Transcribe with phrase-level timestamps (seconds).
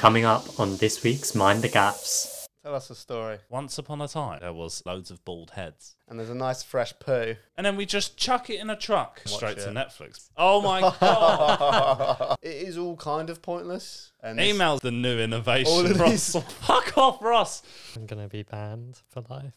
[0.00, 2.46] Coming up on this week's Mind the Gaffes.
[2.64, 3.36] Tell us a story.
[3.50, 5.94] Once upon a time, there was loads of bald heads.
[6.08, 7.36] And there's a nice fresh poo.
[7.58, 9.66] And then we just chuck it in a truck Watch straight to.
[9.68, 10.30] Netflix.
[10.38, 12.38] Oh my god!
[12.40, 14.12] it is all kind of pointless.
[14.22, 15.70] And this- Email's the new innovation.
[15.70, 16.32] All innovation, of Ross.
[16.32, 17.62] these- Fuck off, Ross.
[17.94, 19.52] I'm gonna be banned for life.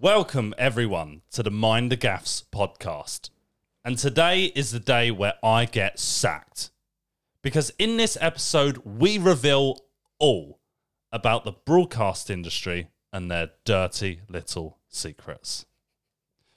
[0.00, 3.30] Welcome, everyone, to the Mind the Gaffes podcast.
[3.84, 6.70] And today is the day where I get sacked.
[7.42, 9.78] Because in this episode, we reveal
[10.18, 10.60] all
[11.10, 15.66] about the broadcast industry and their dirty little secrets.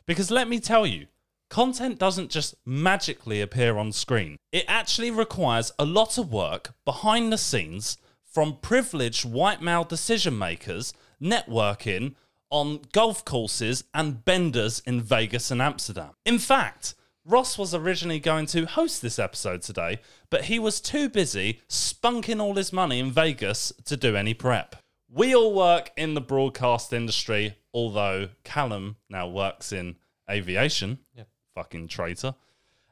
[0.05, 1.07] Because let me tell you,
[1.49, 7.33] content doesn't just magically appear on screen, it actually requires a lot of work behind
[7.33, 12.13] the scenes from privileged white male decision makers networking
[12.49, 16.11] on golf courses and benders in Vegas and Amsterdam.
[16.25, 16.93] In fact,
[17.27, 22.39] Ross was originally going to host this episode today, but he was too busy spunking
[22.39, 24.75] all his money in Vegas to do any prep.
[25.09, 29.95] We all work in the broadcast industry, although Callum now works in
[30.29, 30.99] aviation.
[31.15, 31.27] Yep.
[31.55, 32.35] Fucking traitor.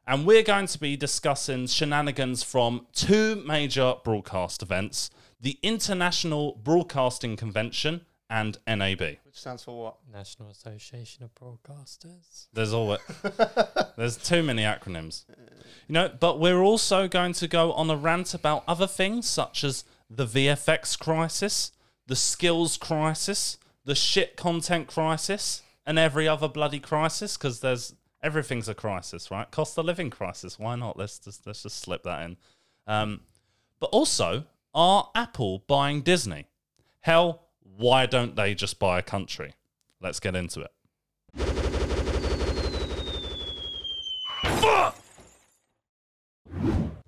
[0.08, 7.36] And we're going to be discussing shenanigans from two major broadcast events the International Broadcasting
[7.36, 9.00] Convention and NAB.
[9.00, 9.98] Which stands for what?
[10.12, 12.48] National Association of Broadcasters.
[12.52, 13.00] There's always
[13.96, 15.26] there's too many acronyms.
[15.88, 19.64] You know, but we're also going to go on a rant about other things such
[19.64, 21.74] as the VFX crisis,
[22.08, 28.68] the skills crisis, the shit content crisis, and every other bloody crisis because there's everything's
[28.68, 29.50] a crisis, right?
[29.52, 30.58] Cost of living crisis.
[30.58, 30.98] Why not?
[30.98, 32.38] Let's just let's just slip that in.
[32.88, 33.22] Um,
[33.80, 36.48] but also, are Apple buying Disney?
[37.02, 37.43] Hell,
[37.78, 39.54] why don't they just buy a country?
[40.02, 40.72] Let's get into it.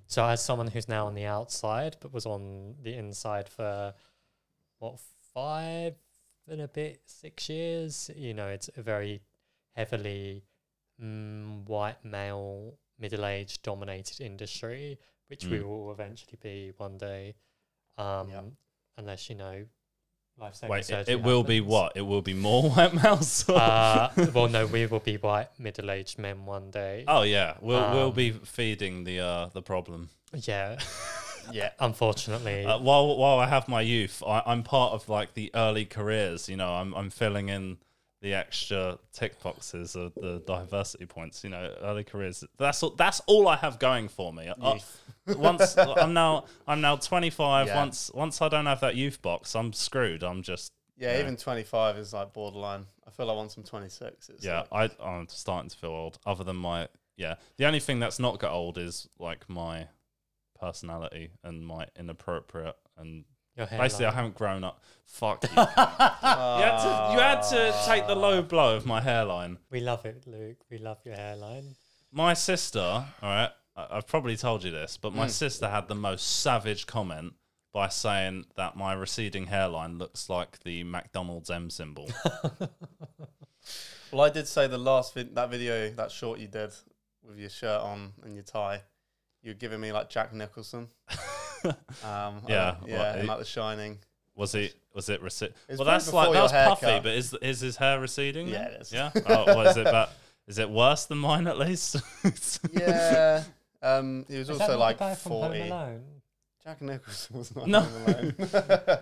[0.08, 3.92] So, as someone who's now on the outside but was on the inside for
[4.78, 4.98] what
[5.34, 5.94] five
[6.48, 9.20] and a bit, six years, you know, it's a very
[9.74, 10.44] heavily
[11.02, 15.64] mm, white male, middle aged dominated industry, which we Mm.
[15.64, 17.34] will eventually be one day.
[17.98, 18.44] Um, Yep.
[18.98, 19.66] Unless, you know,
[20.38, 21.14] life saving Wait, it, surgery.
[21.14, 21.70] it will be happens.
[21.72, 21.92] what?
[21.96, 23.48] It will be more white males.
[23.48, 27.04] uh, well, no, we will be white middle aged men one day.
[27.08, 30.10] oh yeah, we'll we'll um, be feeding the uh the problem.
[30.34, 30.78] Yeah,
[31.52, 31.70] Yeah.
[31.78, 32.64] unfortunately.
[32.66, 36.48] Uh, while while I have my youth, I, I'm part of like the early careers.
[36.48, 37.78] You know, I'm I'm filling in
[38.26, 41.44] the extra tick boxes of the diversity points.
[41.44, 42.42] You know, early careers.
[42.58, 44.48] That's all, that's all I have going for me.
[44.48, 45.02] Uh, Youth.
[45.38, 47.68] once I'm now I'm now 25.
[47.68, 47.76] Yeah.
[47.76, 50.24] Once once I don't have that youth box, I'm screwed.
[50.24, 51.20] I'm just Yeah, Yeah.
[51.20, 52.86] even 25 is like borderline.
[53.06, 56.18] I feel like once I'm 26, it's Yeah, like, I, I'm starting to feel old.
[56.26, 59.86] Other than my, yeah, the only thing that's not got old is like my
[60.58, 63.24] personality and my inappropriate and
[63.56, 64.82] Your basically I haven't grown up.
[65.06, 65.48] Fuck you.
[65.50, 69.58] you had to, you had to take the low blow of my hairline.
[69.70, 70.58] We love it, Luke.
[70.70, 71.76] We love your hairline.
[72.12, 75.30] My sister, all right, I, I've probably told you this, but my Mm.
[75.30, 77.34] sister had the most savage comment
[77.72, 82.10] by saying that my receding hairline looks like the McDonald's M symbol.
[84.12, 86.70] Well, I did say the last vid- that video, that short you did
[87.24, 88.82] with your shirt on and your tie,
[89.42, 90.88] you're giving me like Jack Nicholson.
[92.04, 93.98] Um, Yeah, don't- yeah, well, and it- like The Shining.
[94.34, 94.70] Was he?
[94.94, 95.54] Was it receding?
[95.70, 97.02] Well, that's like before your that's puffy, haircut.
[97.04, 98.48] but is is his hair receding?
[98.48, 98.72] Yeah, then?
[98.72, 98.92] it is.
[98.92, 99.10] Yeah.
[99.26, 99.84] Oh, well, is it?
[99.84, 100.12] But
[100.46, 101.96] is it worse than mine at least?
[102.72, 103.44] Yeah.
[103.82, 105.60] Um, he was Is also not like the guy from Home 40.
[105.68, 106.04] Alone?
[106.64, 107.80] Jack Nicholson was not No.
[107.80, 108.98] Home Alone.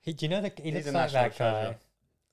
[0.00, 1.52] He, do you know that he He's looks a like national that guy?
[1.62, 1.76] treasure.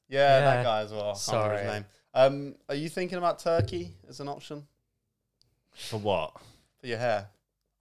[0.09, 0.39] yeah, Yeah.
[0.41, 1.05] that guy as well.
[1.05, 1.63] I his Sorry.
[1.65, 1.85] name.
[2.13, 4.65] Um, are you thinking about Turkey as an option
[5.71, 6.33] For what?
[6.81, 7.27] for your hair?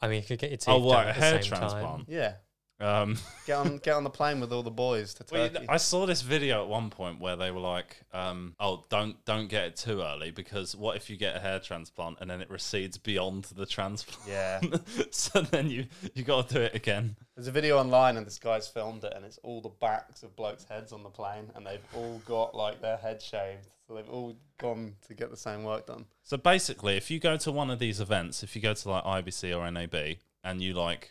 [0.02, 1.06] I mean, you could get your teeth Oh, done what?
[1.06, 2.08] A at the hair same transplant?
[2.08, 2.34] Yeah.
[2.80, 5.60] Um, Get on get on the plane with all the boys to well, Turkey.
[5.62, 9.24] you- I saw this video at one point where they were like, um, "Oh, don't
[9.24, 12.40] don't get it too early because what if you get a hair transplant and then
[12.40, 14.28] it recedes beyond the transplant?
[14.28, 14.60] yeah.
[15.12, 18.40] so then you you got to do it again." There's a video online and this
[18.40, 21.64] guy's filmed it and it's all the backs of blokes' heads on the plane and
[21.64, 23.69] they've all got like their head shaved.
[23.92, 26.06] So they've all gone to get the same work done.
[26.22, 29.04] So basically, if you go to one of these events, if you go to like
[29.04, 31.10] IBC or NAB and you like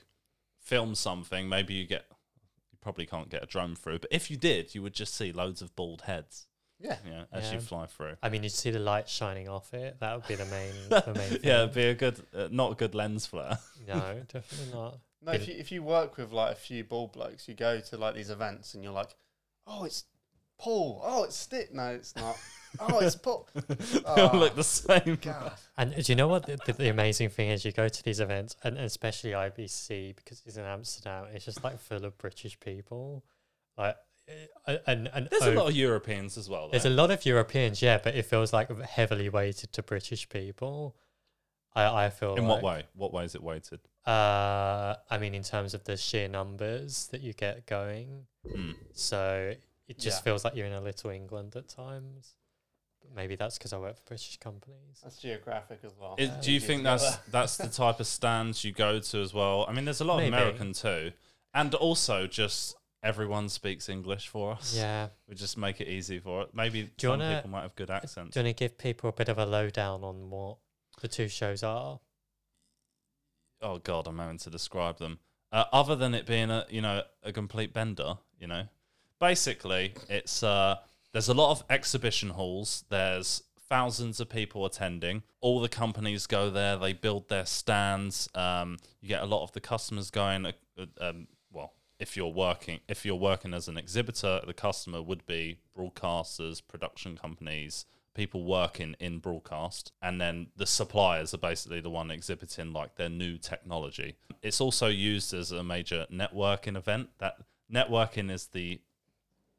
[0.60, 2.06] film something, maybe you get
[2.72, 5.32] you probably can't get a drone through, but if you did, you would just see
[5.32, 6.48] loads of bald heads,
[6.80, 6.98] Yeah.
[7.06, 8.16] yeah, as you fly through.
[8.24, 10.00] I mean, you'd see the light shining off it.
[10.00, 11.40] That would be the main, the main thing.
[11.44, 13.60] yeah, it'd be a good, uh, not a good lens flare.
[13.88, 14.98] No, definitely not.
[15.22, 17.98] No, if you if you work with like a few bald blokes, you go to
[17.98, 19.10] like these events and you're like,
[19.68, 20.06] oh, it's
[20.62, 21.02] Paul.
[21.04, 21.74] Oh, it's Stick.
[21.74, 22.38] No, it's not.
[22.80, 23.50] Oh, it's Paul.
[23.54, 23.76] they
[24.06, 25.18] Oh, all look the same.
[25.22, 25.52] God.
[25.78, 27.66] And do you know what the, the, the amazing thing is?
[27.66, 31.26] You go to these events, and especially IBC because it's in Amsterdam.
[31.34, 33.26] It's just like full of British people,
[33.78, 33.98] like
[34.68, 36.70] uh, and and There's a lot of Europeans as well.
[36.70, 40.96] There's a lot of Europeans, yeah, but it feels like heavily weighted to British people.
[41.76, 42.84] I I feel In what way?
[42.96, 43.82] What way is it weighted?
[44.08, 48.72] Uh, I mean, in terms of the sheer numbers that you get going, Hmm.
[48.94, 49.56] so
[49.88, 50.24] it just Yeah.
[50.24, 52.36] feels like you're in a little England at times.
[53.02, 55.00] But maybe that's because I work for British companies.
[55.04, 56.16] That's geographic as well.
[56.20, 59.66] Is, do you think that's that's the type of stands you go to as well?
[59.68, 60.28] I mean, there's a lot Maybe.
[60.28, 61.12] of American too,
[61.54, 64.76] and also just everyone speaks English for us.
[64.78, 65.10] Yeah.
[65.28, 66.54] we just make it easy for it.
[66.54, 68.36] Maybe Do you some wanna- people might have good accents.
[68.36, 70.58] Do you want to give people a bit of a lowdown on what
[71.02, 72.00] the two shows are?
[73.62, 75.20] oh god, I'm having to describe them.
[75.52, 78.68] Uh, other than it being a you know a complete bender, you know,
[79.22, 80.76] basically it's uh
[81.14, 82.86] there's a lot of exhibition halls.
[82.90, 85.24] There's thousands of people attending.
[85.42, 86.78] All the companies go there.
[86.78, 88.30] They build their stands.
[88.34, 90.46] Um, you get a lot of the customers going.
[90.46, 95.02] Uh, uh, um, well, if you're working if you're working as an exhibitor, the customer
[95.02, 97.86] would be broadcasters, production companies,
[98.16, 103.10] people working in broadcast, and then the suppliers are basically the one exhibiting like their
[103.10, 104.16] new technology.
[104.42, 107.10] It's also used as a major networking event.
[107.20, 107.36] That
[107.72, 108.82] networking is the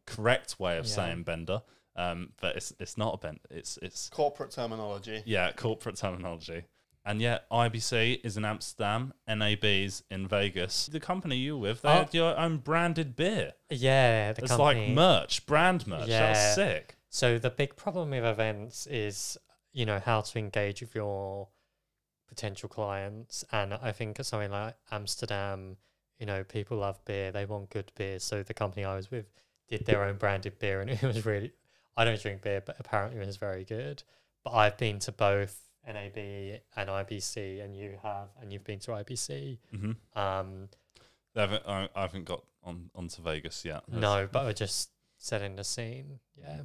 [0.06, 0.92] correct way of Yeah.
[0.92, 1.62] saying bender,
[1.96, 3.40] um, but it's it's not a bend.
[3.50, 5.22] It's it's corporate terminology?
[5.26, 6.64] yeah, corporate terminology.
[7.04, 10.86] And yet, IBC is in Amsterdam, NAB's in Vegas.
[10.86, 11.92] The company you were with, they Oh.
[11.94, 13.54] had your own branded beer.
[13.70, 14.86] Yeah, the It's company.
[14.86, 16.06] like merch, brand merch.
[16.08, 16.32] Yeah.
[16.32, 16.96] That's sick.
[17.10, 19.36] So the big problem with events is,
[19.72, 21.48] you know, how to engage with your
[22.28, 23.44] potential clients.
[23.50, 25.78] And I think at something like Amsterdam,
[26.20, 27.32] you know, people love beer.
[27.32, 28.20] They want good beer.
[28.20, 29.26] So the company I was with
[29.78, 31.52] did their own branded beer and it was really
[31.96, 34.02] I don't drink beer, but apparently it was very good.
[34.44, 38.92] But I've been to both NAB and IBC and you have and you've been to
[38.92, 39.58] IBC.
[39.70, 40.68] hmm Um
[41.34, 43.82] They haven't, I, I haven't got on onto Vegas yet.
[43.88, 46.20] No, but we're just setting the scene.
[46.36, 46.62] Yeah.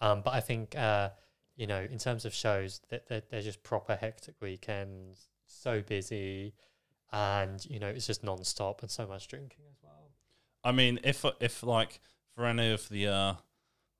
[0.00, 1.10] Um, but I think uh,
[1.56, 6.54] you know, in terms of shows, that they're, they're just proper hectic weekends, so busy,
[7.12, 9.87] and you know, it's just non-stop and so much drinking as well.
[10.64, 12.00] I mean, if if like
[12.34, 13.34] for any of the uh,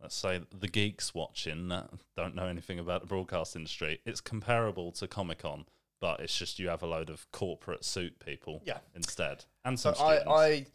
[0.00, 4.92] let's say the geeks watching that don't know anything about the broadcast industry, it's comparable
[4.92, 5.64] to Comic Con,
[6.00, 8.78] but it's just you have a load of corporate suit people Yeah.
[8.94, 10.38] instead, and So some I, students.
[10.40, 10.66] I,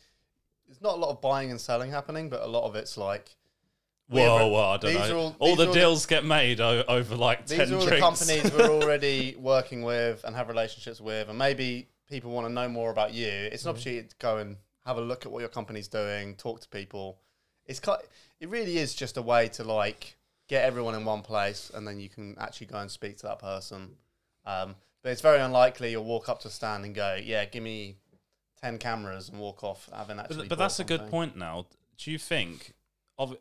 [0.67, 3.35] there's not a lot of buying and selling happening, but a lot of it's like
[4.09, 5.15] we have Whoa, a- whoa, I don't these know.
[5.15, 7.57] are All, all- these the are all the- deals get made o- over like these
[7.59, 8.25] 10 are all the drinks.
[8.27, 12.67] companies we're already working with and have relationships with, and maybe people want to know
[12.67, 13.27] more about you.
[13.27, 13.75] It's an Mhm.
[13.75, 17.19] opportunity to go and have a look at what your company's doing, talk to people.
[17.65, 18.01] It's kind,
[18.39, 21.99] it really is just a way to like get everyone in one place, and then
[21.99, 23.95] you can actually go and speak to that person.
[24.45, 27.63] Um, but it's very unlikely you'll walk up to a stand and go, "Yeah, give
[27.63, 27.97] me
[28.61, 30.47] ten cameras," and walk off having actually.
[30.47, 31.65] But, but that's a good point now.
[31.97, 32.73] Do you think
[33.17, 33.35] of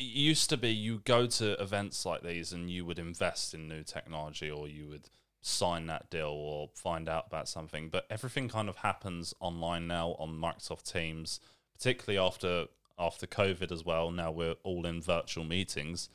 [0.00, 3.68] it used to be you go to events like these and you would invest in
[3.68, 5.10] new technology or you would
[5.40, 10.16] sign that deal or find out about something, but everything kind of happens online now
[10.18, 11.40] on Microsoft Teams,
[11.74, 12.66] particularly after
[12.98, 14.10] after COVID as well.
[14.10, 16.10] Now we're all in virtual meetings.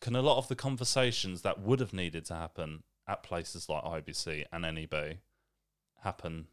[0.00, 3.82] Can a lot of the conversations that would have needed to happen at places like
[3.82, 5.18] IBC and NAB
[6.02, 6.46] happen?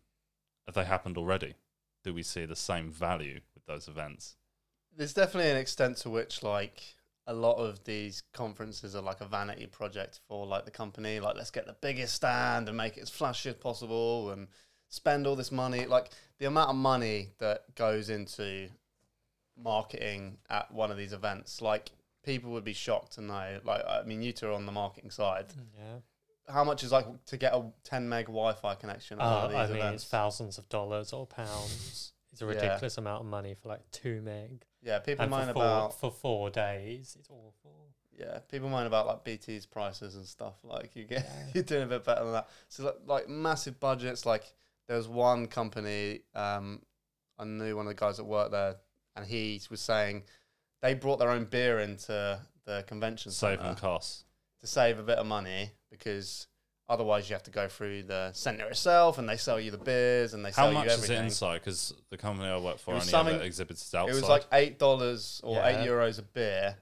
[0.65, 1.55] Have they happened already?
[2.03, 4.35] do we see the same value with those events?
[4.95, 6.95] There's definitely an extent to which like
[7.29, 11.19] a lot of these conferences are like a vanity project for like the company.
[11.19, 14.47] Like let's get the biggest stand and make it as flashy as possible and
[14.87, 15.85] spend all this money.
[15.85, 16.09] Like
[16.39, 18.69] the amount of money that goes into
[19.61, 21.91] marketing at one of these events, like
[22.23, 23.59] people would be shocked to know.
[23.63, 25.45] Like I mean, you two are on the marketing side.
[25.77, 25.99] Yeah.
[26.53, 29.51] How much is like to get a 10 meg Wi-Fi connection at one Uh, of
[29.51, 30.03] these I mean, events?
[30.03, 32.13] it's thousands of dollars or pounds.
[32.31, 32.51] It's a Yeah.
[32.53, 34.65] ridiculous amount of money for like two meg.
[34.81, 37.89] Yeah, people And moan for four, about for four days, it's awful.
[38.17, 40.55] Yeah, people mind about like BT's prices and stuff.
[40.63, 42.49] Like you get, you're doing a bit better than that.
[42.67, 44.25] So like, like massive budgets.
[44.25, 44.53] Like
[44.87, 46.81] there was one company, um,
[47.37, 48.75] I knew one of the guys that worked there,
[49.15, 50.23] and he was saying
[50.81, 54.25] they brought their own beer into the convention Save center costs.
[54.61, 56.47] to save a bit of money because
[56.89, 60.33] otherwise you have to go through the center itself, and they sell you the beers
[60.33, 61.25] and they How sell much you is it everything.
[61.25, 61.59] inside?
[61.59, 64.11] Because the company I work for It was only something- ever exhibits outside.
[64.11, 66.77] It was like eight dollars or eight euros a beer,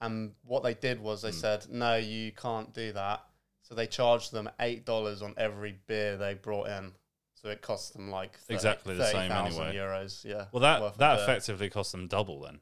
[0.00, 1.36] and what they did was they Hmm.
[1.36, 3.24] said, "No, you can't do that."
[3.62, 6.94] So they charged them eight dollars on every beer they brought in.
[7.34, 9.76] So it cost them like 30, Exactly the same 30,000 anyway.
[9.76, 10.46] Euros, yeah.
[10.52, 11.22] well, that of that beer.
[11.24, 12.60] effectively cost them double then.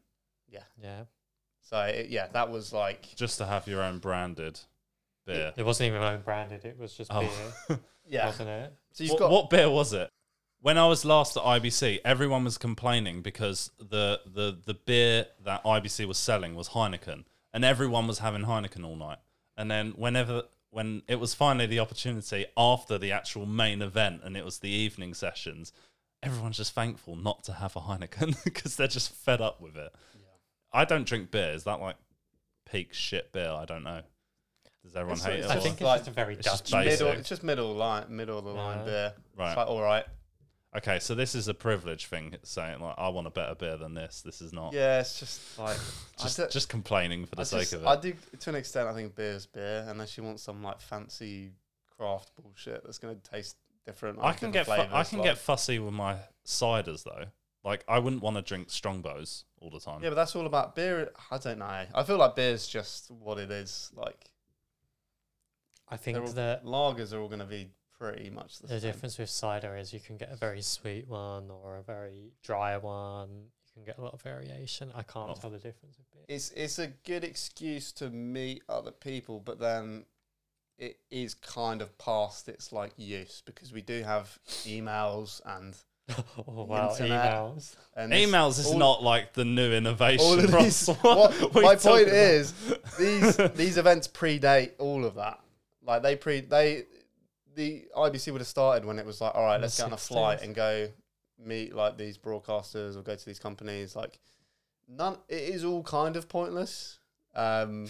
[0.48, 0.62] Yeah.
[0.82, 1.04] Yeah.
[1.60, 4.60] So it, yeah, that was like Just to have your own branded
[5.26, 5.52] beer.
[5.56, 6.64] It wasn't even own branded.
[6.64, 7.20] It was just Oh.
[7.68, 8.26] beer, yeah.
[8.26, 8.72] wasn't it?
[8.92, 10.10] So you've What, got what beer was it?
[10.62, 15.64] When I was last at IBC, everyone was complaining because the, the, the beer that
[15.64, 17.24] IBC was selling was Heineken,
[17.54, 19.18] and everyone was having Heineken all night.
[19.56, 24.36] And then whenever when it was finally the opportunity after the actual main event and
[24.36, 25.72] it was the evening sessions,
[26.22, 29.92] everyone's just thankful not to have a Heineken because they're just fed up with it.
[30.72, 31.52] I don't drink beer.
[31.52, 31.96] Is that like
[32.70, 33.50] peak shit beer?
[33.50, 34.02] I don't know.
[34.82, 35.56] Does everyone It's- hate it's it?
[35.56, 36.84] I think it's like- just a very it's just Dutch.
[36.84, 37.00] basic.
[37.06, 37.20] middle.
[37.20, 38.84] It's just middle line, middle of the line Yeah.
[38.84, 39.14] beer.
[39.36, 39.48] Right.
[39.50, 40.06] It's like all right.
[40.76, 43.94] Okay, so this is a privilege thing, saying like I want a better beer than
[43.94, 44.22] this.
[44.22, 45.76] This is not Yeah, it's just like
[46.20, 47.86] just I, do, just complaining for the I, sake just- of it.
[47.86, 48.88] I do to an extent.
[48.88, 51.52] I think beer's beer, unless you want some like fancy
[51.96, 54.18] craft bullshit that's going to taste different.
[54.18, 57.24] or I can get fu- I can like- get fussy with my ciders though.
[57.64, 60.02] Like I wouldn't want to drink Strongbows all the time.
[60.02, 61.10] Yeah, but that's all about beer.
[61.30, 61.86] I don't know.
[61.94, 63.90] I feel like beer's just what it is.
[63.94, 64.30] Like
[65.90, 67.68] I think all- that lagers are all going to be
[67.98, 68.76] pretty much the, same.
[68.76, 72.32] the difference with cider is you can get a very sweet one or a very
[72.42, 73.28] dry one.
[73.28, 74.90] You can get a lot of variation.
[74.94, 75.34] I can't Oh.
[75.40, 76.24] tell the difference with beer.
[76.28, 80.04] It's it's a good excuse to meet other people, but then
[80.78, 85.76] it is kind of past its like use because we do have emails and
[86.48, 87.34] oh wow, internet.
[87.34, 87.76] emails.
[87.94, 90.24] and Emails is not like the new innovation.
[90.26, 90.86] all of these.
[91.02, 92.14] What what- my point about?
[92.16, 92.54] is
[92.98, 95.38] these these events predate all of that.
[95.90, 96.84] Like they pre they
[97.56, 99.96] the IBC would have started when it was like, all right, let's get on a
[99.96, 100.06] 60s.
[100.06, 100.88] flight and go
[101.36, 103.96] meet like these broadcasters or go to these companies.
[103.96, 104.20] Like
[104.88, 107.00] none, it is all kind of pointless.
[107.34, 107.88] Um,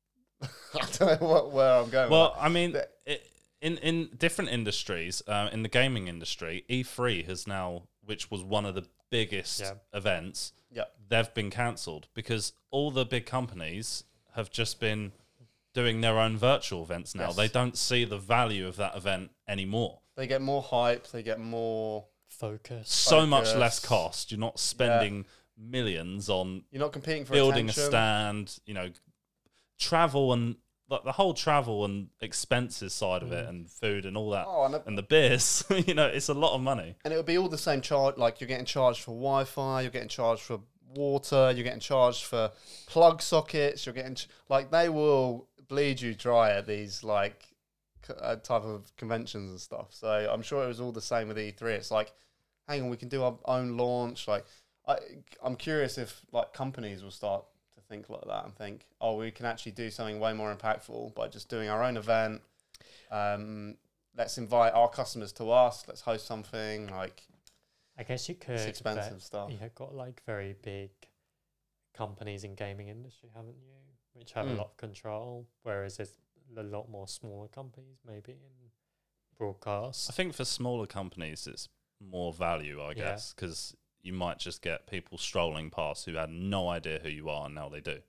[0.42, 2.10] I don't know what, where I'm going.
[2.10, 2.34] Well.
[2.38, 2.74] I mean,
[3.06, 3.30] it,
[3.60, 8.64] in in different industries, uh, in the gaming industry, E3 has now, which was one
[8.64, 9.72] of the biggest Yeah.
[9.92, 10.84] events, Yeah.
[11.08, 14.04] they've been cancelled because all the big companies
[14.36, 15.12] have just been
[15.74, 17.28] doing their own virtual events now.
[17.28, 17.36] Yes.
[17.36, 20.00] They don't see the value of that event anymore.
[20.16, 21.06] they get more hype.
[21.08, 22.06] They get more.
[22.28, 22.90] Focus.
[22.90, 24.30] So much less cost.
[24.32, 25.26] You're not spending
[25.56, 27.82] millions on You're not competing for building attention.
[27.84, 28.88] a stand, you know,
[29.78, 30.56] travel and
[30.88, 33.48] like the whole travel and expenses side of it Mm.
[33.48, 36.54] and food and all that Oh, and, and the beers, you know, it's a lot
[36.54, 36.96] of money.
[37.04, 38.16] and it would be all the same charge.
[38.18, 40.60] Like you're getting charged for Wi-Fi, you're getting charged for
[40.94, 42.50] water, you're getting charged for
[42.86, 43.86] plug sockets.
[43.86, 47.46] You're getting ch- like they will bleed you dry at these like
[48.20, 49.86] uh, type of conventions and stuff.
[49.88, 51.62] So I'm sure it was all the same with E3.
[51.70, 52.12] It's like,
[52.68, 54.28] hang on, we can do our own launch.
[54.28, 54.44] Like,
[54.86, 54.98] I
[55.42, 59.30] I'm curious if like companies will start to think like that and think, oh, we
[59.30, 62.42] can actually do something way more impactful by just doing our own event.
[63.10, 63.76] Um,
[64.14, 65.84] let's invite our customers to us.
[65.88, 67.22] Let's host something like
[67.98, 68.56] I guess you could.
[68.56, 69.50] it's expensive stuff.
[69.50, 70.90] You have got like very big
[71.96, 73.91] companies in gaming industry, haven't you?
[74.14, 74.52] Which have Mm.
[74.52, 76.14] a lot of control, whereas there's
[76.56, 78.70] a lot more smaller companies, maybe in
[79.36, 80.10] broadcast.
[80.10, 81.68] I think for smaller companies, it's
[82.00, 86.68] more value, I guess, because you might just get people strolling past who had no
[86.68, 88.02] idea who you are and now they do.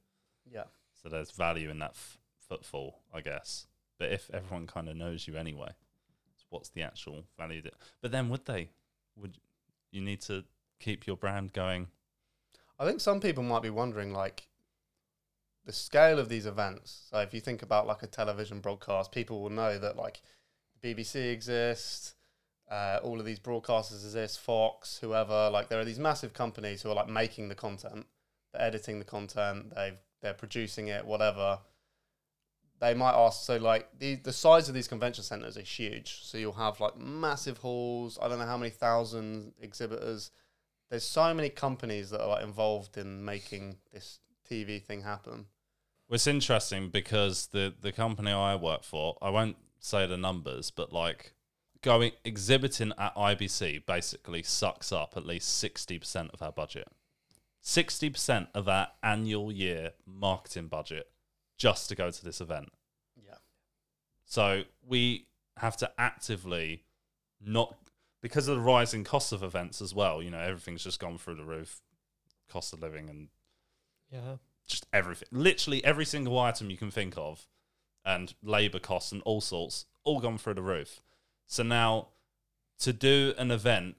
[0.49, 0.65] Yeah.
[0.93, 3.67] So there's value in that f- footfall, I guess.
[3.99, 5.71] But if everyone kind of knows you anyway,
[6.49, 7.61] what's the actual value?
[7.61, 8.71] That, but then would they?
[9.15, 9.37] Would
[9.91, 10.43] you need to
[10.79, 11.87] keep your brand going?
[12.79, 14.47] I think some people might be wondering, like,
[15.65, 17.07] the scale of these events.
[17.09, 20.21] So if you think about like a television broadcast, people will know that like
[20.83, 22.15] BBC exists,
[22.69, 25.49] uh, all of these broadcasters exist, Fox, whoever.
[25.49, 28.05] Like, there are these massive companies who are like making the content,
[28.51, 31.59] they're editing the content, they they're producing it, whatever.
[32.79, 36.19] They might ask, so like the the size of these convention centers is huge.
[36.23, 38.17] So you'll have like massive halls.
[38.21, 40.31] I don't know how many thousand exhibitors
[40.93, 45.47] there's so many companies that are like, involved in making this TV thing happen.
[46.07, 50.71] Well, it's interesting because the the company I work for, I won't say the numbers,
[50.71, 51.33] but like
[51.81, 56.87] going exhibiting at IBC basically sucks up at least sixty percent of our budget.
[57.61, 61.09] Sixty percent of our annual year marketing budget
[61.57, 62.71] just to go to this event.
[63.15, 63.37] Yeah.
[64.25, 66.83] So we have to actively
[67.39, 67.75] not
[68.21, 70.21] because of the rising cost of events as well.
[70.23, 71.81] You know, everything's just gone through the roof,
[72.49, 73.27] cost of living and
[74.11, 74.37] yeah.
[74.67, 77.47] Just everything, literally every single item you can think of,
[78.05, 81.01] and labor costs and all sorts, all gone through the roof.
[81.45, 82.09] So now,
[82.79, 83.95] to do an event,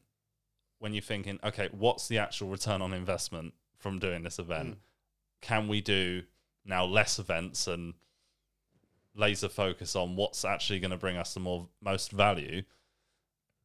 [0.78, 4.70] when you're thinking, okay, what's the actual return on investment from doing this event?
[4.70, 4.76] Mm.
[5.40, 6.22] Can we do
[6.64, 7.94] now less events and
[9.14, 12.62] laser focus on what's actually going to bring us the more most value?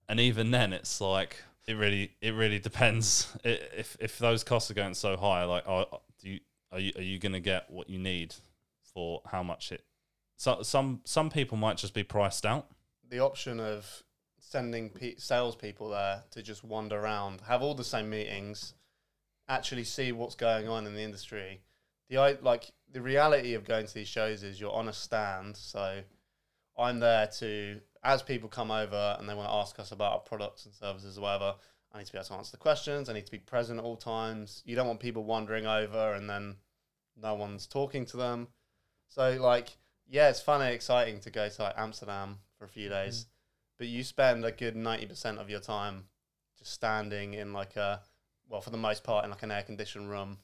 [0.07, 3.35] And even then, it's like it really it really depends.
[3.43, 5.85] If if those costs are going so high, like you
[6.71, 8.35] are you are you going to get what you need
[8.93, 9.83] for how much it?
[10.37, 12.67] So some some people might just be priced out.
[13.09, 14.03] The option of
[14.39, 18.73] sending pe- salespeople there to just wander around, have all the same meetings,
[19.47, 21.61] actually see what's going on in the industry.
[22.09, 26.01] The like the reality of going to these shows is you're on a stand, so
[26.77, 30.19] I'm there to as people come over and they want to ask us about our
[30.19, 31.55] products and services or whatever.
[31.91, 33.09] I need to be able to answer the questions.
[33.09, 34.61] I need to be present at all times.
[34.65, 36.55] You don't want people wandering over and then
[37.21, 38.47] no one's talking to them.
[39.07, 39.77] So like,
[40.07, 43.05] yeah, it's fun and exciting to go to like Amsterdam for a few mm-hmm.
[43.05, 43.25] days,
[43.77, 46.05] but you spend a good ninety percent of your time
[46.57, 48.01] just standing in like a,
[48.47, 50.37] well, for the most part, in like an air conditioned room,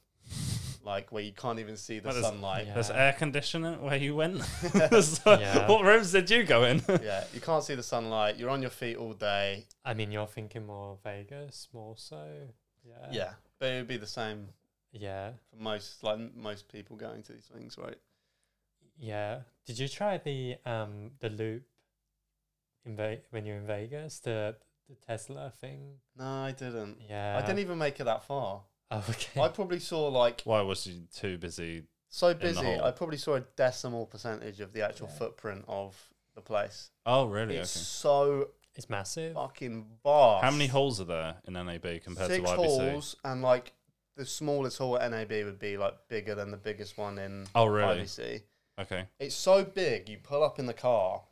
[0.86, 2.66] like where you can't even see the Well, there's- sunlight.
[2.68, 2.74] Yeah.
[2.74, 4.40] There's air conditioner where you went.
[5.02, 5.68] So Yeah.
[5.68, 6.82] What rooms did you go in?
[7.02, 8.36] yeah, you can't see the sunlight.
[8.38, 9.66] You're on your feet all day.
[9.84, 12.24] I mean, you're thinking more Vegas, more so.
[12.88, 13.08] Yeah.
[13.10, 14.48] Yeah, but it would be the same
[14.92, 15.32] Yeah.
[15.50, 17.98] for most like m- most people going to these things, right?
[18.98, 19.40] Yeah.
[19.66, 21.64] Did you try the um the loop
[22.84, 24.56] in Ve- when you're in Vegas, the
[24.88, 25.98] the Tesla thing?
[26.16, 26.98] No, I didn't.
[27.10, 27.36] Yeah.
[27.36, 28.62] I didn't even make it that far.
[28.90, 29.40] Oh, okay.
[29.40, 31.84] I probably saw like Why was you too busy?
[32.08, 32.64] so busy.
[32.64, 32.82] hole.
[32.84, 35.18] I probably saw a decimal percentage of the actual Yeah.
[35.18, 35.96] footprint of
[36.34, 36.90] the place.
[37.04, 37.56] Oh, really?
[37.56, 37.82] It's Okay.
[37.84, 39.34] so It's massive.
[39.34, 40.44] fucking vast.
[40.44, 42.90] How many holes are there in NAB compared Six to IBC?
[42.92, 43.72] halls, and like
[44.16, 47.66] the smallest hall at NAB would be like bigger than the biggest one in Oh,
[47.66, 48.02] really?
[48.02, 48.42] IBC.
[48.78, 49.06] Okay.
[49.18, 50.08] It's so big.
[50.08, 51.22] You pull up in the car,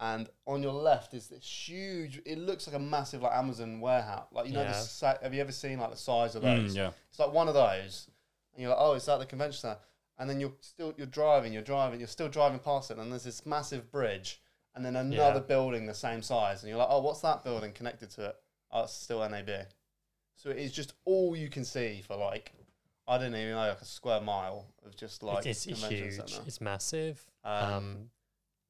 [0.00, 2.20] and on your left is this huge.
[2.26, 4.26] It looks like a massive like Amazon warehouse.
[4.32, 6.76] Like you know, the sa- have you ever seen like the size of Mm, those?
[6.76, 6.90] yeah.
[7.10, 8.08] It's like one of those,
[8.52, 9.78] and you're like, oh, is that the convention center?
[10.18, 13.24] And then you're still you're driving, you're driving, you're still driving past it, and there's
[13.24, 14.40] this massive bridge,
[14.74, 15.46] and then another Yeah.
[15.46, 18.36] building the same size, and you're like, oh, what's that building connected to it?
[18.70, 19.66] Oh, it's still NAB.
[20.34, 22.52] So it is just all you can see for like,
[23.08, 26.30] I don't even know, like a square mile of just like it's, it's convention huge.
[26.30, 26.44] center.
[26.46, 27.24] It's massive.
[27.44, 28.10] Um, Um,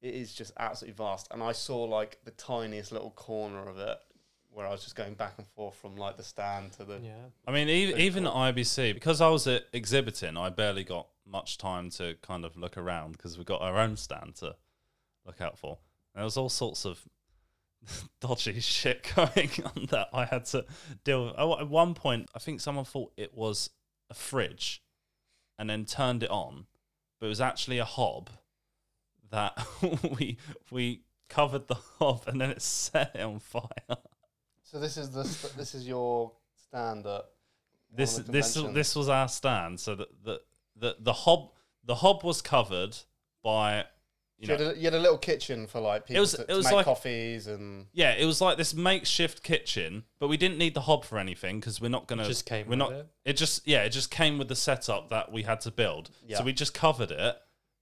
[0.01, 3.97] it is just absolutely vast, and I saw like the tiniest little corner of it
[4.51, 6.99] where I was just going back and forth from like the stand to the.
[7.03, 7.13] yeah.
[7.47, 11.57] I mean, e- even at IBC, because I was at exhibiting, I barely got much
[11.59, 14.55] time to kind of look around because we got our own stand to
[15.25, 15.77] look out for.
[16.15, 17.07] There was all sorts of
[18.21, 20.65] dodgy shit going on that I had to
[21.03, 21.35] deal with.
[21.37, 23.69] Oh, at one point, I think someone thought it was
[24.09, 24.81] a fridge
[25.59, 26.65] and then turned it on,
[27.19, 28.29] but it was actually a hob
[29.31, 29.57] that
[30.19, 30.37] we
[30.71, 33.97] we covered the hob and then it set it on fire.
[34.63, 36.31] So this is the st- this is your
[36.67, 37.25] stand at.
[37.93, 39.79] this this this was our stand.
[39.79, 40.41] So the the
[40.75, 41.51] the, the hob
[41.85, 42.95] the hob was covered
[43.43, 43.85] by
[44.39, 46.41] you You, know had a, you had a little kitchen for like people was- to,
[46.41, 50.27] it to was make like- coffees and yeah it was like this makeshift kitchen, but
[50.27, 52.79] we didn't need the hob for anything because we're not gonna just came we're with
[52.79, 53.07] not it.
[53.25, 56.09] it just yeah it just came with the setup that we had to build.
[56.27, 56.37] Yeah.
[56.37, 57.35] So we just covered it,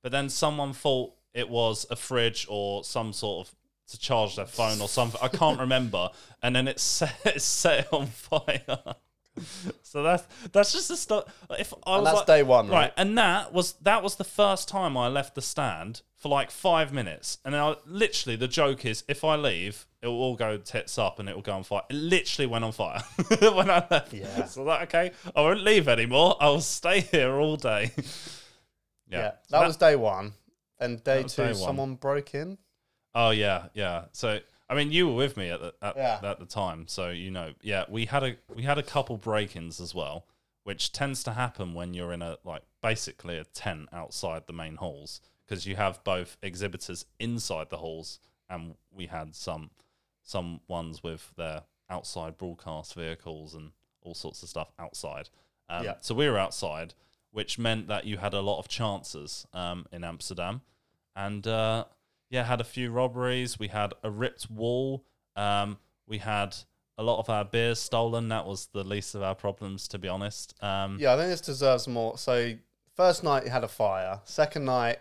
[0.03, 3.55] but then someone thought it was a fridge or some sort of
[3.89, 5.19] to charge their phone or something.
[5.21, 6.09] I can't remember,
[6.41, 8.95] and then it set it set on fire.
[9.83, 11.25] so that's that's just the stuff.
[11.59, 12.93] If I and was that's like, day one, right, right?
[12.97, 16.93] and that was that was the first time I left the stand for like five
[16.93, 20.57] minutes, and then I literally the joke is if I leave, it will all go
[20.57, 21.81] tits up and it will go on fire.
[21.89, 23.03] It literally went on fire
[23.41, 24.13] when I left.
[24.13, 24.45] Yeah.
[24.45, 26.37] so that okay, I won't leave anymore.
[26.39, 27.91] I will stay here all day.
[29.07, 30.33] Yeah, yeah, that, So was day one.
[30.85, 32.57] And day two, day someone broke in.
[33.13, 34.05] Oh yeah, yeah.
[34.11, 36.19] So I mean, you were with me at the at, Yeah.
[36.23, 37.53] at the time, so you know.
[37.61, 40.25] Yeah, we had a we had a couple break-ins as well,
[40.63, 44.75] which tends to happen when you're in a like basically a tent outside the main
[44.77, 48.19] halls because you have both exhibitors inside the halls,
[48.49, 49.69] and we had some
[50.23, 53.71] some ones with their outside broadcast vehicles and
[54.01, 55.29] all sorts of stuff outside.
[55.69, 55.95] Um, Yeah.
[56.01, 56.95] So we were outside,
[57.31, 60.61] which meant that you had a lot of chances um, in Amsterdam,
[61.15, 61.85] and uh,
[62.29, 63.59] yeah, had a few robberies.
[63.59, 65.05] We had a ripped wall.
[65.35, 66.55] Um, we had
[66.97, 68.29] a lot of our beers stolen.
[68.29, 70.53] That was the least of our problems, to be honest.
[70.63, 72.17] Um, Yeah, I think this deserves more.
[72.17, 72.53] So,
[72.95, 74.21] first night you had a fire.
[74.23, 74.99] Second night,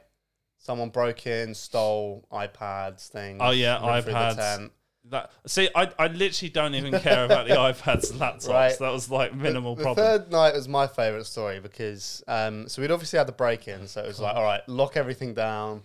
[0.59, 3.40] someone broke in, stole iPads, things.
[3.42, 4.70] Oh, yeah, iPads.
[5.11, 8.48] That see, I, I literally don't even care about the iPads and laptops.
[8.48, 8.79] Right.
[8.79, 10.07] That was like minimal the, the problem.
[10.07, 13.87] third night was my favorite story because um, so we'd obviously had the break in,
[13.87, 15.83] so it was like, all right, lock everything down,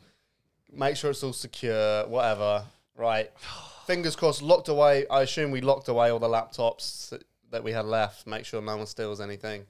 [0.74, 2.64] make sure it's all secure, whatever.
[2.96, 3.32] Right,
[3.88, 5.08] fingers crossed, locked away.
[5.08, 7.18] I assume we locked away all the laptops
[7.52, 9.66] that, we had left, make sure no one steals anything.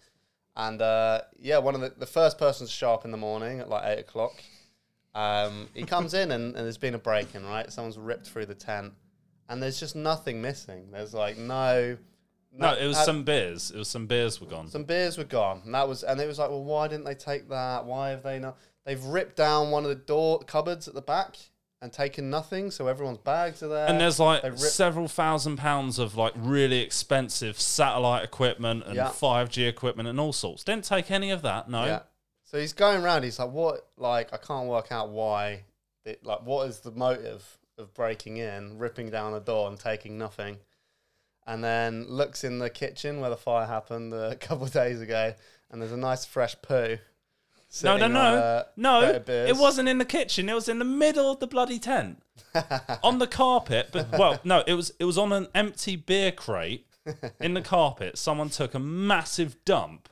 [0.58, 3.60] And uh, yeah, one of the the first person to show up in the morning
[3.60, 4.34] at like eight o'clock.
[5.16, 7.72] Um, he comes in and, and there's been a break in, right?
[7.72, 8.94] Someone's ripped through the tent,
[9.48, 10.90] and there's just nothing missing.
[10.92, 11.98] There's like no
[12.52, 13.72] No, it was had- some beers.
[13.72, 14.68] It was some beers were gone.
[14.70, 17.16] some beers were gone, and that was, and it was like, well, why didn't they
[17.16, 17.86] take that?
[17.86, 18.58] Why have they not?
[18.90, 21.38] They've ripped down one of the door cupboards at the back
[21.80, 23.88] and taken nothing, so everyone's bags are there.
[23.88, 29.10] and there's like ripped- several thousand pounds of like really expensive satellite equipment and Yeah.
[29.10, 30.64] 5G equipment and all sorts.
[30.64, 31.70] Didn't take any of that.
[31.70, 31.86] No.
[31.86, 32.00] Yeah.
[32.46, 33.22] So he's going around.
[33.24, 33.88] He's like, "What?
[33.96, 35.66] Like, I can't work out why.
[36.04, 40.18] It, like, what is the motive of breaking in, ripping down a door, and taking
[40.18, 40.58] nothing?"
[41.46, 45.36] And then looks in the kitchen where the fire happened a couple of days ago,
[45.70, 46.98] and there's a nice fresh poo.
[47.84, 49.02] No, no, sitting no, no.
[49.02, 49.50] bed of beers.
[49.50, 50.50] It wasn't in the kitchen.
[50.50, 52.24] It was in the middle of the bloody tent,
[53.04, 53.90] on the carpet.
[53.92, 56.88] But well, no, it was it was on an empty beer crate
[57.40, 58.18] in the carpet.
[58.18, 60.10] Someone took a massive dump.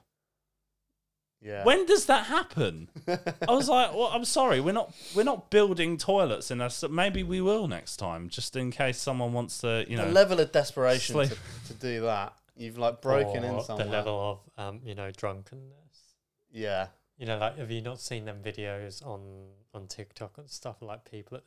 [1.41, 1.63] Yeah.
[1.63, 2.89] When does that happen?
[3.08, 6.84] I was like, well, I'm sorry, we're not we're not building toilets in us.
[6.89, 10.12] Maybe we will next time, just in case someone wants to, you the know.
[10.12, 11.28] level of desperation to,
[11.67, 13.86] to do that, you've like broken in somewhere.
[13.86, 15.72] the level of um, you know drunkenness.
[16.52, 16.88] Yeah.
[17.17, 19.21] You know, like have you not seen them videos on
[19.73, 21.43] on TikTok and stuff like people at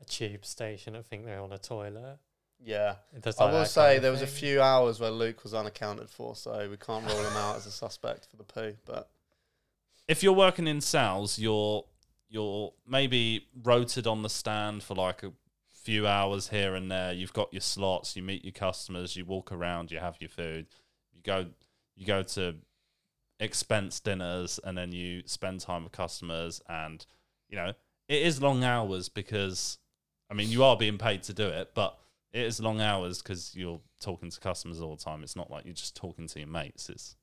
[0.00, 2.18] a tube station that think they're on a toilet?
[2.62, 2.96] Yeah.
[3.14, 5.54] It does I will say kind of there was a few hours where Luke was
[5.54, 8.74] unaccounted for, so we can't rule him out as a suspect for the poo.
[8.84, 9.08] But
[10.08, 11.84] if you're working in sales, you're
[12.28, 15.32] you're maybe rotated on the stand for like a
[15.68, 17.12] few hours here and there.
[17.12, 20.66] You've got your slots, you meet your customers, you walk around, you have your food,
[21.12, 21.46] you go
[21.94, 22.56] you go to
[23.40, 27.04] expense dinners and then you spend time with customers and
[27.48, 27.72] you know,
[28.08, 29.78] it is long hours because
[30.30, 31.98] I mean you are being paid to do it, but
[32.32, 35.22] it is long hours because you're talking to customers all the time.
[35.22, 36.88] It's not like you're just talking to your mates.
[36.88, 37.16] It's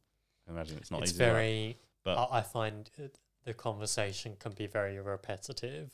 [0.47, 1.17] I imagine it's not it's easy.
[1.17, 1.78] very.
[2.04, 2.89] but- I find
[3.45, 5.91] the conversation can be very repetitive,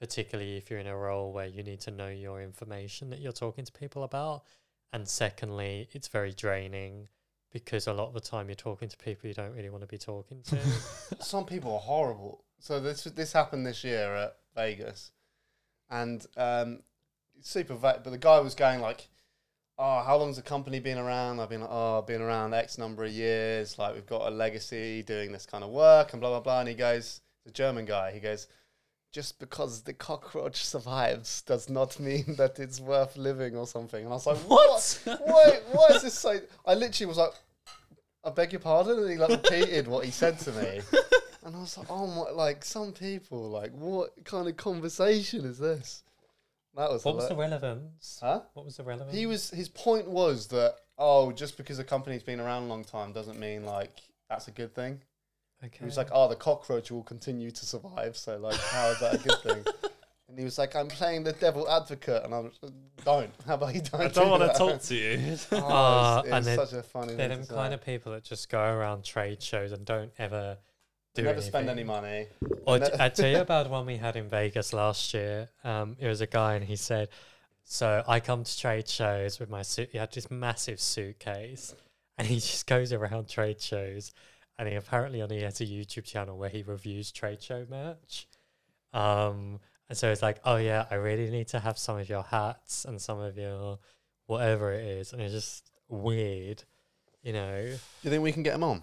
[0.00, 3.32] particularly if you're in a role where you need to know your information that you're
[3.32, 4.44] talking to people about.
[4.92, 7.08] And secondly, it's very draining
[7.52, 9.88] because a lot of the time you're talking to people you don't really want to
[9.88, 10.58] be talking to.
[11.20, 12.44] some people are horrible.
[12.58, 15.12] So this this happened this year at Vegas,
[15.90, 16.80] and um,
[17.40, 17.74] super.
[17.74, 19.08] Va- but the guy was going like,
[19.78, 23.04] "Oh, how long's the company been around?" I've been like, "Oh, been around X number
[23.04, 23.78] of years.
[23.78, 26.68] Like we've got a legacy doing this kind of work and blah blah blah." And
[26.68, 28.46] he goes, the German guy, he goes.
[29.12, 34.04] Just because the cockroach survives does not mean that it's worth living or something.
[34.04, 35.00] And I was like, "What?
[35.04, 35.60] Why?
[35.72, 37.32] Why is this so?" I literally was like,
[38.24, 40.80] "I beg your pardon," and he like repeated what he said to me.
[41.44, 45.58] And I was like, oh my, like some people, like what kind of conversation is
[45.58, 46.04] this?
[46.76, 48.20] That was, what was the relevance?
[48.22, 48.42] huh?
[48.54, 49.14] What was the relevance?
[49.14, 52.84] He was, his point was that, oh, just because a company's been around a long
[52.84, 53.98] time doesn't mean like
[54.30, 55.00] that's a good thing.
[55.64, 55.78] Okay.
[55.78, 58.16] He was like, oh, the cockroach will continue to survive.
[58.16, 59.64] So like, how is that a good thing?
[60.32, 62.24] And he was like, I'm playing the devil advocate.
[62.24, 62.58] And I was
[63.04, 63.30] don't.
[63.46, 65.36] How about you don't I don't do want to talk to you.
[65.52, 68.12] Oh, Ah, it's, and it's then such a funny They're thing them kind of people
[68.12, 70.56] that just go around trade shows and don't ever
[71.14, 72.28] do never spend any money.
[72.66, 75.50] Or And I tell you about one we had in Vegas last year.
[75.64, 77.10] Um, it was a guy, and he said,
[77.64, 79.90] "So I come to trade shows with my suit.
[79.92, 81.74] He had this massive suitcase,
[82.16, 84.12] and he just goes around trade shows.
[84.58, 88.28] And he apparently only has a YouTube channel where he reviews trade show merch.
[88.92, 92.22] Um, and so it's like, oh yeah, I really need to have some of your
[92.22, 93.78] hats and some of your
[94.26, 96.64] whatever it is, and it's just weird,
[97.22, 98.82] you know." Do you think we can get him on?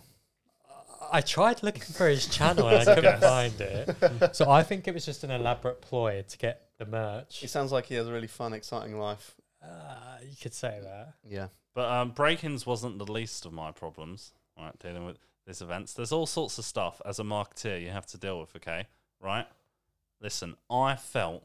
[1.12, 3.96] I tried looking for his channel and I couldn't find it.
[4.36, 7.40] So I think it was just an elaborate ploy to get the merch.
[7.40, 9.36] He sounds like he has a really fun, exciting life.
[9.64, 11.14] Uh, you could say that.
[11.28, 11.48] Yeah.
[11.74, 14.34] But um, break-ins wasn't the least of my problems.
[14.58, 15.18] Right, dealing with
[15.50, 15.94] these events.
[15.94, 18.56] There's all sorts of stuff as a marketeer you have to deal with.
[18.56, 18.86] Okay,
[19.20, 19.48] right.
[20.22, 21.44] Listen, I felt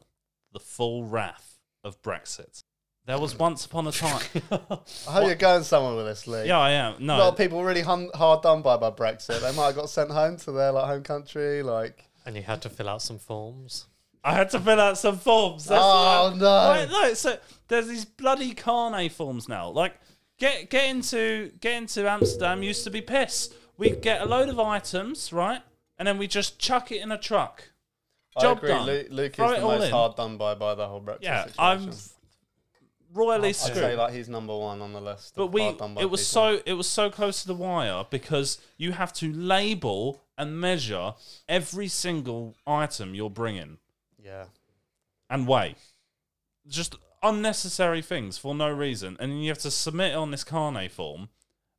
[0.53, 2.63] the full wrath of Brexit.
[3.07, 4.21] There was once upon a time.
[4.51, 6.47] I hope you're going somewhere with this, Lee.
[6.47, 6.95] yeah, I am.
[6.99, 9.41] No, a lot of people really hun- hard done by by Brexit.
[9.41, 11.61] They might have got sent home to their like home country.
[11.63, 13.85] Like, And you had to fill out some forms.
[14.23, 15.65] I had to fill out some forms.
[15.65, 16.45] That's oh what- no!
[16.45, 17.37] Right, no, so
[17.67, 19.69] there's these bloody carnet forms now.
[19.69, 19.93] Like,
[20.39, 23.53] get get into get into Amsterdam used to be piss.
[23.77, 25.61] We get a load of items, right,
[25.97, 27.69] and then we just chuck it in a truck.
[28.37, 28.69] I job agree.
[28.69, 28.85] done.
[28.85, 29.91] Luke, Luke Throw is it the all most in.
[29.91, 31.89] hard done by by the whole Brexit Yeah, situation.
[31.89, 31.93] I'm
[33.13, 33.75] royally I'd screwed.
[33.77, 35.33] say like he's number one on the list.
[35.35, 36.57] but we, hard done by it was people.
[36.57, 41.13] so it was so close to the wire because you have to label and measure
[41.47, 43.77] every single item you're bringing
[44.21, 44.45] yeah.
[45.29, 45.75] and weigh.
[46.67, 50.43] Just unnecessary things for no reason, and then you have to submit it on this
[50.43, 51.29] carnet form.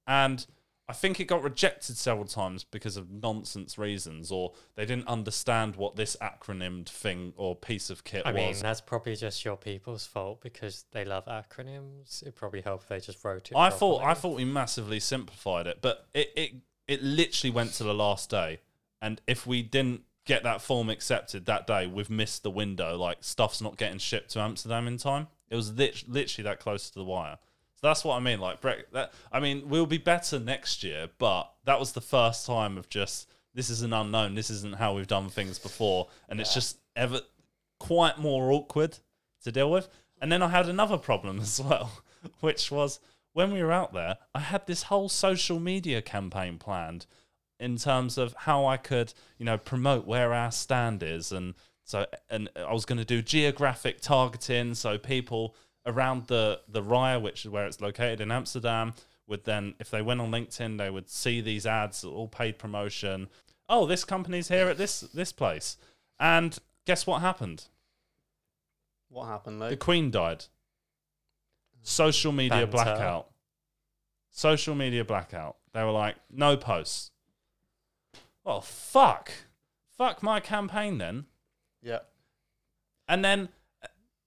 [0.07, 0.47] And
[0.89, 5.75] I think it got rejected several times because of nonsense reasons, or they didn't understand
[5.75, 8.33] what this acronymed thing or piece of kit was.
[8.33, 12.23] I mean, that's probably just your people's fault because they love acronyms.
[12.25, 13.57] It probably helped if they just wrote it.
[13.57, 16.53] I thought I thought we massively simplified it, but it, it
[16.87, 18.61] it literally went to the last day,
[19.03, 22.97] and if we didn't get that form accepted that day, we've missed the window.
[22.97, 25.27] Like stuff's not getting shipped to Amsterdam in time.
[25.51, 27.39] It was lit- literally that close to the wire.
[27.77, 28.41] So that's what I mean.
[28.41, 28.61] Like
[28.93, 32.89] that I mean, we'll be better next year, but that was the first time of
[32.89, 34.35] just this is an unknown.
[34.35, 37.21] This isn't how we've done things before, and it's just ever
[37.79, 38.99] quite more awkward
[39.43, 39.89] to deal with.
[40.21, 42.03] And then I had another problem as well,
[42.41, 43.01] which was
[43.33, 47.05] when we were out there, I had this whole social media campaign planned
[47.61, 52.07] in terms of how I could, you know, promote where our stand is and so
[52.29, 55.55] and I was going to do geographic targeting so people
[55.87, 58.95] around the the RAI which is where it's located in Amsterdam
[59.27, 63.29] would then if they went on LinkedIn they would see these ads all paid promotion.
[63.69, 65.77] Oh, this company's here at this this place.
[66.19, 67.65] And guess what happened?
[69.09, 69.71] What happened, Luke?
[69.71, 70.47] The Queen died.
[71.83, 72.73] Social media Banter.
[72.73, 73.31] blackout.
[74.31, 75.57] Social media blackout.
[75.73, 77.11] They were like, no posts.
[78.45, 79.33] Oh fuck.
[79.97, 81.27] Fuck my campaign then.
[81.83, 82.01] Yeah.
[83.09, 83.49] And then,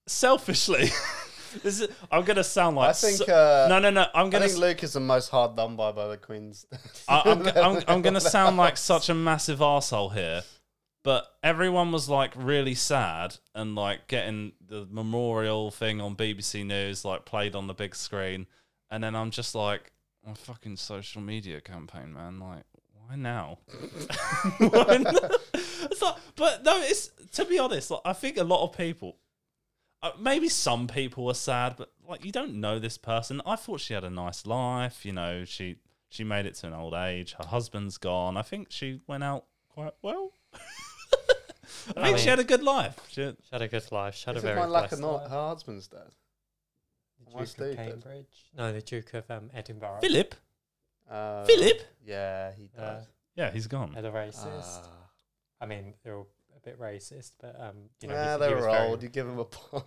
[0.06, 0.90] selfishly,
[1.62, 2.90] this is, I'm going to sound like.
[2.90, 3.28] I think.
[3.28, 4.06] uh, no, no, no.
[4.14, 4.58] I'm I going think.
[4.58, 6.66] Luke is the most hard done by by the Queens.
[7.08, 10.42] I'm, I'm, I'm going to sound like such a massive asshole here,
[11.02, 17.04] but everyone was like really sad and like getting the memorial thing on BBC News
[17.04, 18.46] like played on the big screen,
[18.90, 19.92] and then I'm just like,
[20.26, 22.38] my fucking social media campaign, man.
[22.38, 23.58] Like, why now?
[24.58, 25.30] Why now?
[25.54, 27.90] it's like, but no, it's to be honest.
[27.90, 29.16] Like, I think a lot of people.
[30.02, 33.42] Uh, maybe some people are sad, but like you don't know this person.
[33.44, 35.04] I thought she had a nice life.
[35.04, 35.76] You know, she
[36.08, 37.34] she made it to an old age.
[37.38, 38.36] Her husband's gone.
[38.36, 40.32] I think she went out quite well.
[41.96, 42.98] I think she had a good life.
[43.08, 44.14] She, She had a good life.
[44.14, 45.30] She had This a is very my lack of blessed not life.
[45.30, 46.10] her husband's dead.
[47.24, 47.76] The Duke of stupid?
[47.76, 48.44] Cambridge.
[48.56, 49.98] No, the Duke of um, Edinburgh.
[50.00, 50.34] Philip,
[51.10, 51.80] Uh, Philip.
[52.04, 53.00] Yeah, he Uh.
[53.36, 53.92] Yeah, he's gone.
[53.92, 54.82] They're the racist.
[54.82, 54.90] Ah.
[55.60, 56.28] I mean, they're all
[56.64, 59.02] a bit racist, but um, you know, yeah, he's- they he were was very- old.
[59.02, 59.44] You give him a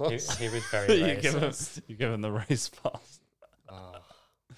[0.10, 0.38] he, pass.
[0.38, 1.82] he was very you give him racist.
[1.88, 3.20] you give him the race pass.
[3.70, 4.00] Ah.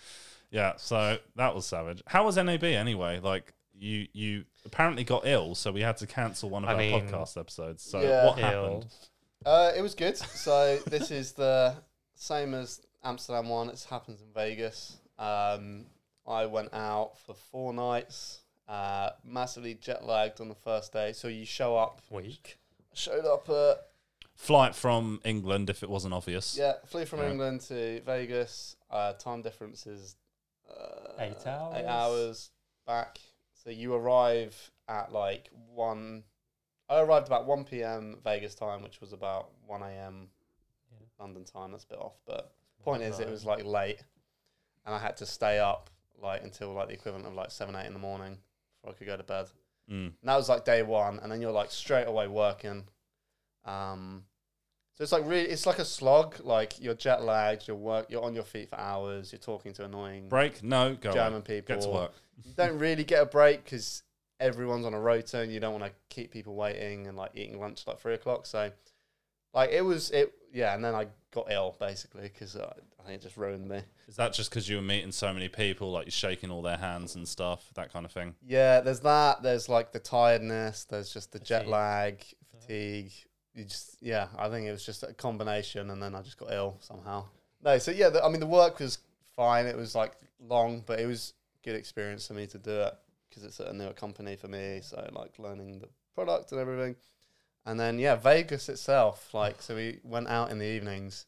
[0.52, 2.02] Yeah, so that was savage.
[2.08, 3.20] How was NAB anyway?
[3.20, 6.78] Like you you apparently got ill, so we had to cancel one of I our
[6.80, 7.84] mean- podcast episodes.
[7.84, 8.26] So Yeah.
[8.28, 8.46] what Ill.
[8.46, 8.86] happened?
[9.46, 10.18] Uh, it was good.
[10.18, 11.76] So this is the
[12.14, 13.70] same as Amsterdam one.
[13.70, 14.98] It happens in Vegas.
[15.20, 15.88] Um,
[16.26, 18.40] I went out for four nights.
[18.68, 21.14] Uh, massively jet lagged on the first day.
[21.14, 22.02] So you show up.
[22.10, 22.58] Weak.
[22.94, 23.88] Showed up at
[24.36, 26.58] Flight from England, if it wasn't obvious.
[26.58, 26.74] yeah.
[26.86, 27.30] Flew from Yeah.
[27.32, 28.76] England to Vegas.
[28.90, 30.16] Uh, time difference is
[30.70, 31.86] uh, Eight Eight hours?
[31.86, 32.52] hours
[32.88, 33.20] back.
[33.64, 36.24] So you arrive at like one.
[36.90, 38.18] I arrived about one p.m.
[38.24, 40.28] Vegas time, which was about one a.m.
[40.92, 41.06] Yeah.
[41.20, 41.72] London time.
[41.72, 42.52] That's a bit off, but
[42.84, 44.02] point is, it was like late,
[44.86, 45.90] and I had to stay up
[46.22, 48.55] like until like the equivalent of like seven, eight in the morning before
[48.88, 49.48] I could go to bed.
[49.90, 50.06] Mm.
[50.06, 52.86] And that was like day one, and then you're like straight away working.
[53.66, 54.24] Um,
[54.96, 56.40] so it's like really, it's like a slog.
[56.44, 59.86] Like you're jet lagged, you're work, you're on your feet for hours, you're talking to
[59.86, 60.64] annoying Break?
[60.64, 61.76] No, go German people.
[61.76, 62.14] Get to work.
[62.44, 64.04] You don't really get a break because
[64.40, 67.60] everyone's on a rota, and you don't want to keep people waiting and like eating
[67.60, 68.46] lunch at like three o'clock.
[68.46, 68.72] So,
[69.56, 70.76] like it was it, yeah.
[70.76, 73.82] And then I got ill basically because uh, I think it just ruined me.
[74.08, 76.78] Is that just because you were meeting so many people, like you're shaking all their
[76.78, 78.36] hands and stuff, that kind of thing?
[78.46, 79.42] Yeah, there's that.
[79.42, 80.86] There's like the tiredness.
[80.86, 83.12] There's just the jet lag, fatigue.
[83.56, 84.28] You just yeah.
[84.38, 87.26] I think it was just a combination, and then I just got ill somehow.
[87.64, 88.10] No, so yeah.
[88.10, 89.00] The, I mean, the work was
[89.36, 89.66] fine.
[89.66, 92.94] It was like long, but it was good experience for me to do it
[93.30, 94.82] because it's a newer company for me.
[94.84, 96.96] So like learning the product and everything.
[97.66, 99.34] And then yeah, Vegas itself.
[99.34, 101.26] Like so, we went out in the evenings.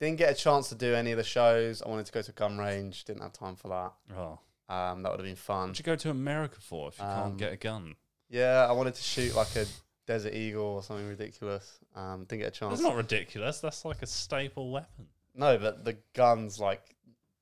[0.00, 1.80] Didn't get a chance to do any of the shows.
[1.80, 3.04] I wanted to go to gun range.
[3.04, 3.92] Didn't have time for that.
[4.16, 4.38] Oh.
[4.74, 5.68] Um, that would have been fun.
[5.68, 7.94] What'd you go to America for if you Um, can't get a gun?
[8.28, 9.66] Yeah, I wanted to shoot like a
[10.06, 11.78] Desert Eagle or something ridiculous.
[11.94, 12.72] Um, didn't get a chance.
[12.72, 13.60] That's not ridiculous.
[13.60, 15.06] That's like a staple weapon.
[15.34, 16.82] no, but the guns, like,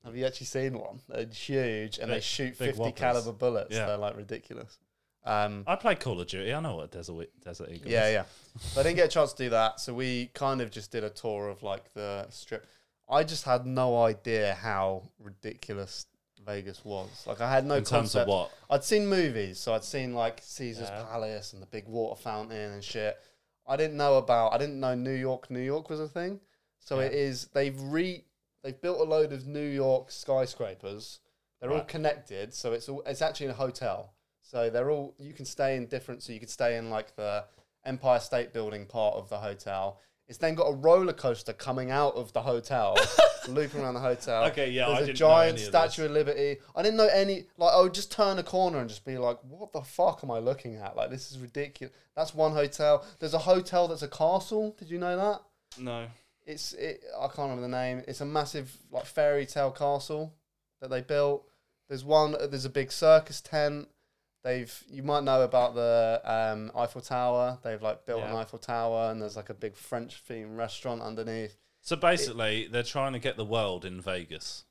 [0.04, 1.00] have you actually seen one?
[1.08, 2.98] They're huge and they shoot 50 whoppers.
[3.00, 3.74] caliber bullets.
[3.74, 3.86] Yeah.
[3.86, 4.78] They're like ridiculous.
[5.24, 6.52] Um, I played Call of Duty.
[6.52, 8.12] I know what Desert, Desert Eagle yeah, is.
[8.14, 8.24] yeah.
[8.74, 9.78] But I didn't get a chance to do that.
[9.80, 12.66] So we kind of just did a tour of like the strip.
[13.08, 16.06] I just had no idea how ridiculous
[16.44, 17.08] Vegas was.
[17.26, 18.22] Like, I had no In terms concept.
[18.22, 18.50] of what?
[18.70, 21.04] I'd seen movies, so I'd seen like Caesar's Yeah.
[21.04, 23.16] Palace and the big water fountain and shit.
[23.66, 24.52] I didn't know about.
[24.52, 25.50] I didn't know New York.
[25.50, 26.40] New York was a thing.
[26.80, 27.06] So Yeah.
[27.06, 27.46] it is.
[27.54, 28.24] They've re.
[28.64, 31.20] They've built a load of New York skyscrapers.
[31.60, 34.14] They're all connected, so it's all, it's actually a hotel.
[34.52, 36.22] So they're all you can stay in different.
[36.22, 37.46] So you could stay in like the
[37.86, 39.98] Empire State Building part of the hotel.
[40.28, 42.96] It's then got a roller coaster coming out of the hotel,
[43.48, 44.44] looping around the hotel.
[44.44, 46.08] Okay, yeah, There's I a didn't know giant any of Statue this.
[46.10, 46.56] of Liberty.
[46.76, 47.46] I didn't know any.
[47.56, 50.30] Like, I would just turn a corner and just be like, "What the fuck am
[50.30, 50.96] I looking at?
[50.96, 53.04] Like, this is ridiculous." That's one hotel.
[53.18, 54.76] There's a hotel that's a castle.
[54.78, 55.40] Did you know that?
[55.82, 56.06] No.
[56.46, 57.02] It's it.
[57.18, 58.02] I can't remember the name.
[58.06, 60.34] It's a massive like fairy tale castle
[60.82, 61.46] that they built.
[61.88, 62.32] There's one.
[62.32, 63.88] There's a big circus tent.
[64.44, 67.58] They've you might know about the um, Eiffel Tower.
[67.62, 71.56] They've like built an Eiffel Tower, and there's like a big French themed restaurant underneath.
[71.80, 74.64] So basically, they're trying to get the world in Vegas.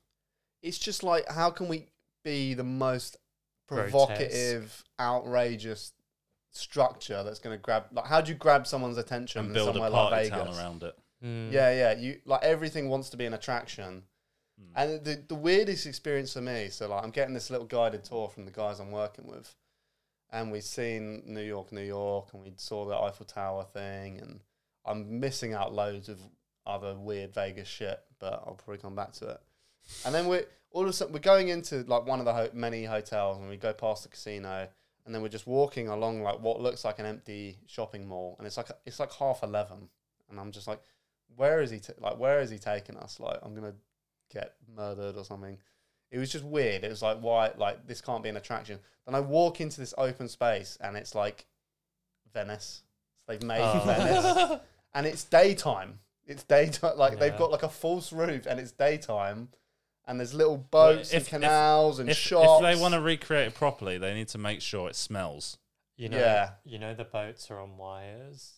[0.62, 1.86] It's just like how can we
[2.22, 3.16] be the most
[3.66, 3.90] Grotesque.
[3.90, 5.92] provocative, outrageous
[6.50, 9.70] structure that's going to grab like how do you grab someone's attention and in build
[9.70, 10.94] a somewhere party like town around it.
[11.24, 11.50] Mm.
[11.52, 11.98] Yeah, yeah.
[11.98, 14.02] You like everything wants to be an attraction.
[14.60, 14.72] Mm.
[14.76, 18.28] And the the weirdest experience for me, so like I'm getting this little guided tour
[18.28, 19.54] from the guys I'm working with,
[20.32, 24.40] and we've seen New York, New York, and we saw the Eiffel Tower thing, and
[24.84, 26.18] I'm missing out loads of
[26.66, 29.40] other weird Vegas shit, but I'll probably come back to it.
[30.04, 32.50] And then we're all of a sudden we're going into like one of the ho-
[32.54, 34.68] many hotels, and we go past the casino,
[35.04, 38.46] and then we're just walking along like what looks like an empty shopping mall, and
[38.46, 39.88] it's like it's like half eleven,
[40.30, 40.80] and I'm just like,
[41.36, 41.78] where is he?
[41.78, 43.20] T- like where is he taking us?
[43.20, 43.74] Like I'm gonna
[44.32, 45.58] get murdered or something.
[46.12, 46.84] It was just weird.
[46.84, 48.78] It was like why like this can't be an attraction.
[49.06, 51.46] Then I walk into this open space, and it's like
[52.32, 52.82] Venice.
[53.26, 53.80] They've made Oh.
[53.84, 54.60] Venice,
[54.94, 55.98] and it's daytime.
[56.26, 56.96] It's daytime.
[56.96, 59.48] Like they've got like a false roof, and it's daytime.
[60.04, 62.60] And there's little Well, boats if- and if- canals and If, shops.
[62.64, 65.58] if they want to recreate it properly, they need to make sure it smells.
[65.96, 66.50] You know, Yeah.
[66.64, 68.54] you know the boats are on wires.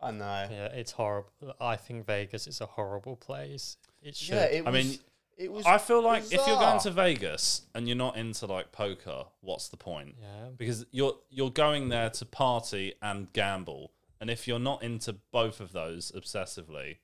[0.00, 0.46] I know.
[0.50, 1.30] Yeah, it's horrible.
[1.60, 3.76] I think Vegas is a horrible place.
[4.02, 4.36] It should.
[4.36, 4.84] Yeah, it I was.
[4.86, 4.98] mean,
[5.36, 5.64] it was.
[5.66, 9.68] I feel like if you're going to Vegas and you're not into like poker, what's
[9.68, 10.14] the point?
[10.20, 10.48] yeah.
[10.56, 15.60] Because you're you're going there to party and gamble, and if you're not into both
[15.60, 16.98] of those obsessively,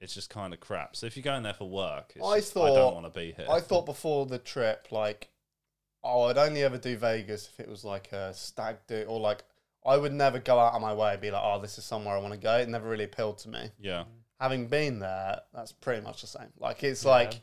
[0.00, 0.96] it's just kind of crap.
[0.96, 3.32] So if you're going there for work, it's I just, I don't want to be
[3.36, 3.46] here.
[3.50, 5.28] I thought before the trip, like,
[6.04, 9.44] oh, I'd only ever do Vegas if it was like a stag do, or like
[9.86, 12.16] I would never go out of my way and be like, oh, this is somewhere
[12.16, 12.56] I want to go.
[12.58, 13.70] It never really appealed to me.
[13.80, 14.04] yeah,
[14.40, 16.48] Having been there, that's pretty much the same.
[16.58, 17.10] Like, it's Yeah.
[17.10, 17.40] like,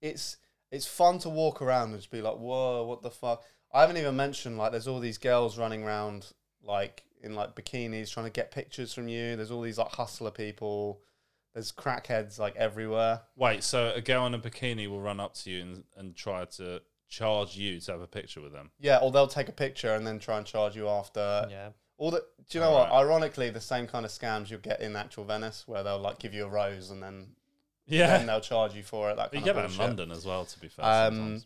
[0.00, 0.36] it's
[0.70, 3.42] it's fun to walk around and just be like, whoa, what the fuck?
[3.72, 6.32] I haven't even mentioned like there's all these girls running around
[6.62, 9.36] like in like bikinis trying to get pictures from you.
[9.36, 11.00] There's all these like hustler people.
[11.54, 13.22] There's crackheads like everywhere.
[13.36, 16.44] Wait, so a girl in a bikini will run up to you and, and try
[16.44, 18.70] to charge you to have a picture with them?
[18.78, 21.46] Yeah, or they'll take a picture and then try and charge you after.
[21.50, 21.70] yeah.
[21.98, 22.88] All the do you know what?
[22.88, 23.04] Alright.
[23.06, 26.32] Ironically, the same kind of scams you'll get in actual Venice, where they'll like give
[26.32, 27.26] you a rose and then
[27.98, 29.16] Yeah, then they'll charge you for it.
[29.16, 29.78] That you kind get of that in.
[29.78, 30.44] London as well.
[30.44, 31.42] To be fair, Um,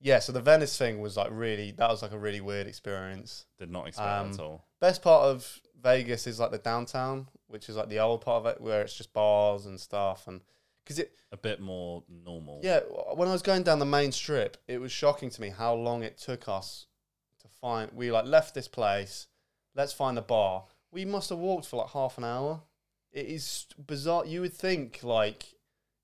[0.00, 3.46] Yeah, so the Venice thing was like really that was like a really weird experience.
[3.58, 4.64] did not expect um, at all.
[4.80, 8.46] Best part of Vegas is like the downtown, which is like the old part of
[8.46, 10.40] it, where it's just bars and stuff, and
[10.84, 12.60] because it A bit more normal.
[12.62, 12.80] Yeah,
[13.14, 16.02] when I was going down the main strip, it was shocking to me how long
[16.02, 16.86] it took us
[17.42, 17.90] to find.
[17.92, 19.26] We like left this place.
[19.74, 20.64] Let's find a bar.
[20.90, 22.62] We must have walked for like half an hour.
[23.12, 24.24] It is bizarre.
[24.26, 25.44] You would think like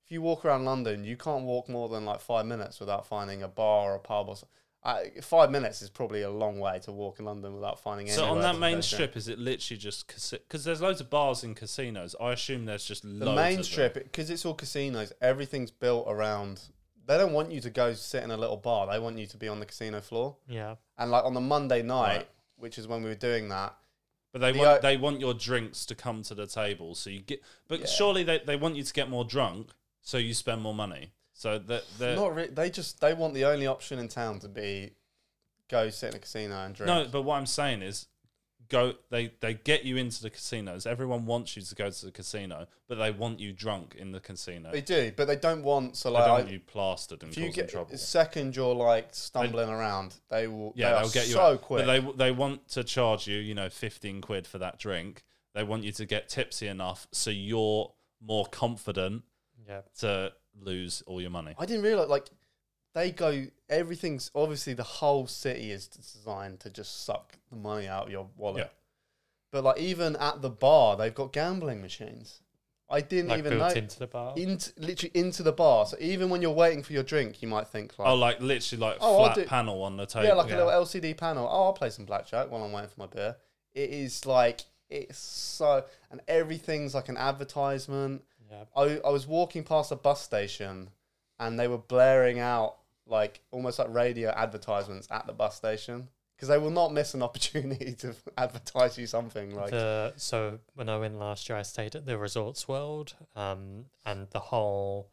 [0.07, 3.43] if you walk around London, you can't walk more than like five minutes without finding
[3.43, 4.37] a bar or a pub or.
[4.37, 4.47] so-
[4.83, 8.07] Uh, five minutes is probably a long way to walk in London without finding.
[8.09, 8.87] So on that main go to.
[8.87, 12.15] strip, is it literally just because there's loads of bars and casinos?
[12.21, 14.03] I assume there's just the loads main of strip them.
[14.03, 16.61] because it's all casinos everything's built around
[17.05, 19.35] they don't want you to go sit in a little bar they want you to
[19.37, 20.75] be on the casino floor Yeah.
[20.97, 22.29] and like on the monday night Right.
[22.55, 23.75] which is when we were doing that
[24.31, 27.21] But they The, want they want your drinks to come to the table, so you
[27.21, 27.41] get.
[27.67, 27.85] But Yeah.
[27.87, 29.71] surely they, they want you to get more drunk,
[30.07, 31.11] so you spend more money.
[31.33, 34.47] So that they not re- they just they want the only option in town to
[34.47, 34.91] be
[35.69, 37.07] go sit in a casino and drink no.
[37.11, 38.07] But what I'm saying is,
[38.69, 38.93] go.
[39.09, 40.85] They they get you into the casinos.
[40.85, 44.21] Everyone wants you to go to the casino, but they want you drunk in the
[44.21, 44.71] casino.
[44.71, 47.37] they do but they don't want so They like don't want you plastered and if
[47.37, 47.97] you get trouble.
[47.97, 51.61] Second, you're like stumbling around they will Yeah, they they'll get you so out.
[51.61, 55.23] quick But they they want to charge you, you know, fifteen quid for that drink.
[55.53, 57.91] They want you to get tipsy enough so you're
[58.21, 59.23] more confident
[59.67, 59.81] Yeah.
[59.99, 61.53] to lose all your money.
[61.57, 62.27] I didn't realize like
[62.93, 68.05] they go everything's obviously the whole city is designed to just suck the money out
[68.05, 68.57] of your wallet.
[68.65, 68.69] Yeah.
[69.51, 72.41] But like even at the bar, they've got gambling machines.
[72.89, 74.33] I didn't Like even built know into the bar.
[74.37, 75.85] into literally into the bar.
[75.85, 78.79] So even when you're waiting for your drink, you might think like, Oh, like literally
[78.81, 80.25] like Oh, I'll flat do- panel on the table.
[80.25, 80.55] yeah, like yeah.
[80.55, 81.45] a little LCD panel.
[81.51, 83.35] Oh, I'll play some blackjack while I'm waiting for my beer.
[83.73, 88.23] It is like it's so, and everything's like an advertisement.
[88.49, 88.63] Yeah.
[88.75, 90.89] I, I was walking past a bus station
[91.39, 96.49] and they were blaring out like almost like radio advertisements at the bus station because
[96.49, 100.97] they will not miss an opportunity to advertise you something like the so when I
[100.97, 105.09] went last year, I stayed at the Resorts World, um, and the whole,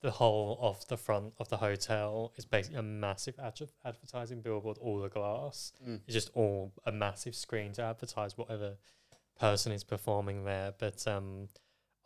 [0.00, 4.78] the whole of the front of the hotel is basically a massive ad- advertising billboard,
[4.78, 5.72] all the glass.
[5.86, 6.00] Mm.
[6.06, 8.74] It's just all a massive screen to advertise whatever
[9.40, 10.72] person is performing there.
[10.78, 11.48] But um,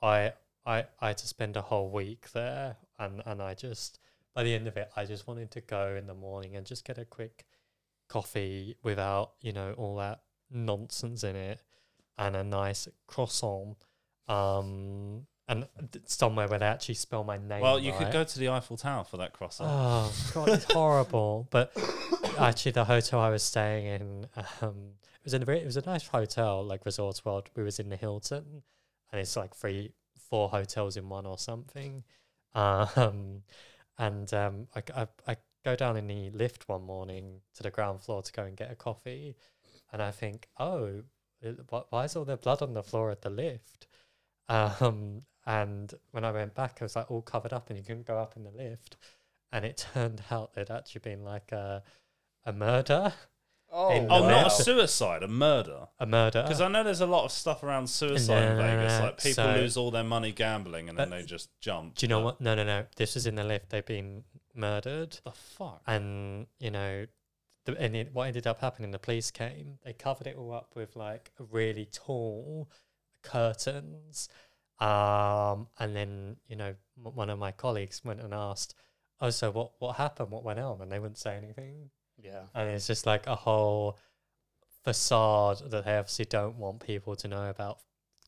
[0.01, 0.33] I
[0.67, 3.99] I I had to spend a whole week there, and and I just
[4.35, 6.85] by the end of it, I just wanted to go in the morning and just
[6.85, 7.47] get a quick
[8.09, 11.61] coffee without you know all that nonsense in it,
[12.17, 13.77] and a nice croissant,
[14.29, 15.67] um, and
[16.05, 17.61] somewhere where they actually spell my name.
[17.61, 19.71] Well, you could go to the Eiffel Tower for that croissant.
[19.73, 21.49] Oh god, it's horrible.
[21.51, 21.73] But
[22.39, 24.27] actually, the hotel I was staying in,
[24.61, 27.49] um, it was in a very, it was a nice hotel, like Resorts World.
[27.57, 28.63] We was in the Hilton,
[29.11, 29.93] and it's like three,
[30.29, 32.05] four hotels in one or something.
[32.55, 33.43] Um,
[33.99, 38.01] and um, I, I, I go down in the lift one morning to the ground
[38.01, 39.37] floor to go and get a coffee,
[39.93, 41.03] and I think, oh,
[41.41, 43.87] it- wh- why is all the blood on the floor at the lift?
[44.49, 48.07] Um, and when I went back, I was like all covered up, and you couldn't
[48.07, 48.97] go up in the lift.
[49.53, 51.83] And it turned out there'd actually been like a
[52.45, 53.13] a murder,
[53.71, 54.57] oh, in oh, not a lift.
[54.65, 55.89] suicide, a murder.
[55.99, 56.43] a murder.
[56.43, 58.99] Because I know there's a lot of stuff around suicide in No, no, Vegas.
[58.99, 61.95] no, Like people so- lose all their money gambling and then But they just jump.
[61.97, 62.41] Do you know but- what?
[62.41, 62.87] No, no, no.
[62.97, 63.71] This is in the lift.
[63.71, 65.83] They've been murdered, The fuck?
[65.87, 67.07] and you know,
[67.65, 68.91] the, and it, what ended up happening?
[68.91, 69.79] The police came.
[69.85, 72.71] They covered it all up with like really tall
[73.23, 74.29] curtains,
[74.81, 78.75] um, and then you know, m- one of my colleagues went and asked,
[79.21, 79.73] "Oh, so what?
[79.81, 80.31] What happened?
[80.31, 81.91] What went on?" And they wouldn't say anything.
[82.23, 83.97] Yeah and it's just like a whole
[84.85, 87.79] facade that they obviously don't want people to know about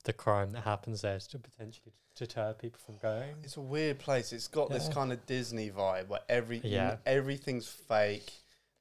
[0.05, 3.35] the crime that happens there to potentially deter people from going.
[3.43, 4.33] It's a weird place.
[4.33, 6.97] It's got this kind of Disney vibe where every Yeah.
[7.07, 8.33] everything's fake.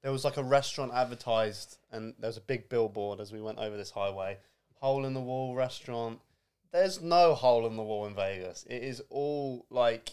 [0.01, 3.59] There was like a restaurant advertised, and there was a big billboard as we went
[3.59, 4.37] over this highway.
[4.75, 6.19] Hole in the wall restaurant.
[6.71, 8.65] There's no hole in the wall in Vegas.
[8.69, 10.11] It is all like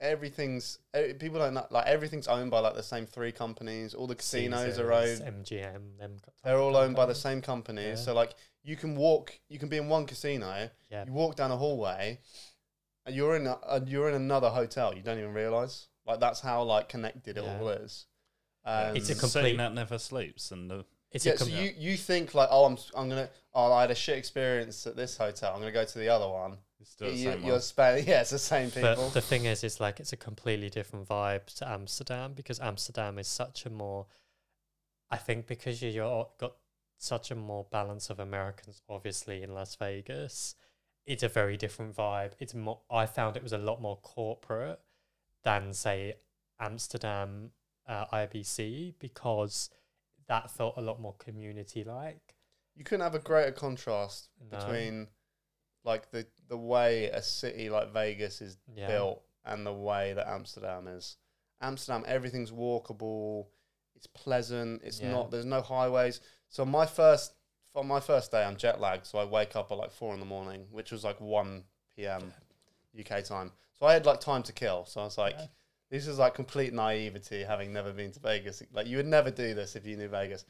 [0.00, 0.78] everything's.
[1.18, 3.94] People don't know, like everything's owned by like the same three companies.
[3.94, 5.20] All the casinos are owned.
[5.22, 5.98] MGM.
[5.98, 7.84] Them They're all owned by the same companies.
[7.98, 8.04] Yeah.
[8.04, 11.04] So like you can walk, you can be in one casino, Yeah.
[11.06, 12.20] you walk down a hallway,
[13.06, 14.94] and you're in a, uh, you're in another hotel.
[14.94, 15.88] You don't even realize.
[16.06, 17.58] Like that's how like connected it Yeah.
[17.60, 18.06] all is.
[18.66, 21.72] Um, It's a the complete- that never sleeps, and the It's yeah, a so you,
[21.76, 24.96] you think like oh I'm s- I'm gonna oh I had a shit experience at
[24.96, 26.58] this hotel I'm gonna go to the other one.
[26.84, 28.04] It's still the same you're one.
[28.06, 28.94] yeah it's the same people.
[28.96, 33.18] But the thing is, it's like it's a completely different vibe to Amsterdam because Amsterdam
[33.18, 34.06] is such a more,
[35.10, 36.56] I think, because you- you're got
[36.98, 40.54] such a more balance of Americans, obviously in Las Vegas,
[41.06, 42.32] it's a very different vibe.
[42.38, 42.80] It's more.
[42.90, 44.80] I found it was a lot more corporate
[45.42, 46.14] than say
[46.60, 47.50] Amsterdam
[47.86, 49.70] uh, IBC because
[50.28, 52.34] that felt a lot more community like.
[52.76, 54.58] you couldn't have a greater contrast No.
[54.58, 55.08] between
[55.84, 58.86] like the the way a city like Vegas is Yeah.
[58.86, 61.16] built and the way that Amsterdam is.
[61.60, 63.46] Amsterdam, everything's walkable.
[63.94, 64.82] It's pleasant.
[64.82, 65.10] It's Yeah.
[65.10, 65.30] not.
[65.30, 66.20] There's no highways.
[66.48, 67.34] So my first,
[67.72, 69.06] for my first day, I'm jet lagged.
[69.06, 71.64] So I wake up at like four in the morning, which was like one
[71.96, 72.32] p.m.
[72.98, 73.52] UK time.
[73.78, 74.84] So I had like time to kill.
[74.86, 75.46] So I was like, Yeah.
[75.90, 78.62] this is like complete naivety, having never been to Vegas.
[78.72, 80.44] Like you would never do this if you knew Vegas.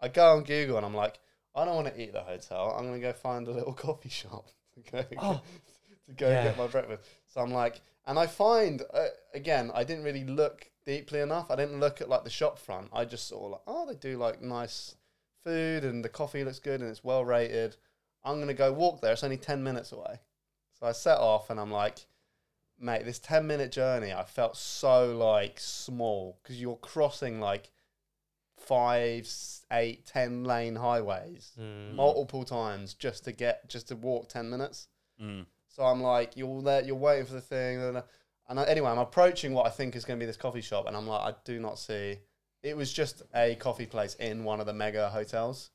[0.00, 1.18] I go on Google and I'm like,
[1.54, 2.74] I don't want to eat at the hotel.
[2.76, 4.48] I'm gonna go find a little coffee shop
[4.84, 5.40] to go Oh,
[6.06, 6.42] to go Yeah.
[6.44, 7.08] get my breakfast.
[7.26, 11.50] So I'm like, and I find uh, again, I didn't really look deeply enough.
[11.50, 12.88] I didn't look at like the shop front.
[12.92, 14.96] I just saw like, oh, they do like nice
[15.42, 17.76] food and the coffee looks good and it's well rated.
[18.24, 19.12] I'm gonna go walk there.
[19.12, 20.20] It's only ten minutes away.
[20.78, 22.06] So I set off and I'm like,
[22.78, 27.70] mate, this ten minute journey, I felt so like small because you're crossing like
[28.66, 29.28] five,
[29.72, 34.88] eight, ten lane highways mm, multiple times just to get just to walk ten minutes.
[35.20, 35.46] Mm.
[35.68, 38.02] So I'm like, you're there, you're waiting for the thing, and,
[38.48, 40.86] and I, anyway, I'm approaching what I think is going to be this coffee shop,
[40.86, 42.18] and I'm like, I do not see.
[42.62, 45.70] It was just a coffee place in one of the mega hotels.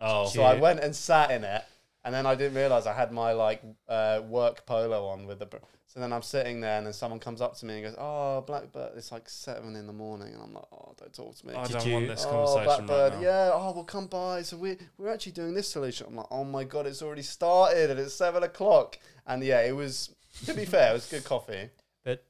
[0.00, 1.64] Oh, So I went and sat in it,
[2.06, 5.46] and then I didn't realize I had my like uh, work polo on with the.
[5.46, 7.96] br- So then I'm sitting there, and then someone comes up to me and goes,
[7.98, 11.46] "Oh, Blackbird, it's like seven in the morning," and I'm like, "Oh, don't talk to
[11.46, 13.28] me." I Did don't you- want this Oh, conversation Blackbird, right now.
[13.28, 13.50] yeah.
[13.54, 14.42] Oh, we'll come by.
[14.42, 16.06] So we we're actually doing this solution.
[16.08, 18.98] I'm like, oh my god, it's already started, and it's seven o'clock.
[19.26, 20.14] And yeah, it was.
[20.44, 21.70] To be fair, it was good coffee,
[22.04, 22.22] But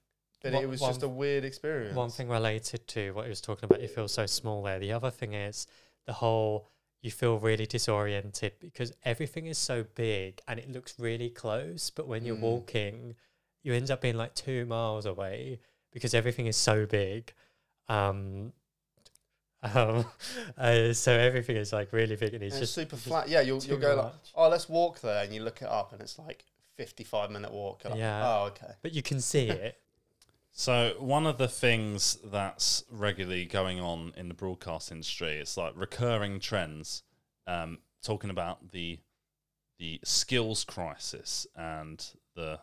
[0.42, 1.96] but One- it was one- just a weird experience.
[1.96, 4.78] One thing related to what he was talking about, you feel so small there.
[4.78, 5.66] The other thing is
[6.06, 6.68] the whole
[7.02, 12.06] you feel really disoriented because everything is so big and it looks really close, but
[12.08, 12.40] when you're Mm.
[12.40, 13.14] walking,
[13.62, 15.60] you end up being like two miles away
[15.92, 17.32] because everything is so big.
[17.88, 18.52] Um,
[19.74, 20.04] um,
[20.58, 23.28] uh, so everything is like really big, and he's And it's just super just flat.
[23.28, 26.00] Yeah, you'll you'll go like, oh, let's walk there, and you look it up, and
[26.00, 26.44] it's like
[26.76, 27.84] fifty-five minute walk.
[27.84, 28.22] Like, Yeah.
[28.28, 28.72] Oh, okay.
[28.82, 29.80] but you can see it.
[30.58, 35.74] So one of the things that's regularly going on in the broadcast industry, it's like
[35.76, 37.02] recurring trends,
[37.46, 38.98] um, talking about the
[39.78, 42.02] the skills crisis and
[42.34, 42.58] the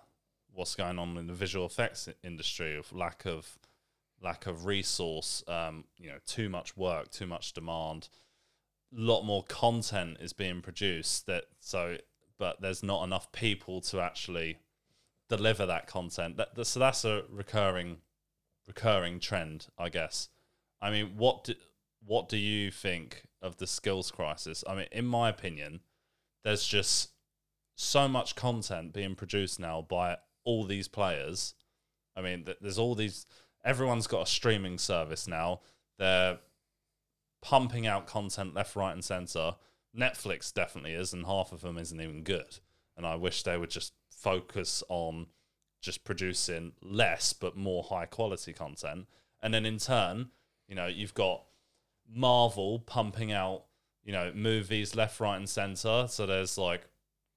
[0.52, 3.60] what's going on in the visual effects industry of lack of
[4.20, 8.10] lack of resource, um, you know, too much work, too much demand,
[8.92, 11.98] a lot more content is being produced that so
[12.40, 14.58] but there's not enough people to actually
[15.38, 16.38] deliver that content.
[16.38, 17.98] That, that- so that's a recurring
[18.68, 20.30] recurring trend, I guess.
[20.82, 21.54] I mean, what do,
[22.06, 24.64] what do you think of the skills crisis?
[24.68, 25.82] I mean, in my opinion,
[26.44, 27.10] there's just
[27.76, 31.56] so much content being produced now by all these players.
[32.16, 33.26] I mean, there's all these.
[33.66, 35.62] Everyone's got a streaming service now.
[35.98, 36.40] They're
[37.42, 39.56] pumping out content left, right, and center.
[39.98, 42.60] Netflix definitely is, and half of them isn't even good.
[42.96, 43.94] And I wish they would just
[44.24, 45.28] focus on
[45.82, 49.06] just producing less but more high quality content.
[49.42, 50.30] And then in turn,
[50.68, 51.44] you know, you've got
[52.10, 53.66] Marvel pumping out,
[54.04, 56.06] you know, movies left, right, and center.
[56.08, 56.88] So there's like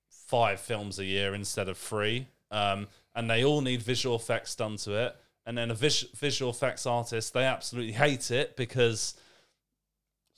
[0.09, 2.29] five films a year instead of three.
[2.53, 5.17] Um, and they all need visual effects done to it.
[5.45, 9.15] And then a vis- visual effects artist, they absolutely hate it because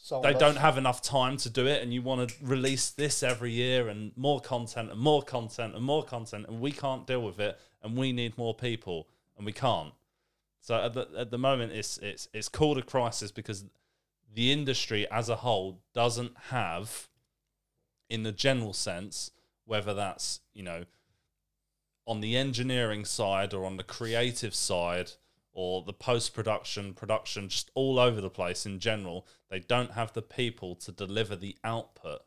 [0.01, 3.23] Sold they don't have enough time to do it and you want to release this
[3.23, 7.21] every year and more content and more content and more content and we can't deal
[7.21, 9.93] with it and we need more people and we can't.
[10.61, 13.65] So at the, at the moment it's it's it's called a crisis because
[14.33, 17.09] the industry as a whole doesn't have
[18.09, 19.33] in the general sense
[19.65, 20.85] whether that's you know
[22.07, 25.13] on the engineering side or on the creative side
[25.53, 30.13] or the post production, production, just all over the place in general, they don't have
[30.13, 32.21] the people to deliver the output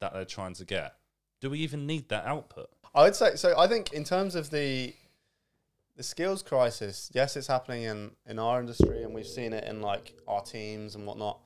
[0.00, 0.94] that they're trying to get.
[1.40, 2.70] Do we even need that output?
[2.94, 3.58] I would say so.
[3.58, 4.94] I think in terms of the
[5.96, 9.80] the skills crisis, yes, it's happening in in our industry, and we've seen it in
[9.80, 11.40] like our teams and whatnot.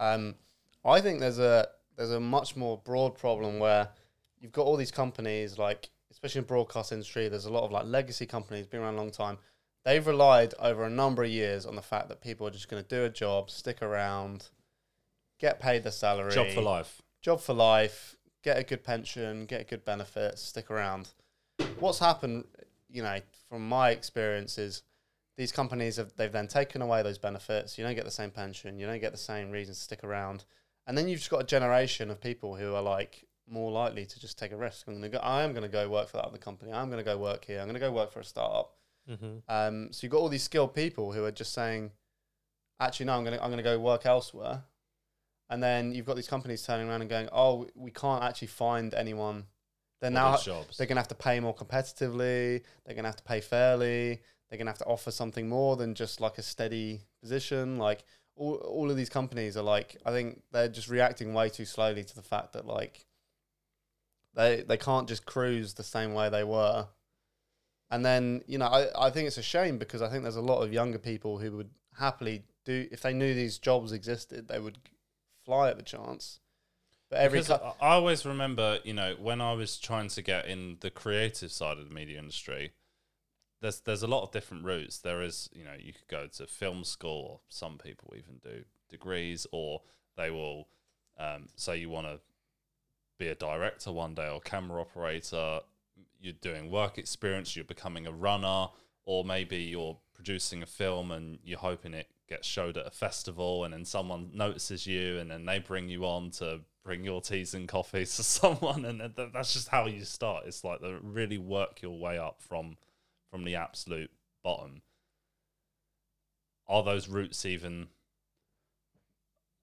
[0.00, 0.36] Um,
[0.84, 3.88] I think there's a there's a much more broad problem where
[4.40, 7.28] you've got all these companies, like especially in broadcast industry.
[7.28, 9.38] There's a lot of like legacy companies been around a long time.
[9.88, 12.84] They've relied over a number of years on the fact that people are just going
[12.84, 14.50] to do a job, stick around,
[15.38, 17.00] get paid the salary, Job for life.
[17.22, 18.14] job for life,
[18.44, 21.08] get a good pension, get good benefits, stick around.
[21.78, 22.44] What's happened,
[22.90, 23.18] you know,
[23.48, 24.82] from my experience is
[25.38, 27.78] these companies have they've then taken away those benefits.
[27.78, 30.44] You don't get the same pension, you don't get the same reason to stick around,
[30.86, 34.20] and then you've just got a generation of people who are like more likely to
[34.20, 34.86] just take a risk.
[34.86, 35.16] I'm gonna go.
[35.20, 36.74] I am gonna go work for that other company.
[36.74, 37.58] I'm gonna go work here.
[37.58, 38.74] I'm gonna go work for a startup.
[39.08, 41.90] Hmm Um, so you've got all these skilled people who are just saying,
[42.80, 44.62] actually, no, I'm gonna I'm gonna go work elsewhere.
[45.50, 48.92] And then you've got these companies turning around and going, oh, we can't actually find
[48.92, 49.44] anyone.
[50.00, 50.76] They're now jobs.
[50.76, 52.62] they're gonna have to pay more competitively.
[52.84, 54.20] They're gonna have to pay fairly.
[54.48, 57.78] They're gonna have to offer something more than just like a steady position.
[57.78, 58.04] Like
[58.36, 62.04] all all of these companies are like, I think they're just reacting way too slowly
[62.04, 63.06] to the fact that like
[64.34, 66.86] they they can't just cruise the same way they were.
[67.90, 70.42] And then you know, I I think it's a shame because I think there's a
[70.42, 74.58] lot of younger people who would happily do if they knew these jobs existed, they
[74.58, 74.78] would
[75.44, 76.40] fly at the chance.
[77.10, 80.76] But every Because I always remember, you know, when I was trying to get in
[80.80, 82.72] the creative side of the media industry,
[83.62, 84.98] there's there's a lot of different routes.
[84.98, 88.64] There is, you know, you could go to film school, or some people even do
[88.90, 89.80] degrees, or
[90.16, 90.68] they will
[91.18, 92.20] um, say you want to
[93.18, 95.60] be a director one day or camera operator.
[96.20, 97.54] You're doing work experience.
[97.54, 98.68] You're becoming a runner,
[99.04, 103.64] or maybe you're producing a film and you're hoping it gets showed at a festival,
[103.64, 107.54] and then someone notices you, and then they bring you on to bring your teas
[107.54, 110.44] and coffees to someone, and th- that's just how you start.
[110.46, 112.76] It's like the really work your way up from
[113.30, 114.10] from the absolute
[114.42, 114.82] bottom.
[116.66, 117.88] Are those routes even?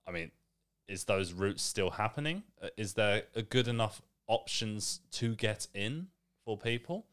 [0.08, 0.32] I mean,
[0.88, 2.43] is those routes still happening?
[2.62, 6.08] Uh, Is there a good enough options to get in
[6.46, 7.06] for people?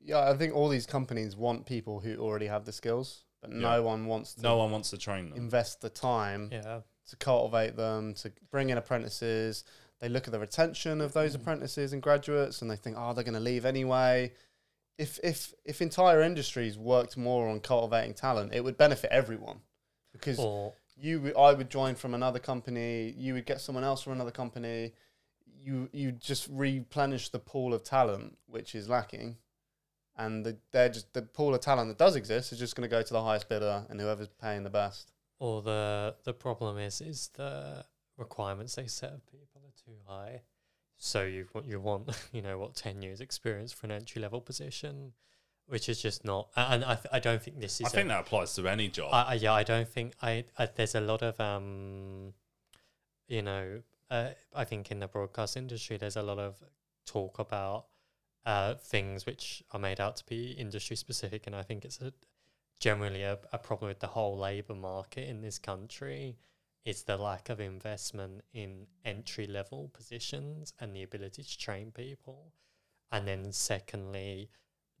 [0.00, 3.58] Yeah, I think all these companies want people who already have the skills, but Yeah.
[3.58, 5.36] no one wants to No one wants to train them.
[5.38, 6.82] invest the time Yeah.
[7.08, 9.64] to cultivate them, to bring in apprentices.
[9.98, 11.40] They look at the retention of those mm.
[11.40, 14.32] apprentices and graduates and they think, oh, they're going to leave anyway.
[14.98, 19.60] If, if, if entire industries worked more on cultivating talent, it would benefit everyone
[20.12, 24.02] because Or you would- I would join from another company, you would get someone else
[24.02, 24.94] from another company.
[25.66, 29.36] You you just replenish the pool of talent which is lacking,
[30.16, 32.94] and the, they're just the pool of talent that does exist is just going to
[32.96, 35.12] go to the highest bidder and whoever's paying the best.
[35.38, 37.84] Or the the problem is is the
[38.16, 40.42] requirements they set of people are too high.
[40.96, 44.40] So you want you want you know what ten years experience for an entry level
[44.40, 45.12] position,
[45.66, 46.48] which is just not.
[46.56, 47.86] And I th- I don't think this is.
[47.86, 49.10] I a- think that applies to any job.
[49.12, 50.68] I, I, yeah, I don't think I, I.
[50.74, 52.32] There's a lot of um,
[53.28, 56.62] you know, uh, I think in the broadcast industry, there's a lot of
[57.06, 57.86] talk about
[58.44, 62.12] uh things which are made out to be industry specific, and I think it's a
[62.80, 66.38] generally a, a problem with the whole labor market in this country.
[66.84, 72.52] Is the lack of investment in entry level positions and the ability to train people,
[73.10, 74.50] and then secondly,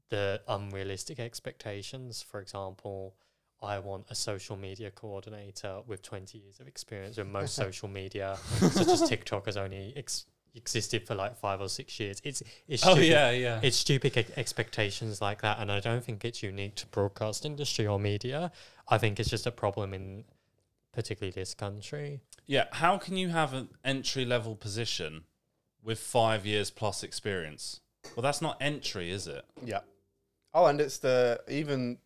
[0.08, 2.22] the unrealistic expectations.
[2.22, 3.14] For example,
[3.62, 8.36] I want a social media coordinator with 20 years of experience when most social media,
[8.70, 12.20] such as TikTok, has only ex- existed for like five or six years.
[12.24, 13.08] It's it's oh stupid.
[13.08, 13.60] yeah, yeah.
[13.62, 17.86] It's stupid ex- expectations like that, and I don't think it's unique to broadcast industry
[17.86, 18.52] or media.
[18.88, 20.24] I think it's just a problem in
[20.92, 22.20] particularly this country.
[22.46, 25.24] Yeah, how can you have an entry level position
[25.82, 27.80] with five years plus experience?
[28.14, 29.44] Well, that's not entry, is it?
[29.64, 29.80] Yeah.
[30.54, 31.98] Oh, and it's the even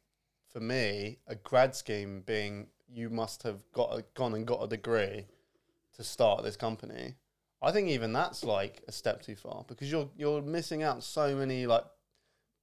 [0.53, 4.69] for me a grad scheme being you must have got a, gone and got a
[4.69, 5.27] degree
[5.97, 7.15] to start this company.
[7.63, 11.37] I think even that's like a step too far because you're you're missing out so
[11.37, 11.85] many like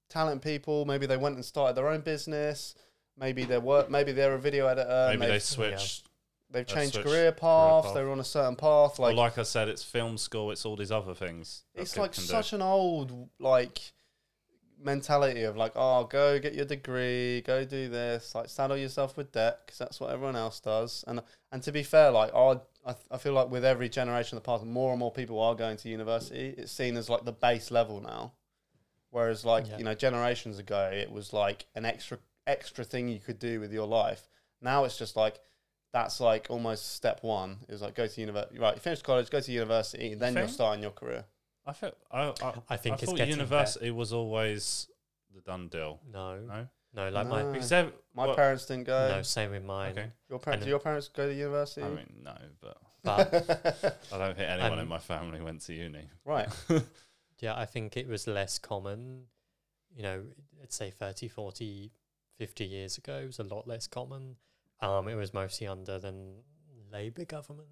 [0.10, 0.86] talent people.
[0.86, 2.76] Maybe they went and started their own business.
[3.18, 3.90] Maybe they work.
[3.90, 5.10] Maybe they're a video editor.
[5.12, 6.08] Maybe they switched.
[6.50, 7.94] they've changed switched career path.
[7.94, 9.00] They were on a certain path.
[9.00, 10.52] Like, well, like I said, it's film school.
[10.52, 11.64] It's all these other things.
[11.76, 12.28] it's like can do.
[12.28, 13.80] such an old like
[14.80, 19.32] mentality of like oh go get your degree go do this like saddle yourself with
[19.32, 21.04] debt because that's what everyone else does.
[21.08, 21.22] And
[21.52, 24.48] and to be fair like oh, I, I feel like with every generation of the
[24.48, 26.54] past more and more people are going to university.
[26.58, 28.34] It's seen as like the base level now.
[29.10, 29.78] Whereas like Yeah.
[29.80, 33.74] you know generations ago it was like an extra extra thing you could do with
[33.74, 34.30] your life.
[34.62, 35.40] Now it's just like
[35.94, 39.40] that's like almost step one is like go to university right you finish college go
[39.40, 41.24] to university then you're starting your career
[41.68, 41.92] I feel.
[42.12, 44.88] I, I, I think I it's thought getting university was always
[45.36, 46.00] the done deal.
[46.12, 47.52] No, No, no, like my No.
[47.52, 49.10] because they're- My well, parents didn't go.
[49.10, 49.92] no, same with mine.
[49.92, 50.64] Okay, Your parents?
[50.66, 51.84] Do your parents go to university?
[51.86, 55.74] I mean no, but But I don't think anyone in And- my family went to
[55.74, 56.10] uni.
[56.26, 56.50] right.
[57.40, 59.26] yeah, I think it was less common,
[59.96, 60.24] you know,
[60.60, 61.92] let's say 30, 40,
[62.38, 64.38] 50 years ago, it was a lot less common.
[64.80, 66.14] Um, it was mostly under the
[66.92, 67.68] Labour government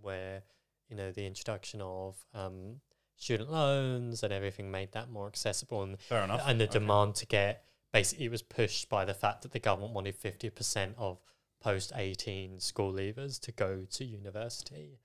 [0.00, 0.42] where,
[0.88, 2.80] you know, the introduction of um,
[3.16, 6.42] student loans and everything made that more accessible and, Fair enough.
[6.46, 6.72] and the Okay.
[6.78, 10.94] demand to get, basically it was pushed by the fact that the government wanted 50%
[10.98, 11.18] of
[11.60, 15.00] post 18 school leavers to go to university.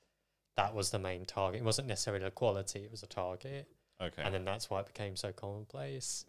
[0.57, 1.61] That was the main target.
[1.61, 3.67] It wasn't necessarily a quality, it was a target
[4.01, 4.21] Okay.
[4.23, 6.25] and then that's why it became so commonplace.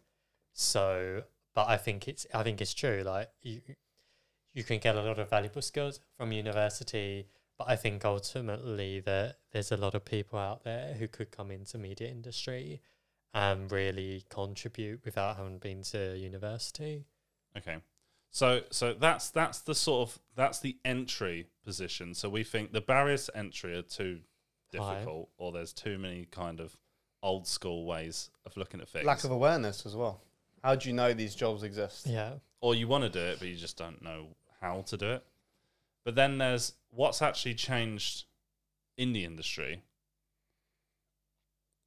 [0.52, 1.22] So,
[1.54, 3.02] but I think it's I think it's true.
[3.04, 3.60] Like you,
[4.52, 7.28] you can get a lot of valuable skills from university,
[7.60, 11.50] but I think ultimately that there's a lot of people out there who could come
[11.50, 12.80] into media industry
[13.34, 17.04] and really contribute without having been to university.
[17.58, 17.76] Okay.
[18.30, 22.14] So so that's that's the sort of that's the entry position.
[22.14, 24.20] So we think the barriers to entry are too
[24.74, 24.94] High.
[24.94, 26.74] difficult or there's too many kind of
[27.22, 29.04] old school ways of looking at things.
[29.04, 30.22] Lack of awareness as well.
[30.64, 32.06] How do you know these jobs exist?
[32.06, 34.28] Yeah, or you want to do it but you just don't know
[34.62, 35.24] how to do it.
[36.04, 38.24] But then there's what's actually changed
[38.96, 39.82] in the industry.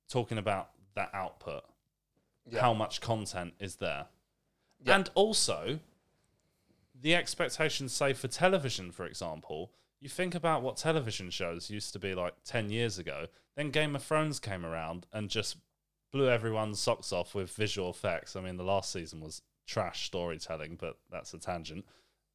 [0.09, 1.64] Talking about that output.
[2.49, 2.59] Yeah.
[2.59, 4.07] how much content is there.
[4.84, 4.97] Yeah.
[4.97, 5.80] And also,
[6.99, 11.99] the expectations, say, for television, for example, you think about what television shows used to
[11.99, 13.28] be like 10 years ago.
[13.55, 15.57] Then Game of Thrones came around and just
[16.11, 18.36] blew everyone's socks off with visual effects.
[18.36, 21.86] I mean, the last season was trash storytelling, but that's a tangent.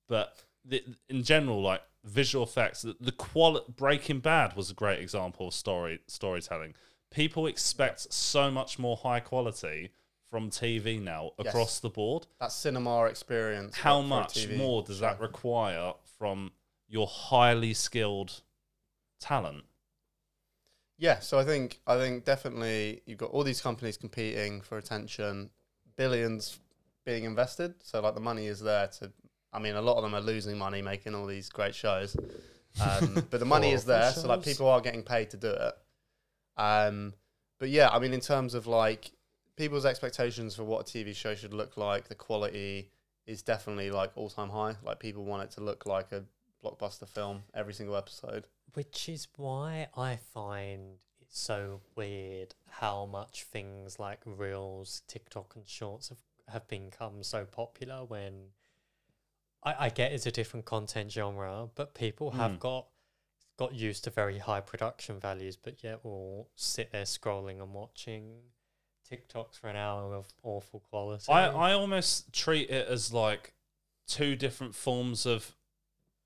[0.09, 5.00] But the, in general, like visual effects, the, the quality Breaking Bad was a great
[5.00, 6.74] example of story storytelling.
[7.11, 9.90] People expect so much more high quality
[10.30, 11.48] from TV now Yes.
[11.48, 12.26] across the board.
[12.38, 13.76] That cinema experience.
[13.76, 16.52] How for much TV more does that require from
[16.86, 18.42] your highly skilled
[19.20, 19.64] talent?
[20.98, 25.50] Yeah, so I think I think definitely you've got all these companies competing for attention,
[25.96, 26.59] billions
[27.06, 27.74] being invested.
[27.82, 29.12] So like the money is there to.
[29.53, 32.16] I mean, a lot of them are losing money making all these great shows,
[32.82, 34.12] um, but the money is there.
[34.12, 35.74] So like people are getting paid to do it.
[36.57, 37.14] Um,
[37.59, 39.12] but yeah, I mean, in terms of like
[39.57, 42.90] people's expectations for what a TV show should look like, the quality
[43.26, 44.76] is definitely like all time high.
[44.82, 46.24] Like people want it to look like a
[46.64, 48.46] blockbuster film every single episode.
[48.74, 55.66] Which is why I find it so weird how much things like Reels, TikTok, and
[55.66, 56.18] Shorts have,
[56.49, 58.49] have become so popular when
[59.62, 62.59] I, I get it's a different content genre, but people have Mm.
[62.61, 62.86] got
[63.56, 68.36] got used to very high production values, but yet will sit there scrolling and watching
[69.11, 71.24] TikToks for an hour of awful quality.
[71.32, 73.54] I, I almost treat it as like
[74.06, 75.56] two different forms of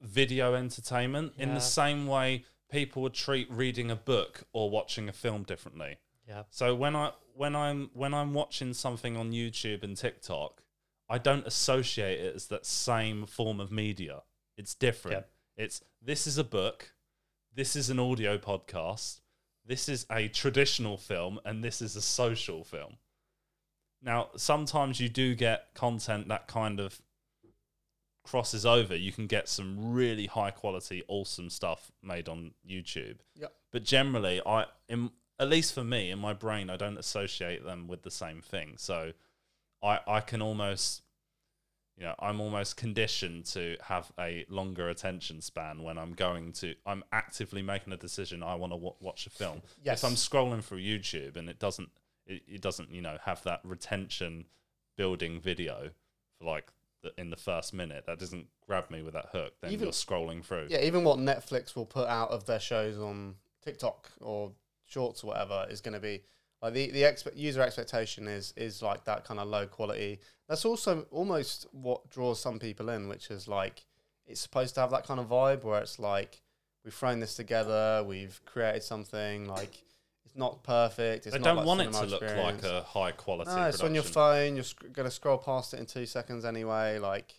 [0.01, 5.13] video entertainment in the same way people would treat reading a book or watching a
[5.13, 5.97] film differently.
[6.29, 6.43] yeah.
[6.51, 10.62] So when I when I'm when I'm watching something on YouTube and TikTok,
[11.13, 14.23] I don't associate it as that same form of media.
[14.57, 15.17] It's different.
[15.17, 15.31] Yep.
[15.59, 16.95] It's this is a book,
[17.55, 19.21] this is an audio podcast,
[19.67, 22.97] this is a traditional film, and this is a social film.
[24.03, 27.03] Now, sometimes you do get content that kind of
[28.25, 28.97] crosses over.
[28.97, 33.19] You can get some really high quality, awesome stuff made on YouTube.
[33.39, 33.53] Yep.
[33.71, 37.87] But generally, I, in, at least for me, in my brain, I don't associate them
[37.87, 38.77] with the same thing.
[38.79, 39.13] So
[39.83, 41.03] I, I can almost,
[41.97, 46.75] you know, I'm almost conditioned to have a longer attention span when I'm going to,
[46.87, 48.43] I'm actively making a decision.
[48.43, 49.63] I want to w- watch a film.
[49.83, 50.03] Yes.
[50.03, 51.91] If I'm scrolling through YouTube and it doesn't,
[52.27, 54.47] it, it doesn't, you know, have that retention
[54.97, 55.91] building video
[56.39, 56.71] for like
[57.03, 59.55] the, in the first minute, that doesn't grab me with that hook.
[59.61, 60.69] Then Even- you're scrolling through.
[60.71, 64.53] Yeah, even what Netflix will put out of their shows on TikTok or
[64.87, 66.23] Shorts or whatever is going to be
[66.63, 70.21] like the the expe- user expectation is is like that kind of low quality.
[70.49, 73.85] That's also almost what draws some people in, which is like
[74.27, 76.41] it's supposed to have that kind of vibe where it's like
[76.85, 79.83] we've thrown this together, we've created something like
[80.25, 81.27] it's not perfect.
[81.27, 82.63] It's They not don't like want it to cinema look experience.
[82.63, 83.51] like a high quality.
[83.51, 84.55] No, it's on your phone.
[84.55, 86.99] You're sc- going to scroll past it in two seconds anyway.
[86.99, 87.35] Like,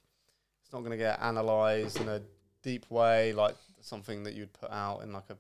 [0.62, 2.22] it's not going to get analysed in a
[2.62, 5.38] deep way like something that you'd put out in like a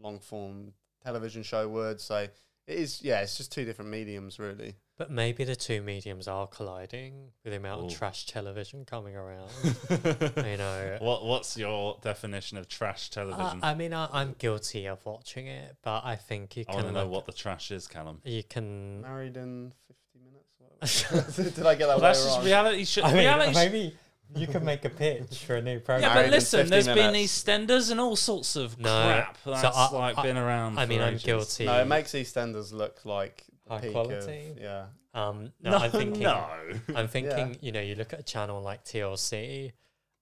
[0.00, 0.72] long form
[1.04, 2.00] television show would.
[2.00, 2.26] So
[2.66, 4.76] it is, yeah, it's just two different mediums, really.
[4.98, 7.86] But maybe the two mediums are colliding with the amount Ooh.
[7.86, 9.50] of trash television coming around.
[9.90, 13.60] you know, what What's your definition of trash I, television?
[13.62, 16.74] I mean, I, I'm guilty of watching it, but I think you I can.
[16.76, 18.20] want to know look- what the trash is, Callum.
[18.24, 19.02] you can.
[19.02, 21.04] Married in 50 minutes?
[21.10, 21.50] Whatever.
[21.50, 22.44] Did I get that Well, way that's just wrong?
[22.46, 22.84] reality.
[22.84, 23.94] Sh- I mean, reality sh- maybe
[24.34, 26.10] you could make a pitch for a new program.
[26.10, 27.42] yeah, but in listen, 50 there's been minutes.
[27.44, 30.78] EastEnders and all sorts of No, crap so that's I- like I- been around.
[30.78, 31.64] I for mean, I'm guilty.
[31.66, 34.48] no, it makes EastEnders look like the High peak quality?
[34.50, 34.84] Of, yeah.
[35.14, 36.22] Um, no, No, I'm thinking.
[36.22, 36.46] no.
[36.94, 37.56] I'm thinking.
[37.60, 39.72] You know, you look at a channel like TLC,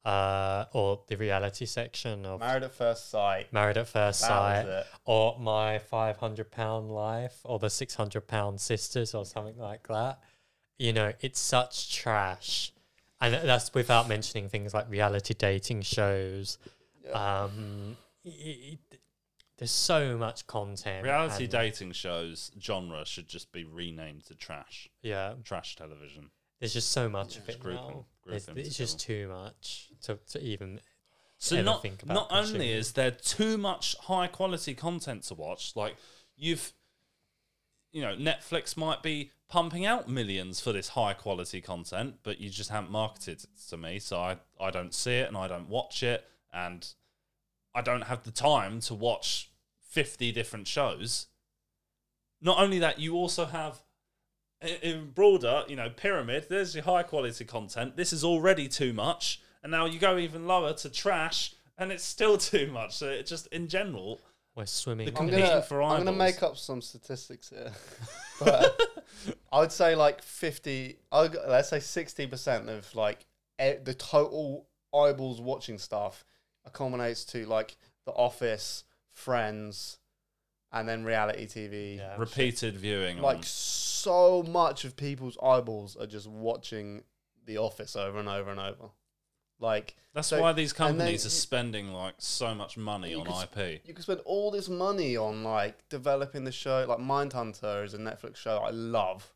[0.05, 3.52] uh, or the reality section of Married at First Sight.
[3.52, 4.28] Married at First That
[4.66, 9.59] Sight, or My Five Hundred Pound Life, or the Six Hundred Pound Sisters, or something
[9.59, 10.20] like that.
[10.78, 12.72] You know, it's such trash,
[13.20, 16.58] and that's without mentioning things like reality dating shows.
[17.12, 17.96] Um,
[18.26, 18.78] i- i-
[19.58, 21.04] there's so much content.
[21.04, 24.88] Reality dating shows genre should just be renamed to trash.
[25.02, 26.30] Yeah, Trash television.
[26.60, 27.86] there's just so much Yeah, of it group now.
[27.88, 30.80] them- group It's, it's just too much to, to even.
[31.38, 35.34] So ever not think about not only is there too much high quality content to
[35.34, 35.96] watch, like
[36.36, 36.72] you've,
[37.92, 42.51] you know, Netflix might be pumping out millions for this high quality content, but you
[42.51, 45.68] just haven't marketed it to me, so I I don't see it and I don't
[45.68, 46.86] watch it, and
[47.74, 51.26] I don't have the time to watch fifty different shows.
[52.40, 53.82] Not only that, you also have
[54.82, 56.47] in broader, you know, pyramid.
[56.49, 57.97] There's your high quality content.
[57.97, 62.05] This is already too much, and now you go even lower to trash, and it's
[62.05, 62.97] still too much.
[62.97, 64.20] So it just in general,
[64.57, 65.07] We're swimming.
[65.07, 67.72] The in I'm gonna, for I'm gonna make up some statistics here,
[68.40, 68.80] but
[69.52, 70.98] I would say like fifty.
[71.11, 73.26] I'll let's say sixty percent of like
[73.61, 76.24] e- the total eyeballs watching stuff
[76.64, 77.76] accommodates to like
[78.07, 79.98] The Office, Friends,
[80.72, 81.96] and then reality TV.
[81.98, 82.14] Yeah.
[82.16, 83.18] repeated viewing.
[83.18, 87.02] Like on, so much of people's eyeballs are just watching
[87.46, 88.90] The Office over and over and over.
[89.64, 93.26] Like that's so- why these and then companies are spending like so much money on
[93.26, 93.80] could IP.
[93.86, 96.84] you could spend all this money on like developing the show.
[96.88, 99.32] Like Mindhunter is a Netflix show I love,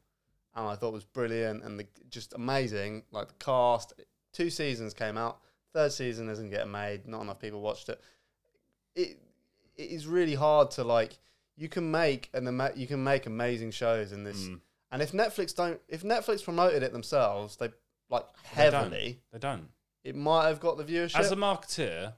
[0.55, 3.03] and I thought was brilliant and the, just amazing.
[3.11, 3.95] Like the cast,
[4.33, 5.41] two seasons came out.
[5.73, 7.07] Third season isn't getting made.
[7.09, 8.01] Not enough people watched it.
[8.95, 9.19] It
[9.77, 11.19] it is really hard to like.
[11.57, 14.45] You can make an ama- you can make amazing shows in this.
[14.45, 14.61] Mm,
[14.93, 17.71] And if Netflix don't, if Netflix promoted it themselves, they
[18.11, 18.27] like
[18.57, 18.75] They don't.
[18.75, 19.69] heavily, they don't.
[20.05, 21.19] It might have got the viewership.
[21.19, 22.15] As a marketeer,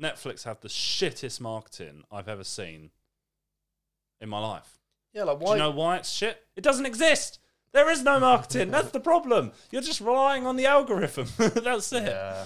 [0.00, 2.90] Netflix have the shittest marketing I've ever seen
[4.20, 4.78] in my life.
[5.12, 6.44] yeah, like Do you know why it's shit?
[6.56, 7.38] It doesn't exist.
[7.72, 8.70] There is no marketing.
[8.70, 9.52] That's the problem.
[9.70, 11.26] You're just relying on the algorithm.
[11.38, 12.04] That's it.
[12.04, 12.44] Yeah.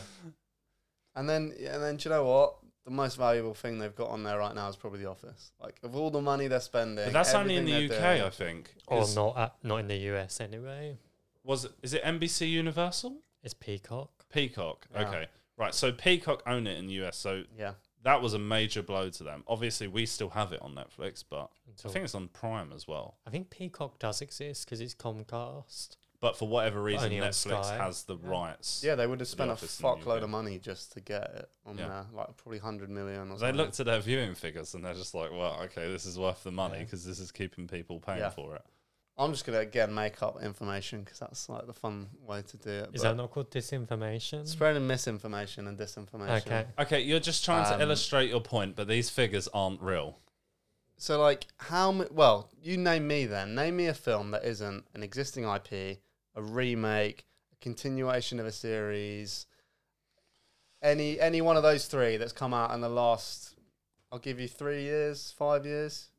[1.15, 2.57] And then, and then, do you know what?
[2.85, 5.53] The most valuable thing they've got on there right now is probably The Office.
[5.61, 8.15] Like, of all the money they're spending, But that's only in the everything UK, they're
[8.17, 8.75] doing- I think.
[8.87, 10.99] or 'cause- not at, not in the US anyway.
[11.45, 11.73] was it?
[11.83, 13.19] Is it NBC Universal?
[13.43, 14.20] It's Peacock.
[14.31, 14.87] Peacock.
[14.93, 15.09] Yeah.
[15.09, 15.27] Okay,
[15.57, 15.75] right.
[15.75, 17.17] So Peacock own it in the US.
[17.17, 17.75] So Yeah.
[18.03, 19.45] that was a major blow to them.
[19.47, 21.51] Obviously, we still have it on Netflix, but
[21.85, 23.19] I think it's on Prime as well.
[23.27, 25.97] I think Peacock does exist because it's Comcast.
[26.21, 27.77] But for whatever reason, Netflix Sky.
[27.83, 28.29] has the Yeah.
[28.29, 28.83] rights.
[28.85, 31.23] Yeah, they would have spent a office in the fuckload of money just to get
[31.35, 31.89] it on Yeah.
[31.89, 33.57] there, like probably hundred million or They something.
[33.57, 36.43] They looked at their viewing figures and they're just like, well, okay, this is worth
[36.45, 36.85] the money Yeah.
[36.85, 38.29] because this is keeping people paying Yeah.
[38.29, 38.67] for it.
[39.21, 42.71] I'm just gonna again make up information because that's like the fun way to do
[42.71, 42.91] it.
[42.95, 44.47] Is that not called disinformation?
[44.47, 46.47] spreading misinformation and disinformation?
[46.47, 46.65] Okay.
[46.79, 50.19] Okay, you're just trying to Um, illustrate your point, but these figures aren't real.
[50.97, 53.55] So like how m- well, you name me then.
[53.55, 55.99] Name me a film that isn't an existing IP,
[56.35, 59.47] a remake, a continuation of a series.
[60.83, 63.55] Any any one of those three that's come out in the last
[64.13, 66.10] I'll give you 3 years, 5 years.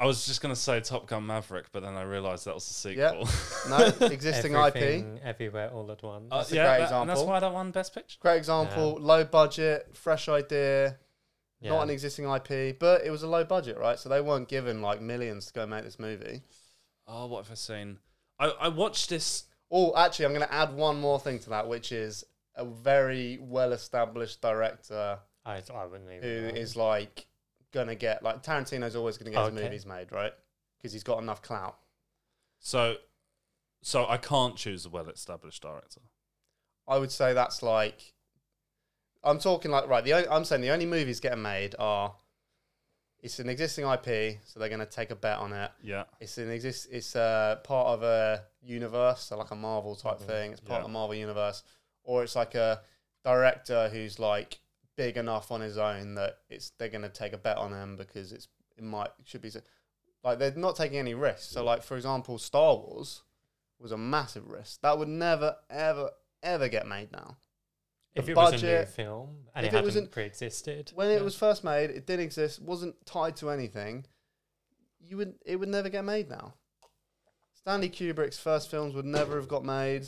[0.00, 2.66] I was just going to say Top Gun Maverick, but then I realized that was
[2.66, 3.28] the sequel.
[3.68, 4.00] Yep.
[4.00, 4.76] No, existing IP.
[4.76, 6.28] Everything, everywhere, all at once.
[6.32, 8.16] Uh, That's a yeah, great that- and that's why that won Best Picture.
[8.18, 10.96] Great example, low budget, fresh idea,
[11.60, 11.70] yeah.
[11.70, 13.98] not an existing IP, but it was a low budget, right?
[13.98, 16.40] So they weren't given like millions to go make this movie.
[17.06, 17.98] Oh, what have I seen?
[18.38, 19.44] I, I watched this.
[19.70, 22.24] Oh, actually, I'm going to add one more thing to that, which is
[22.56, 26.22] a very well established director I, I wouldn't even.
[26.22, 26.54] who know.
[26.58, 27.26] is like
[27.88, 29.64] to get, like, Tarantino's always to get his Okay.
[29.64, 30.32] movies made, right?
[30.78, 31.78] Because he's got enough clout.
[32.58, 32.96] So,
[33.82, 36.00] so I can't choose a well-established director.
[36.88, 38.14] I would say that's like,
[39.22, 42.14] I'm talking like, right, the only, I'm saying the only movies getting made are,
[43.22, 45.70] it's an existing IP, so they're to take a bet on it.
[45.82, 46.88] Yeah, It's an exist.
[46.90, 50.26] It's uh, part of a universe, so like a Marvel type Mhm.
[50.26, 50.52] thing.
[50.52, 50.76] It's part Yeah.
[50.78, 51.62] of the Marvel universe,
[52.02, 52.82] or it's like a
[53.22, 54.58] director who's like
[55.00, 58.32] big enough on his own that it's they're gonna take a bet on him because
[58.32, 59.50] it's it might should be
[60.22, 61.48] like they're not taking any risks.
[61.48, 63.22] So like for example, Star Wars
[63.78, 66.10] was a massive risk that would never ever
[66.42, 67.38] ever get made now.
[68.14, 71.24] if the it was a new film and if it it hadn't pre-existed, When it
[71.24, 74.04] was first made, it didn't exist, wasn't tied to anything.
[75.00, 76.52] You would it would never get made now.
[77.54, 80.06] Stanley Kubrick's first films would never have got made.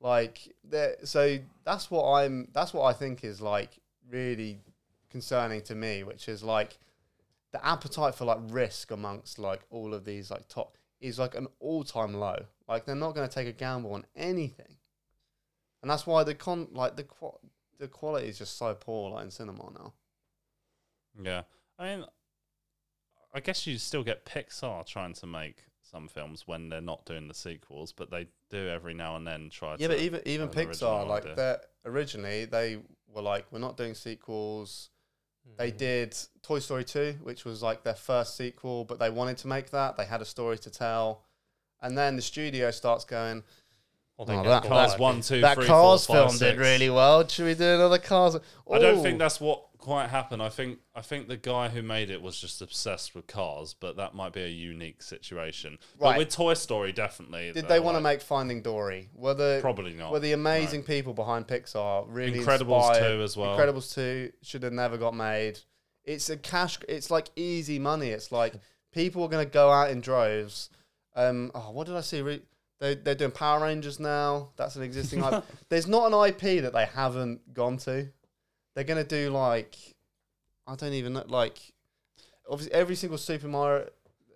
[0.00, 4.60] Like there so that's what I'm that's what I think is like really
[5.10, 6.78] concerning to me, which is like
[7.52, 11.46] the appetite for like risk amongst like all of these like top is like an
[11.60, 12.36] all time low.
[12.68, 14.76] Like they're not going to take a gamble on anything,
[15.82, 17.38] and that's why the con like the qua-
[17.78, 19.92] the quality is just so poor like in cinema now.
[21.22, 21.42] yeah.
[21.78, 22.04] I mean,
[23.34, 27.28] I guess you still get Pixar trying to make some films when they're not doing
[27.28, 29.76] the sequels, but they do every now and then try.
[29.76, 29.82] To.
[29.82, 31.36] Yeah, to but even even Pixar, like idea.
[31.36, 34.90] that originally they were like, we're not doing sequels.
[35.58, 35.76] They Mhm.
[35.76, 39.70] did Toy Story two, which was like their first sequel, but they wanted to make
[39.70, 39.96] that.
[39.96, 41.26] They had a story to tell,
[41.82, 43.44] and then the studio starts going,
[44.16, 44.72] Or they Oh, get that- bored.
[44.72, 46.58] Cars one, two, "That three, Cars four, five, film did six.
[46.58, 47.26] really well.
[47.26, 48.36] Should we do another Cars?"
[48.70, 50.40] I don't think that's what quite happened.
[50.42, 53.96] I think I think the guy who made it was just obsessed with cars, but
[53.96, 55.78] that might be a unique situation.
[55.98, 56.18] But Right.
[56.18, 57.46] with Toy Story, definitely.
[57.52, 59.10] Did they're they want to make Finding Dory?
[59.14, 60.12] Were the Probably not.
[60.12, 63.16] were the amazing people behind Pixar really Incredibles inspired?
[63.16, 63.58] 2 as well.
[63.58, 65.58] Incredibles two should have never got made.
[66.04, 66.78] It's a cash.
[66.88, 68.10] It's like easy money.
[68.10, 68.54] It's like
[68.92, 70.70] people are going to go out in droves.
[71.16, 72.22] Um, oh, what did I see?
[72.22, 72.42] Re-
[72.84, 74.50] they they're doing Power Rangers now.
[74.56, 75.42] That's an existing IP.
[75.68, 78.08] There's not an IP that they haven't gone to.
[78.74, 79.76] They're going to do like
[80.66, 81.24] I don't even know.
[81.26, 81.58] Like
[82.48, 83.88] obviously every single Super Mario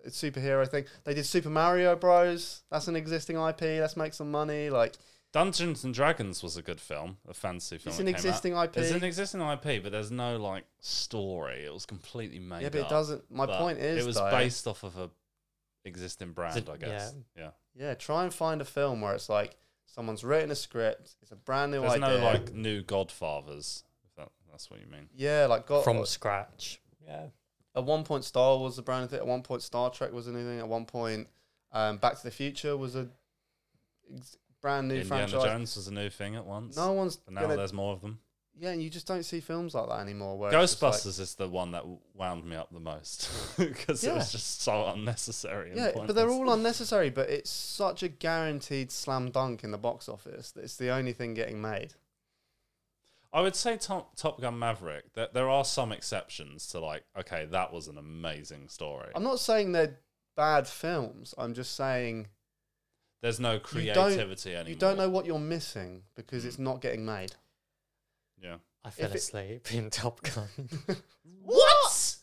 [0.07, 0.85] superhero thing.
[1.03, 2.63] They did Super Mario Bros.
[2.71, 3.61] That's an existing IP.
[3.61, 4.69] Let's make some money.
[4.69, 4.95] Like
[5.31, 7.91] Dungeons and Dragons was a good film, a fantasy film.
[7.91, 8.19] it's an came out.
[8.19, 8.77] existing IP.
[8.77, 11.65] It's an existing IP, but there's no like story.
[11.65, 12.63] It was completely made.
[12.63, 13.29] yeah, but it doesn't.
[13.29, 15.11] My but point is, it was though, based off of a
[15.89, 17.13] existing brand, it- I guess.
[17.35, 21.15] Yeah, Yeah, try and find a film where it's like someone's written a script.
[21.21, 22.19] It's a brand new there's idea.
[22.19, 23.83] no like new Godfathers.
[24.05, 25.09] If that, that's what you mean.
[25.13, 26.81] yeah, like got from scratch.
[27.05, 27.27] Yeah.
[27.75, 29.19] at one point Star Wars was a brand new thing.
[29.19, 30.59] At one point Star Trek was a new thing.
[30.59, 31.27] At one point,
[31.71, 33.09] um, Back to the Future was a
[34.15, 35.43] ex- brand new Indiana franchise.
[35.51, 36.75] Jones was a new thing at once.
[36.75, 37.55] No one's but now gonna.
[37.57, 38.19] there's more of them.
[38.61, 40.37] Yeah, and you just don't see films like that anymore.
[40.37, 44.13] Where just like- Ghostbusters is the one that wound me up the most because it
[44.13, 45.71] was just so unnecessary.
[45.73, 47.09] Yeah, but they're all unnecessary.
[47.09, 51.13] But it's such a guaranteed slam dunk in the box office that it's the only
[51.13, 51.93] thing getting made.
[53.31, 55.13] I would say Top, Top Gun Maverick.
[55.13, 59.09] That there are some exceptions to like, okay, that was an amazing story.
[59.15, 59.99] I'm not saying they're
[60.35, 61.33] bad films.
[61.37, 62.27] I'm just saying
[63.21, 64.69] There's no You creativity anymore.
[64.69, 66.47] you don't know what you're missing because Mm.
[66.47, 67.35] it's not getting made.
[68.41, 68.55] Yeah.
[68.83, 70.47] I fell it- asleep in Top Gun.
[71.43, 72.15] What?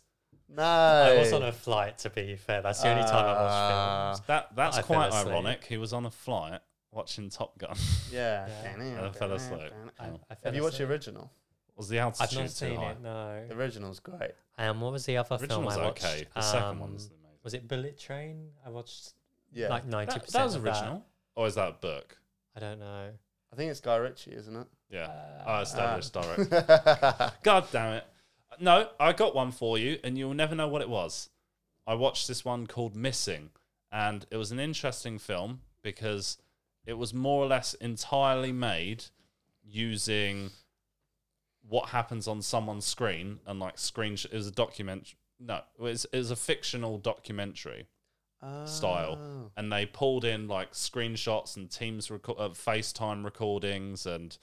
[0.48, 0.62] No.
[0.62, 2.62] I was on a flight, to be fair.
[2.62, 4.08] That's the only time I Ah.
[4.10, 4.26] watch films.
[4.28, 5.26] That that's I fell quite asleep.
[5.34, 5.64] ironic.
[5.64, 6.60] He was on a flight
[6.92, 7.76] watching Top Gun.
[8.12, 8.48] Yeah.
[8.78, 9.06] Yeah.
[9.06, 9.72] I fell asleep.
[9.98, 10.04] I.
[10.04, 10.90] I fell Have you watched the asleep.
[10.90, 11.30] original?
[11.76, 12.90] Was the I've altitude not too seen high?
[12.92, 13.00] it.
[13.02, 13.44] No.
[13.48, 14.30] The original's great.
[14.56, 16.04] Um, what was the other film Original's I watched?
[16.04, 16.26] okay.
[16.34, 17.16] The second Um, one's amazing.
[17.42, 18.50] Was it Bullet Train?
[18.64, 19.12] I watched
[19.52, 19.68] Yeah.
[19.68, 20.32] like ninety that, percent.
[20.40, 21.04] that was original,
[21.34, 22.16] or is that a book?
[22.56, 23.10] I don't know.
[23.52, 24.66] I think it's Guy Ritchie, isn't it?
[24.90, 25.10] Yeah.
[25.46, 26.50] Uh, established direct.
[27.42, 28.04] God damn it!
[28.60, 31.28] No, I got one for you, and you'll never know what it was.
[31.86, 33.50] I watched this one called Missing,
[33.92, 36.38] and it was an interesting film because
[36.84, 39.04] it was more or less entirely made
[39.64, 40.50] using
[41.68, 44.14] what happens on someone's screen and like screen.
[44.14, 45.14] It was a document.
[45.38, 47.86] No, it was, it was a fictional documentary
[48.64, 49.18] style.
[49.20, 49.50] Oh.
[49.56, 54.36] and they pulled in like screenshots and Teams reco- uh, FaceTime recordings, and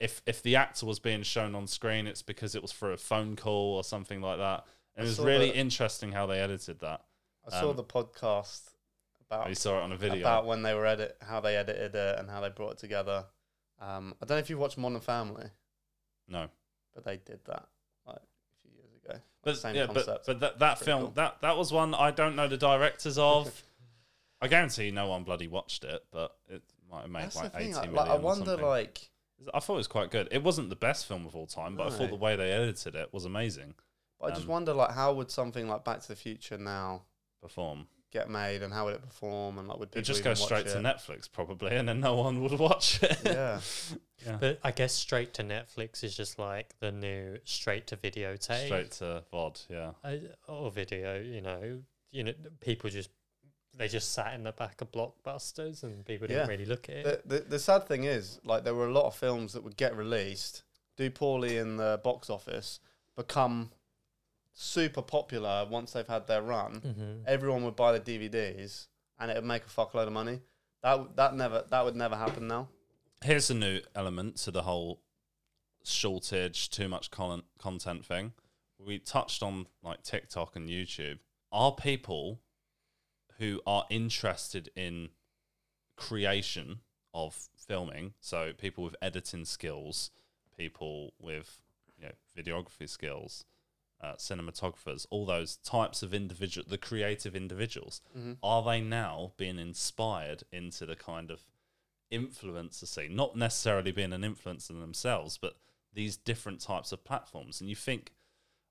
[0.00, 2.96] if if the actor was being shown on screen, it's because it was for a
[2.96, 4.64] phone call or something like that.
[4.96, 7.02] And I it was really the- interesting how they edited that.
[7.46, 8.70] I saw Um, the podcast
[9.20, 10.20] about You saw it on a video.
[10.20, 13.26] about when they were edit how they edited it and how they brought it together.
[13.80, 15.50] Um, I don't know if you watched Modern Family,
[16.28, 16.48] no,
[16.94, 17.66] but they did that
[18.06, 19.14] like a few years ago.
[19.14, 20.26] Like, but same yeah, but, concept.
[20.26, 21.10] but that that film cool.
[21.12, 23.62] that that was one I don't know the directors of.
[24.40, 27.62] I guarantee no one bloody watched it, but it might have made That's like thing.
[27.70, 27.94] eighty I, million.
[27.94, 29.08] like, I wonder, like,
[29.54, 30.28] I thought it was quite good.
[30.30, 32.94] It wasn't the best film of all time, but I thought the way they edited
[32.94, 33.74] it was amazing.
[34.20, 37.02] but I just Um, wonder, like, how would something like Back to the Future now
[37.40, 37.88] Perform.
[38.12, 40.66] get made, and how would it perform, and like, would people It just go straight
[40.68, 40.82] to it?
[40.82, 43.18] Netflix probably, and then no one would watch it.
[43.24, 43.60] Yeah,
[44.26, 44.36] Yeah.
[44.36, 48.90] But I guess straight to Netflix is just like the new straight to videotape Straight
[48.92, 49.90] to VOD, yeah.
[50.04, 50.16] uh,
[50.46, 51.20] or video.
[51.20, 51.82] You know,
[52.12, 53.10] you know, people just
[53.74, 56.48] they just sat in the back of blockbusters and people didn't Yeah.
[56.50, 57.28] really look at it.
[57.28, 59.76] the, the the sad thing is, like, there were a lot of films that would
[59.76, 60.62] get released,
[60.96, 62.80] do poorly in the box office,
[63.16, 63.70] become
[64.54, 66.80] super popular once they've had their run.
[66.80, 70.40] hmm everyone would buy the DVDs and it would make a fuckload of money.
[70.82, 72.68] That w- that never that would never happen now.
[73.24, 75.00] Here's a new element to the whole
[75.84, 78.32] shortage, too much con- content thing.
[78.78, 81.18] We touched on like TikTok and YouTube.
[81.52, 82.40] Are people
[83.38, 85.10] who are interested in
[85.96, 86.80] creation
[87.14, 90.10] of filming, so people with editing skills,
[90.56, 91.60] people with
[91.98, 93.44] you know, videography skills,
[94.00, 98.32] uh, cinematographers, all those types of individual, the creative individuals, Mm-hmm.
[98.42, 101.42] are they now being inspired into the kind of
[102.12, 103.14] influencer scene?
[103.14, 105.56] Not necessarily being an influencer themselves, but
[105.94, 107.60] these different types of platforms.
[107.60, 108.12] And you think,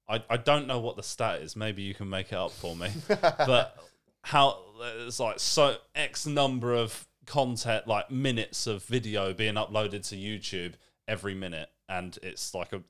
[0.09, 1.55] I, I don't know what the stat is.
[1.55, 2.89] Maybe you can make it up for me.
[3.07, 3.77] but
[4.23, 10.15] how there's like so X number of content, like minutes of video being uploaded to
[10.15, 10.73] YouTube
[11.07, 12.81] every minute, and it's like a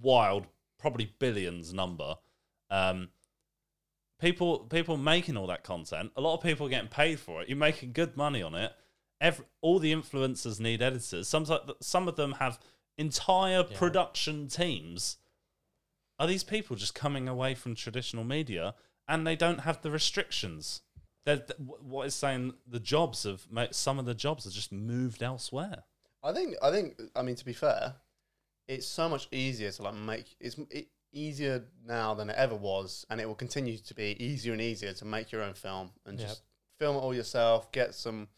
[0.00, 0.46] wild,
[0.78, 2.16] probably billions number.
[2.70, 3.08] Um,
[4.20, 6.12] people people making all that content.
[6.16, 7.48] A lot of people are getting paid for it.
[7.48, 8.72] You're making good money on it.
[9.20, 11.28] Every, all the influencers need editors.
[11.28, 11.46] Some
[11.80, 12.58] some of them have
[12.96, 13.76] entire Yeah.
[13.78, 15.16] production teams.
[16.18, 18.74] Are these people just coming away from traditional media
[19.08, 20.82] and they don't have the restrictions?
[21.24, 25.22] They're, th- what is saying the jobs of some of the jobs are just moved
[25.22, 25.84] elsewhere.
[26.22, 27.94] I think I think I mean to be fair,
[28.66, 33.06] it's so much easier to like make it's it, easier now than it ever was,
[33.10, 36.18] and it will continue to be easier and easier to make your own film and
[36.18, 36.28] Yep.
[36.28, 36.42] just
[36.78, 37.70] film it all yourself.
[37.72, 38.28] Get some.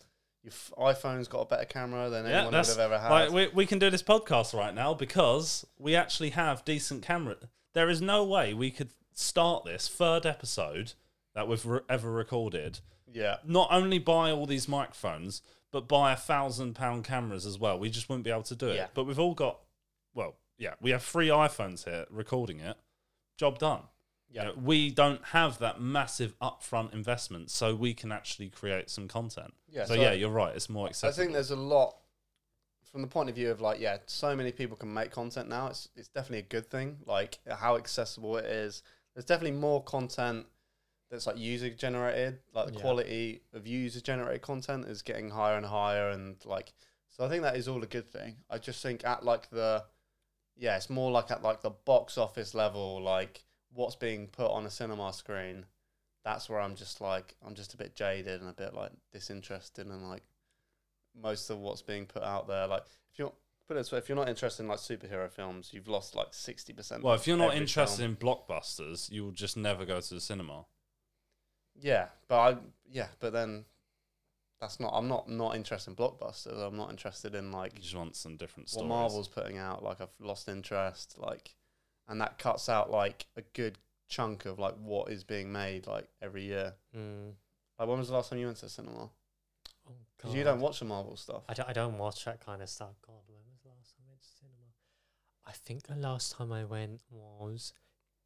[0.42, 3.10] Your f- iPhone's got a better camera than anyone would have ever had.
[3.10, 7.36] like we, we can do this podcast right now because we actually have decent camera.
[7.74, 8.88] There is no way we could
[9.20, 10.92] start this third episode
[11.34, 12.80] that we've re- ever recorded.
[13.12, 17.78] yeah, Not only buy all these microphones, but buy a thousand pound cameras as well.
[17.78, 18.76] We just wouldn't be able to do it.
[18.76, 18.86] Yeah.
[18.94, 19.60] But we've all got,
[20.14, 22.76] well, yeah, we have three iPhones here recording it.
[23.38, 23.82] Job done.
[24.30, 24.42] yeah.
[24.42, 29.06] You know, we don't have that massive upfront investment, so we can actually create some
[29.08, 29.54] content.
[29.68, 30.54] Yeah, So, so yeah, I- you're right.
[30.54, 31.12] It's more accessible.
[31.12, 31.96] I think there's a lot
[32.90, 35.68] from the point of view of like, yeah, so many people can make content now.
[35.68, 36.98] It's it's definitely a good thing.
[37.06, 38.82] Like how accessible it is.
[39.14, 40.46] There's definitely more content
[41.10, 42.40] that's like user generated.
[42.52, 42.80] Like the Yeah.
[42.80, 46.72] quality of user generated content is getting higher and higher, and like
[47.08, 48.36] so I think that is all a good thing.
[48.48, 49.84] I just think at like the
[50.56, 54.66] yeah, it's more like at like the box office level, like what's being put on
[54.66, 55.66] a cinema screen.
[56.22, 59.86] That's where I'm just like I'm just a bit jaded and a bit like disinterested
[59.86, 60.22] and like
[61.14, 62.66] most of what's being put out there.
[62.66, 63.32] Like if you're
[63.70, 66.28] put it this way, if you're not interested in like superhero films, you've lost like
[66.32, 67.04] sixty percent.
[67.04, 70.64] Well, if you're not interested in blockbusters, you will just never go to the cinema.
[71.80, 72.56] yeah, but I
[72.90, 73.64] yeah, but then
[74.60, 74.92] that's not.
[74.92, 76.58] I'm not not interested in blockbusters.
[76.60, 78.88] I'm not interested in like You just want some different what stories.
[78.88, 79.84] Marvel's putting out.
[79.84, 81.14] Like I've lost interest.
[81.16, 81.54] Like,
[82.08, 86.08] and that cuts out like a good chunk of like what is being made like
[86.20, 86.74] every year.
[86.96, 87.34] Mm.
[87.78, 89.08] Like when was the last time you went to the cinema?
[89.88, 91.42] Oh, Because you don't watch the Marvel stuff.
[91.48, 92.96] I don't, I don't watch that kind of stuff.
[93.06, 94.68] God, when was the last time I went to cinema?
[95.50, 97.72] I think the last time I went was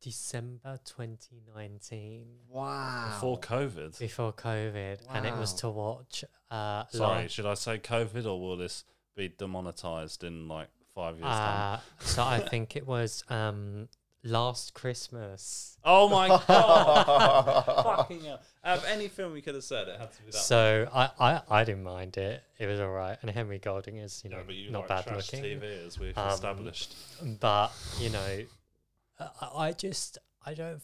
[0.02, 3.06] December 2019 Wow.
[3.14, 3.98] Before COVID.
[3.98, 6.24] before COVID, and it was to watch.
[6.50, 8.84] Uh, Sorry, La- should I say COVID or will this
[9.16, 11.78] be demonetized in like five years' time?
[11.78, 13.88] uh, so I think it was um,
[14.24, 15.76] last Christmas.
[15.84, 17.64] Oh my god!
[17.66, 18.40] Fucking hell.
[18.64, 20.38] Out of any film we could have said, it had to be that.
[20.38, 22.42] So I, I, I didn't mind it.
[22.58, 23.18] It was all right.
[23.20, 25.60] And Henry Golding is, you know, but you not like bad trash looking.
[25.60, 26.94] TV as we've Um, established.
[27.40, 27.70] but
[28.00, 28.38] you know
[29.20, 30.80] I- i just i don't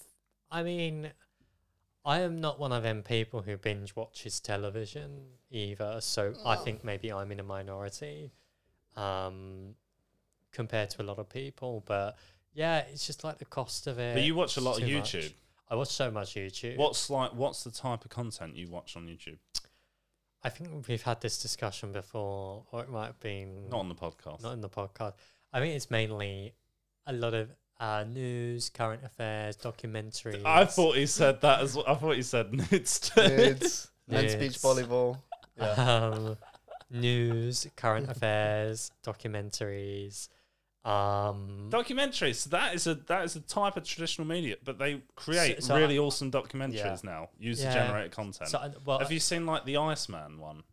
[0.53, 1.11] i mean
[2.05, 6.85] i am not one of them people who binge watches television either so i think
[6.85, 8.31] maybe i'm in a minority
[8.97, 9.75] um
[10.53, 12.17] compared to a lot of people but
[12.55, 14.99] yeah it's just like the cost of it But you watch a lot of too
[14.99, 15.13] much.
[15.13, 15.33] YouTube.
[15.69, 17.33] i watch so much youtube What's like?
[17.35, 19.39] What's the type of content you watch on YouTube?
[20.43, 23.95] i think we've had this discussion before or it might have been Not on the
[23.95, 24.43] podcast.
[24.43, 25.13] not in the podcast.
[25.53, 26.55] I think it's mainly
[27.07, 30.43] a lot of uh, news, current affairs, documentaries.
[30.45, 31.85] I thought he said that as well.
[31.89, 33.01] I thought he said nudes.
[33.01, 33.21] too.
[33.23, 34.63] Kids, men's beach Nudes.
[34.63, 35.19] volleyball.
[35.59, 35.73] Yeah.
[36.13, 36.37] um,
[36.91, 40.29] news, current affairs, documentaries.
[40.85, 42.37] Um, documentaries.
[42.37, 45.69] So that is a that is a type of traditional media, but they create So-
[45.69, 46.99] so really awesome documentaries Yeah.
[47.03, 47.75] now, user Yeah.
[47.75, 48.49] generated content.
[48.51, 50.65] so, I- well, Have you seen like the Iceman one?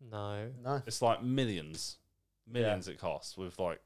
[0.00, 0.50] no.
[0.62, 0.82] No.
[0.86, 1.98] It's like millions,
[2.46, 3.80] millions it costs with like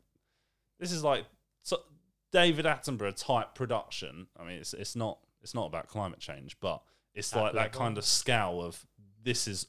[0.78, 1.26] this is like
[1.62, 1.82] so
[2.30, 4.28] David Attenborough type production.
[4.36, 6.82] I mean, it's it's not it's not about climate change, but
[7.14, 8.86] it's That like that kind of scale of
[9.22, 9.66] this is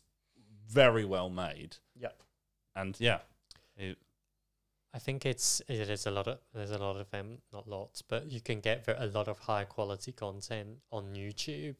[0.67, 1.77] very well made.
[1.95, 2.21] Yep.
[2.75, 3.19] And yeah,
[3.75, 3.97] it,
[4.93, 8.01] I think it's it is a lot of there's a lot of them, not lots,
[8.01, 11.75] but you can get a lot of high quality content on YouTube,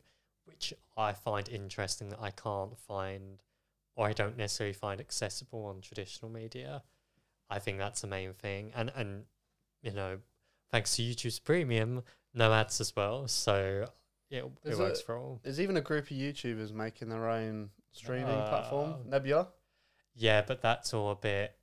[0.45, 3.41] which I find interesting that I can't find,
[3.95, 6.83] or I don't necessarily find accessible on traditional media.
[7.49, 9.23] I think that's the main thing, and and
[9.81, 10.19] you know,
[10.69, 12.03] thanks to YouTube's premium,
[12.33, 13.87] no ads as well, so
[14.29, 15.39] it it works a- for all.
[15.43, 19.47] There's even a group of YouTubers making their own streaming Uh, platform, Nebula.
[20.13, 21.55] Yeah, but that's all a bit.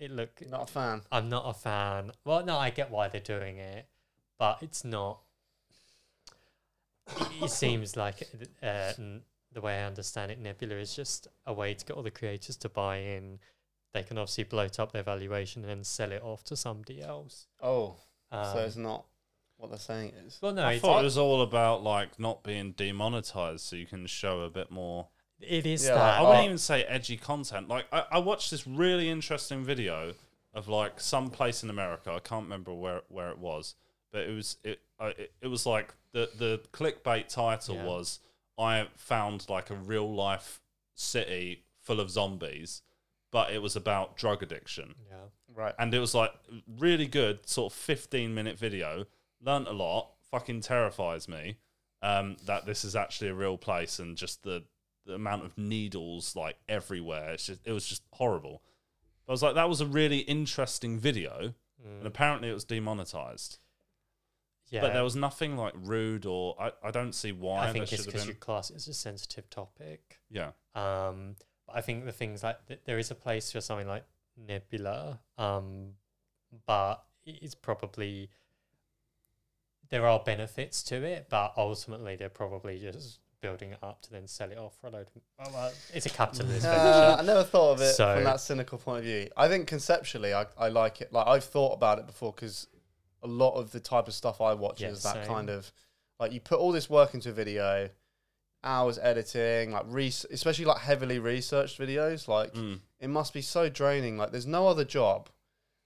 [0.00, 1.02] It look Not a fan.
[1.12, 2.12] I'm not a fan.
[2.24, 3.86] Well, no, I get why they're doing it,
[4.38, 5.20] but it's not.
[7.20, 8.22] It, it seems like
[8.62, 8.92] uh,
[9.52, 12.56] the way I understand it, Nebula is just a way to get all the creators
[12.58, 13.40] to buy in.
[13.92, 17.48] They can obviously bloat up their valuation and then sell it off to somebody else.
[17.60, 17.96] Oh,
[18.30, 19.04] Um, so it's not
[19.58, 20.38] what they're saying it is.
[20.40, 24.06] well, no, I thought it was all about like not being demonetized, so you can
[24.06, 25.08] show a bit more.
[25.40, 26.18] It is Yeah, that.
[26.20, 27.68] I wouldn't even say edgy content.
[27.68, 30.14] Like I, I watched this really interesting video
[30.54, 32.12] of like some place in America.
[32.12, 33.74] I can't remember where where it was,
[34.12, 37.84] but it was it uh, it, it was like the the clickbait title Yeah.
[37.86, 38.20] was
[38.58, 40.60] I found like a real life
[40.94, 42.82] city full of zombies,
[43.30, 44.94] but it was about drug addiction.
[45.08, 45.16] yeah.
[45.54, 45.74] Right.
[45.78, 46.32] And it was like
[46.78, 49.06] really good, sort of 15 minute video.
[49.42, 50.10] Learned a lot.
[50.30, 51.56] Fucking terrifies me
[52.02, 54.62] um, that this is actually a real place and just the,
[55.06, 57.30] the amount of needles like everywhere.
[57.30, 58.62] It's just, it was just horrible.
[59.28, 63.58] I was like, that was a really interesting video, and Mm, apparently it was demonetized.
[64.68, 64.80] yeah.
[64.82, 68.04] But there was nothing like rude or I, I don't see why I think it's
[68.04, 68.28] because been.
[68.28, 70.20] you class it as a sensitive topic.
[70.30, 71.36] Yeah, Um,
[71.66, 74.04] but I think the things like th- there is a place for something like
[74.36, 75.92] Nebula, um,
[76.66, 78.30] but it's probably
[79.88, 84.26] there are benefits to it, but ultimately they're probably just building it up to then
[84.26, 85.06] sell it off for a load.
[85.14, 87.16] Of, well, uh, it's a capitalist Uh.
[87.18, 89.28] I never thought of it So- from that cynical point of view.
[89.36, 91.12] I think conceptually, I, I like it.
[91.12, 92.66] Like I've thought about it before because
[93.22, 95.26] a lot of the type of stuff I watch Yeah, is that same.
[95.26, 95.72] kind of
[96.18, 97.88] like you put all this work into a video,
[98.62, 102.28] hours editing, like res- especially like heavily researched videos.
[102.28, 102.80] Like Mm.
[102.98, 104.18] it must be so draining.
[104.18, 105.28] Like there's no other job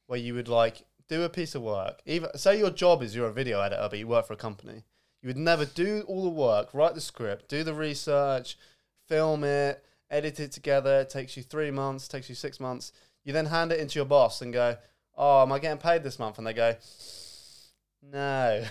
[0.06, 2.00] where you would like do a piece of work.
[2.06, 4.82] Even say your job is you're a video editor, but you work for a company.
[5.24, 8.58] You would never do all the work, write the script, do the research,
[9.08, 11.00] film it, edit it together.
[11.00, 12.92] It takes you three months, takes you six months.
[13.24, 14.76] You then hand it into your boss and go,
[15.16, 16.76] "Oh, am I getting paid this month?" And they go,
[18.02, 18.64] "No."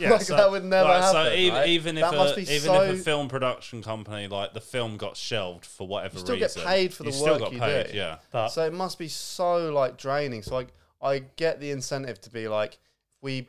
[0.00, 1.26] Yeah, like so- that would never Right, happen.
[1.26, 1.68] So even, right?
[1.68, 2.82] even if that a, must be even so.
[2.82, 6.56] if a film production company like the film got shelved for whatever You still get
[6.56, 7.92] paid for you the still work got you paid.
[7.92, 7.96] do.
[7.96, 10.42] Yeah, But so it must be so like draining.
[10.42, 10.66] So I
[11.00, 12.78] I get the incentive to be like,
[13.22, 13.48] we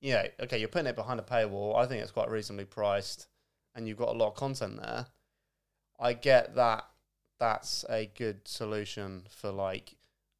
[0.00, 1.76] put yeah okay, you're putting it behind a paywall.
[1.76, 3.28] I think it's quite reasonably priced,
[3.74, 5.06] and you've got a lot of content there.
[5.98, 6.84] I get that.
[7.38, 9.94] That's a good solution for like.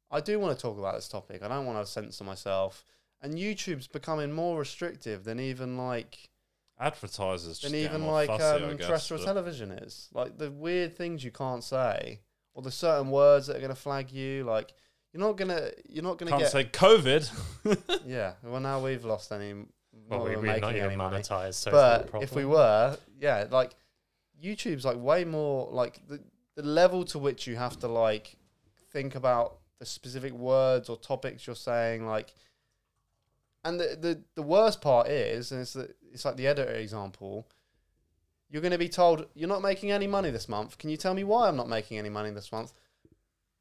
[0.09, 1.43] I do want to talk about this topic.
[1.43, 2.85] I don't want to censor myself.
[3.21, 6.29] And YouTube's becoming more restrictive than even like
[6.79, 10.09] Advertisers just than even like fussy, um, guess, terrestrial television is.
[10.13, 12.19] Like the weird things you can't say,
[12.53, 14.43] or the certain words that are going to flag you.
[14.43, 14.73] Like
[15.13, 16.51] you're not gonna, you're not gonna Can't get.
[16.51, 18.01] say COVID.
[18.05, 18.33] yeah.
[18.43, 19.53] Well, now we've lost any.
[20.09, 21.17] Well, we, we're not even any money.
[21.17, 23.75] monetized, so but it's not a if we were, yeah, like
[24.41, 26.21] YouTube's like way more like the
[26.55, 28.37] the level to which you have to like
[28.91, 32.33] think about the specific words or topics you're saying, like.
[33.65, 37.47] And the the, the worst part is, and it's the, it's like the editor example.
[38.49, 40.77] You're going to be told you're not making any money this month.
[40.77, 42.71] Can you tell me why I'm not making any money this month?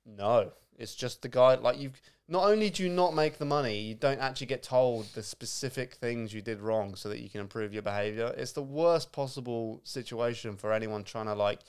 [0.04, 1.54] No, it's just the guy.
[1.54, 1.90] Like you,
[2.28, 5.94] not only do you not make the money, you don't actually get told the specific
[5.94, 8.34] things you did wrong so that you can improve your behavior.
[8.36, 11.60] It's the worst possible situation for anyone trying to like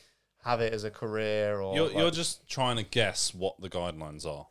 [0.43, 1.75] have it as a career or.
[1.75, 4.47] you're, like- you're just trying to guess what the guidelines are.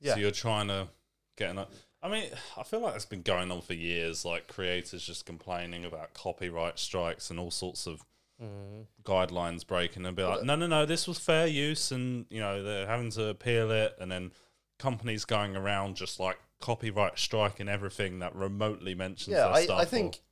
[0.00, 0.14] Yeah.
[0.14, 0.88] So you're trying to
[1.36, 1.64] get an.
[2.04, 2.24] I mean,
[2.58, 4.24] I feel like it's been going on for years.
[4.24, 8.04] Like creators just complaining about copyright strikes and all sorts of
[8.42, 8.86] Mm.
[9.04, 12.62] guidelines breaking, and be like, no, no, no, this was fair use, and you know
[12.62, 14.32] they're having to appeal it, and then
[14.78, 19.78] companies going around just like copyright striking everything that remotely mentions yeah, their I, stuff.
[19.78, 20.22] I or- think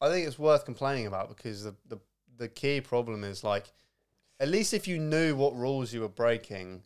[0.00, 1.98] I think it's worth complaining about because the, the
[2.38, 3.72] the key problem is like
[4.40, 6.82] at least if you knew what rules you were breaking,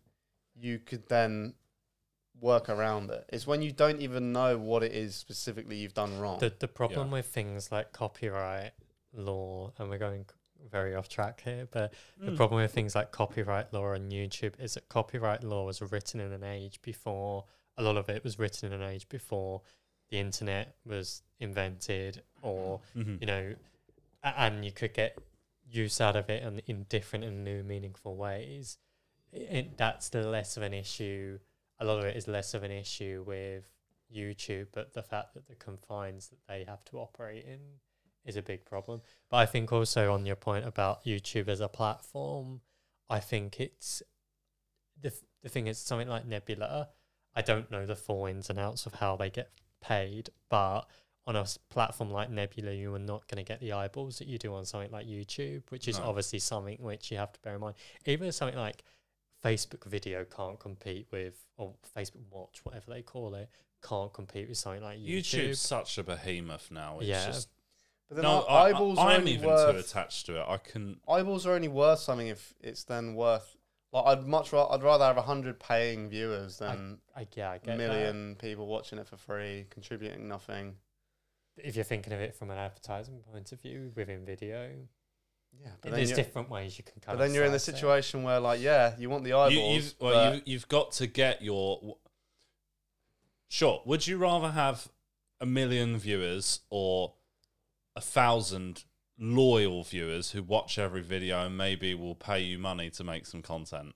[0.54, 1.54] you could then
[2.40, 3.24] work around it.
[3.32, 6.40] It's when you don't even know what it is specifically you've done wrong.
[6.40, 8.72] The the problem with things like copyright
[9.14, 10.26] law, and we're going
[10.70, 12.36] very off track here, but the Mm.
[12.36, 16.32] problem with things like copyright law on YouTube is that copyright law was written in
[16.32, 17.44] an age before
[17.76, 19.62] a lot of it was written in an age before
[20.10, 23.20] the internet was invented, or Mhm.
[23.20, 23.54] you know,
[24.22, 25.18] a- and you could get
[25.66, 28.78] use out of it in, in different and new meaningful ways.
[29.32, 31.38] It, that's the less of an issue.
[31.80, 33.64] A lot of it is less of an issue with
[34.14, 37.80] YouTube, but the fact that the confines that they have to operate in
[38.24, 39.00] is a big problem.
[39.30, 42.60] But I think also on your point about YouTube as a platform,
[43.10, 44.02] I think it's
[45.00, 46.88] the th- the thing is something like Nebula.
[47.34, 49.50] I don't know the full ins and outs of how they get
[49.82, 50.82] paid, but
[51.26, 54.28] on a s- platform like Nebula, you are not going to get the eyeballs that
[54.28, 56.04] you do on something like YouTube, which is No.
[56.06, 57.76] obviously something which you have to bear in mind.
[58.06, 58.84] Even something like
[59.44, 63.50] Facebook video can't compete with, or Facebook Watch, whatever they call it,
[63.82, 65.48] can't compete with something like YouTube.
[65.50, 66.98] YouTube's such a behemoth now.
[67.00, 67.26] It's Yeah.
[67.26, 67.48] just
[68.08, 68.42] but then no.
[68.42, 70.44] I, eyeballs are I, I'm only even worth, too attached to it.
[70.48, 70.98] I can.
[71.08, 73.56] eyeballs are only worth something if it's then worth.
[73.92, 77.58] Like I'd much rather I'd rather have hundred paying viewers than I, yeah, I a
[77.60, 77.76] get that.
[77.78, 80.74] million people watching it for free, contributing nothing.
[81.56, 84.70] If you're thinking of it from an advertising point of view within video,
[85.62, 87.68] Yeah, but there's different ways you can kind but of then you're in the slice
[87.68, 87.76] it.
[87.76, 89.52] situation where like yeah, you want the eyeballs.
[89.54, 91.76] You, you've well, you, you've got to get your.
[91.76, 91.94] w-
[93.48, 93.80] Sure.
[93.84, 94.88] Would you rather have
[95.40, 97.14] a million viewers or
[97.96, 98.84] a thousand
[99.18, 103.42] loyal viewers who watch every video and maybe will pay you money to make some
[103.42, 103.94] content?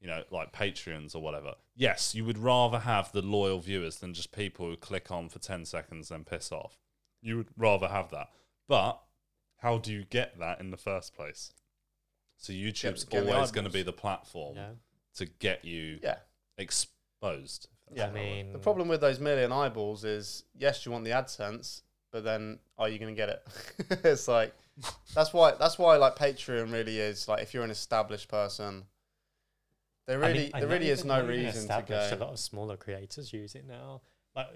[0.00, 1.54] You know, like Patreons or whatever.
[1.74, 5.38] Yes, you would rather have the loyal viewers than just people who click on for
[5.38, 6.78] 10 seconds and piss off.
[7.20, 8.30] You would rather have that.
[8.66, 9.00] But
[9.58, 11.52] how do you get that in the first place?
[12.38, 14.70] So YouTube's get the always going to be the platform yeah.
[15.16, 16.16] to get you yeah,
[16.56, 17.68] exposed.
[17.92, 18.06] Yeah.
[18.06, 22.24] I mean, the problem with those million eyeballs is yes, you want the AdSense, but
[22.24, 24.00] then are you going to get it?
[24.04, 24.54] it's like
[25.14, 28.84] that's why that's why like Patreon really is like if you're an established person,
[30.06, 32.10] there I really mean, there really is no reason to go.
[32.12, 34.02] A lot of smaller creators use it now.
[34.34, 34.48] Like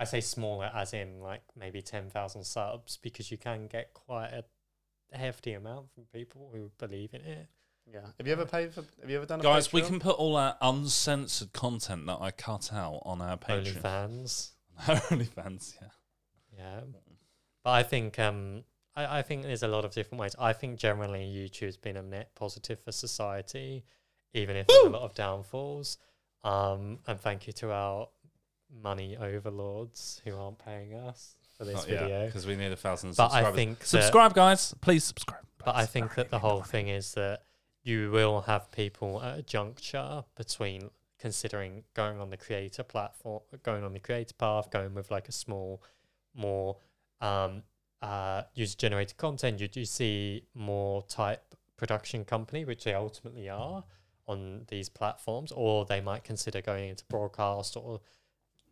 [0.00, 4.28] I say, smaller as in like maybe ten thousand subs, because you can get quite
[4.28, 4.44] a
[5.16, 7.48] hefty amount from people who believe in it.
[7.92, 8.82] Yeah, have you ever paid for?
[9.00, 12.30] Have you ever done a Guys, we can put all our uncensored content that I
[12.30, 13.80] cut out on our Patreon.
[13.80, 14.52] fans?
[14.80, 15.88] OnlyFans, OnlyFans, yeah.
[16.56, 16.80] Yeah.
[17.62, 18.64] But I think um,
[18.94, 20.34] I, I think there's a lot of different ways.
[20.38, 23.84] I think generally YouTube's been a net positive for society,
[24.32, 25.98] even if there's a lot of downfalls.
[26.42, 28.08] Um, and thank you to our
[28.82, 32.26] money overlords who aren't paying us for this Not yet, video.
[32.26, 34.74] because we need a thousand But I think that- subscribe, guys.
[34.80, 35.44] Please subscribe.
[35.64, 37.44] But I think that the whole thing is that
[37.82, 43.82] you will have people at a juncture between considering going on the creator platform, going
[43.84, 45.82] on the creator path, going with like a small,
[46.34, 46.76] more
[47.20, 47.62] um,
[48.02, 49.60] uh, user generated content.
[49.60, 53.84] You do see more type production company, which they ultimately are
[54.26, 58.00] on these platforms, or they might consider going into broadcast or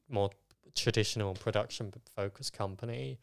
[0.08, 0.30] more
[0.74, 3.18] traditional production focused company.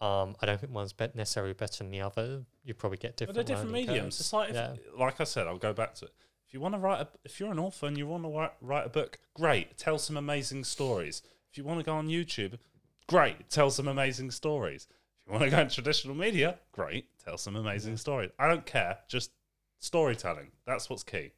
[0.00, 2.42] Um, I don't think one's bet necessarily better than the other.
[2.64, 3.36] You probably get different.
[3.36, 4.18] But they're different mediums.
[4.18, 4.74] It's like, if, yeah.
[4.98, 6.12] like I said, I'll go back to it.
[6.46, 8.52] If you want to write, a, if you're an author and you want to write,
[8.60, 9.78] write a book, great.
[9.78, 11.22] Tell some amazing stories.
[11.50, 12.58] If you want to go on YouTube,
[13.06, 13.50] great.
[13.50, 14.86] Tell some amazing stories.
[14.90, 17.06] If If you want to go in traditional media, great.
[17.24, 18.30] Tell some amazing stories.
[18.38, 18.98] I don't care.
[19.08, 19.30] Just
[19.78, 20.52] storytelling.
[20.66, 21.32] That's what's key.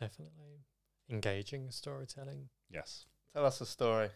[0.00, 0.64] Definitely
[1.10, 2.48] engaging storytelling.
[2.70, 3.06] Yes.
[3.32, 4.10] Tell us a story.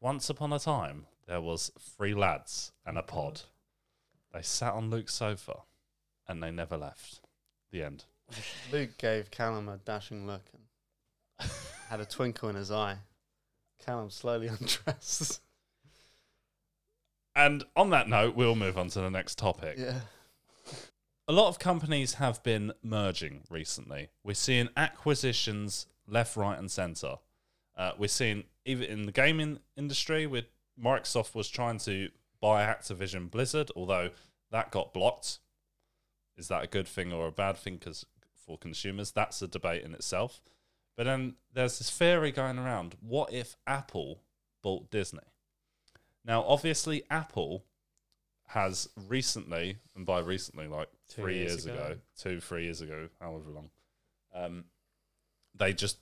[0.00, 3.40] Once upon a time, there was three lads and a oh pod.
[4.32, 5.60] They sat on Luke's sofa,
[6.26, 7.20] and they never left.
[7.70, 8.04] The end.
[8.72, 11.50] Luke gave Callum a dashing look and
[11.88, 12.98] had a twinkle in his eye.
[13.84, 15.40] Callum slowly undressed.
[17.38, 19.76] And on that note, we'll move on to the next topic.
[19.78, 20.00] yeah.
[21.28, 24.08] A lot of companies have been merging recently.
[24.24, 27.18] We're seeing acquisitions left, right, and center.
[27.76, 30.46] Uh, we're seeing even in the gaming industry, with
[30.82, 32.08] Microsoft was trying to
[32.40, 34.10] buy Activision Blizzard, although
[34.50, 35.38] that got blocked.
[36.36, 37.74] Is that a good thing or a bad thing?
[37.74, 38.04] Because
[38.34, 40.40] for consumers, that's a debate in itself.
[40.96, 44.22] But then there's this theory going around: what if Apple
[44.60, 45.20] bought Disney?
[46.24, 47.64] Now, obviously, Apple
[48.48, 51.74] has recently, and by recently, like Two three years years ago.
[51.74, 51.96] ago.
[52.18, 53.70] two, three years ago, however long,
[54.34, 54.64] um,
[55.54, 55.98] they just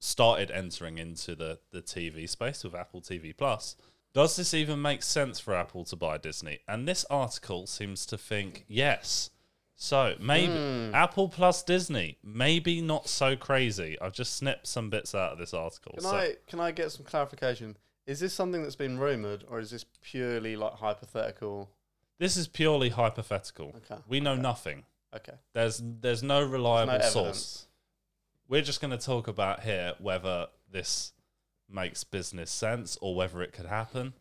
[0.00, 3.76] started entering into the, the TV space with Apple TV Plus.
[4.14, 6.60] Does this even make sense for Apple to buy Disney?
[6.66, 9.30] And this article seems to think yes.
[9.76, 10.92] So maybe Hmm.
[10.94, 13.96] Apple plus Disney, maybe not so crazy.
[14.00, 15.92] I've just snipped some bits out of this article.
[15.92, 17.76] Can so I can I get some clarification?
[18.08, 21.68] Is this something that's been rumored, or is this purely like hypothetical?
[22.18, 23.74] this is purely hypothetical.
[23.84, 24.00] Okay.
[24.08, 24.84] We know okay, nothing.
[25.14, 25.34] Okay.
[25.52, 27.66] There's there's no There's reliable no source.
[28.48, 31.12] We're just going to talk about here whether this
[31.70, 34.14] makes business sense or whether it could happen,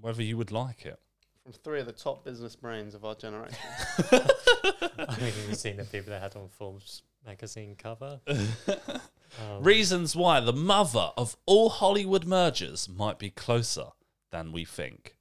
[0.00, 1.00] whether you would like it.
[1.42, 3.58] From three of the top business brains of our generation.
[4.12, 8.20] I mean, you've seen the people that had on Forbes magazine cover.
[9.38, 13.88] Um, Reasons why the mother of all Hollywood mergers might be closer
[14.32, 15.18] than we think.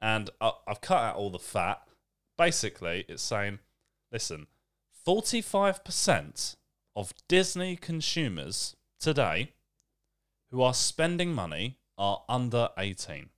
[0.00, 1.86] And I- I've cut out all the fat.
[2.38, 3.58] Basically, it's saying,
[4.10, 4.46] listen,
[5.06, 6.56] 45%
[6.96, 9.52] of Disney consumers today
[10.50, 13.28] who are spending money are under 18.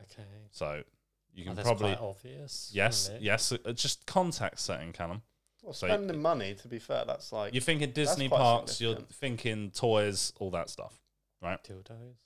[0.00, 0.22] okay.
[0.52, 0.84] So
[1.34, 1.96] you Oh, can that's probably.
[1.96, 2.70] quite obvious.
[2.72, 3.50] Yes, yes.
[3.50, 5.22] uh, Just context setting, Callum.
[5.62, 8.94] Well, So- spending money, to be fair, that's like You're thinking Disney quite parks, you're
[8.96, 9.16] significant.
[9.18, 10.92] thinking toys, all that stuff.
[11.40, 11.58] Right?
[11.64, 12.16] Dildos.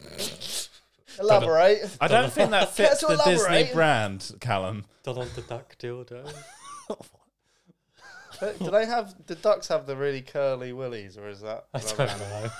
[1.20, 1.96] elaborate.
[2.00, 3.72] I don't think that fits to the Disney elaborate?
[3.74, 4.84] brand, Callum.
[5.04, 6.32] Donald the Duck dildo.
[8.40, 11.66] Do do they have the ducks have the really curly willies, or is that?
[11.74, 12.50] I don't know.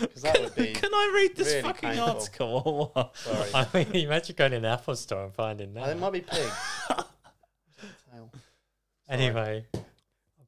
[0.00, 0.72] Because that would be.
[0.74, 2.08] Can I read this really fucking painful.
[2.08, 3.16] article or what?
[3.16, 5.88] Sorry, I mean, imagine going in an Apple store and finding that.
[5.88, 6.50] it might be pig.
[9.12, 9.20] Tail.
[9.20, 9.66] Anyway,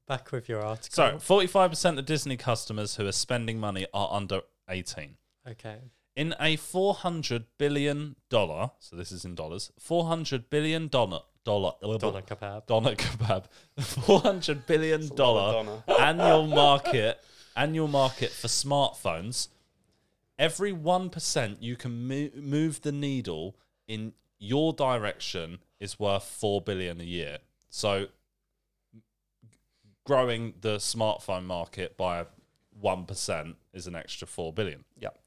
[0.09, 0.91] back with your article.
[0.91, 5.17] So, 45% of Disney customers who are spending money are under 18.
[5.51, 5.79] Okay.
[6.17, 12.67] In a $400 billion, so this is in dollars, $400 billion, dollar, Doner kebab.
[12.67, 13.45] Doner kebab,
[13.79, 16.01] $400 billion It's a lot dollar of Donna.
[16.01, 17.21] annual market
[17.57, 19.49] annual market for smartphones
[20.39, 23.55] every 1% you can mo- move the needle
[23.87, 27.39] in your direction is worth 4 billion a year
[27.69, 28.07] so
[30.05, 32.27] growing the smartphone market by
[32.83, 34.85] 1% is an extra 4 billion.
[34.99, 35.19] Yep.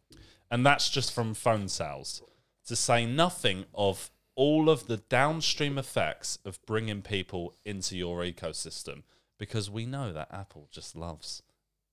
[0.49, 2.21] and that's just from phone sales.
[2.67, 9.03] To say nothing of all of the downstream effects of bringing people into your ecosystem
[9.39, 11.41] because we know that Apple just loves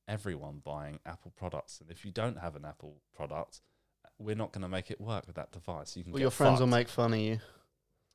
[0.08, 1.80] everyone buying Apple products.
[1.80, 3.60] And if you don't have an Apple product
[4.18, 5.96] we're not going to make it work with that device.
[5.96, 7.40] You can Well, your friends will make fun of you.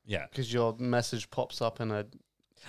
[0.06, 0.26] Yeah.
[0.30, 2.06] Because your message pops up in a.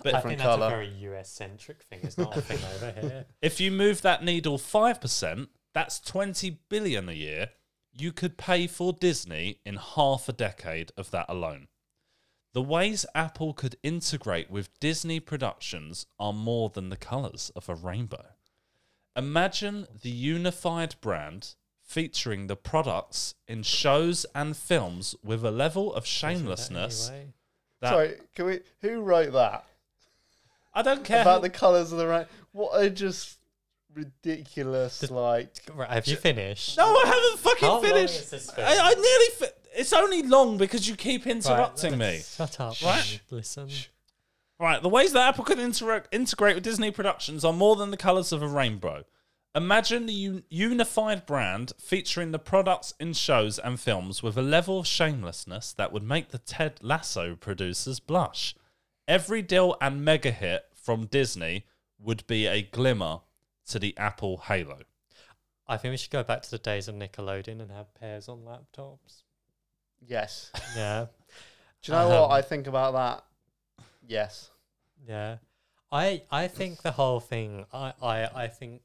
[0.03, 0.67] but I think that's colour.
[0.67, 2.01] a very US centric thing.
[2.03, 3.27] It's not a thing over here.
[3.43, 7.51] if you move that needle 5% that's 20 billion a year
[7.93, 11.69] you could pay for Disney in half a decade of that alone
[12.53, 17.75] The ways Apple could integrate with Disney productions are more than the colours of a
[17.75, 18.27] rainbow.
[19.17, 26.07] Imagine the unified brand featuring the products in shows and films with a level of
[26.07, 27.33] shamelessness Anyway.
[27.81, 28.61] that Sorry, can we?
[28.83, 29.65] Who wrote that
[30.73, 31.23] I don't care.
[31.23, 32.27] about the colours of the rain?
[32.53, 33.39] What a just
[33.95, 35.51] ridiculous The- like.
[35.75, 36.77] Right, have you finished?
[36.77, 38.15] no, I haven't fucking How long finished.
[38.21, 38.67] is this film?
[38.67, 39.27] I, I nearly.
[39.39, 41.99] Fi- it's only long because you keep interrupting me.
[42.17, 42.81] let's Shut up.
[42.83, 43.21] Right.
[43.31, 43.69] and Listen.
[44.59, 47.97] Right, the ways that Apple could interact, integrate with Disney productions are more than the
[47.97, 49.05] colours of a rainbow.
[49.55, 54.81] Imagine the un- unified brand featuring the products in shows and films with a level
[54.81, 58.55] of shamelessness that would make the Ted Lasso producers blush.
[59.11, 61.67] Every deal and mega hit from Disney
[61.99, 63.21] would be a glimmer
[63.67, 64.79] to the Apple halo.
[65.67, 68.43] I think we should go back to the days of Nickelodeon and have Pears on
[68.43, 69.23] laptops.
[70.01, 70.53] Yes.
[70.77, 71.07] Yeah,
[71.83, 73.85] Do you know what Um, I think about that?
[74.07, 74.51] Yes.
[75.07, 75.39] yeah.
[75.91, 77.67] I I think the whole thing.
[77.73, 78.83] I I I think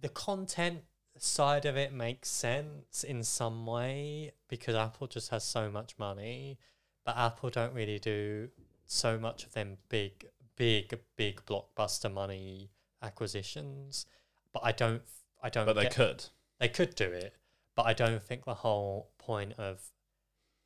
[0.00, 0.84] the content
[1.18, 6.58] side of it makes sense in some way because Apple just has so much money,
[7.04, 8.48] but Apple don't really do
[8.86, 12.70] so much of them big big big blockbuster money
[13.02, 14.06] acquisitions.
[14.52, 15.02] But I don't
[15.42, 15.66] I don't.
[15.66, 16.24] But they could.
[16.58, 17.34] they could do it,
[17.76, 19.80] but I don't think the whole point of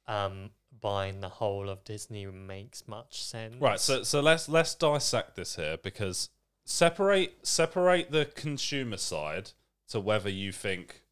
[0.06, 0.50] um
[0.80, 3.56] buying the whole of Disney makes much sense.
[3.60, 6.30] Right, so so let's let's dissect this here because
[6.64, 9.52] separate separate the consumer side
[9.88, 11.02] to whether you think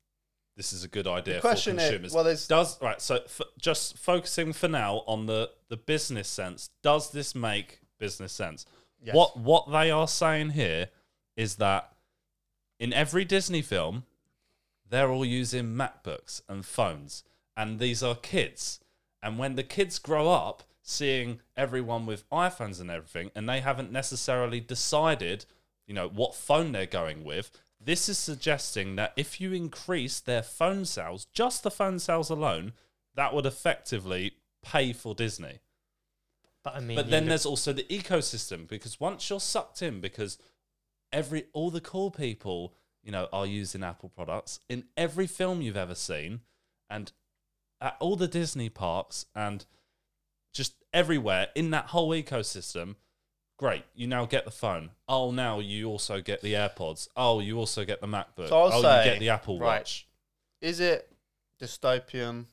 [0.56, 2.12] this is a good idea for question is, consumers.
[2.12, 6.70] well, there's does right, so f- just focusing for now on the the business sense.
[6.82, 8.66] Does this make business sense?
[9.02, 9.14] yes.
[9.14, 10.88] What what they are saying here
[11.36, 11.92] is that
[12.78, 14.04] in every Disney film,
[14.88, 17.24] they're all using MacBooks and phones,
[17.56, 18.80] and these are kids.
[19.22, 23.92] And when the kids grow up, seeing everyone with iPhones and everything, and they haven't
[23.92, 25.46] necessarily decided,
[25.86, 27.50] you know, what phone they're going with.
[27.84, 32.72] This is suggesting that if you increase their phone sales, just the phone sales alone,
[33.14, 35.60] that would effectively pay for Disney.
[36.62, 40.38] But I mean, But then there's also the ecosystem because once you're sucked in, because
[41.12, 45.76] every all the cool people, you know, are using Apple products in every film you've
[45.76, 46.40] ever seen,
[46.88, 47.10] and
[47.80, 49.66] at all the Disney parks and
[50.52, 52.94] just everywhere in that whole ecosystem.
[53.58, 54.90] Great, you now get the phone.
[55.08, 57.08] Oh, now you also get the AirPods.
[57.16, 58.48] Oh, you also get the MacBook.
[58.48, 59.78] So I'll oh, say- you get the Apple right.
[59.80, 60.06] Watch.
[60.60, 61.08] is it
[61.60, 62.46] dystopian?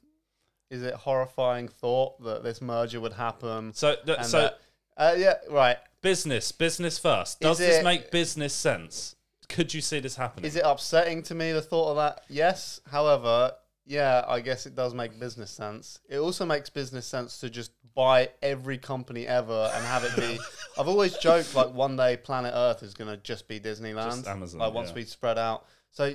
[0.70, 3.74] Is it horrifying thought that this merger would happen?
[3.74, 4.60] So, th- so that-
[4.98, 5.78] uh, yeah, right.
[6.02, 7.40] business, business first.
[7.40, 9.16] Does Is this it- make business sense?
[9.48, 10.46] Could you see this happening?
[10.46, 12.24] Is it upsetting to me the thought of that?
[12.30, 12.82] Yes.
[12.92, 13.54] However,
[13.90, 16.00] yeah, I guess it does make business sense.
[16.08, 20.40] It also makes business sense to just buy every company ever and have it be.
[20.78, 24.12] I've always joked like one day Planet Earth is going to just be Disneyland.
[24.18, 24.96] Just Amazon, Like once yeah.
[24.96, 25.66] we spread out.
[25.90, 26.14] So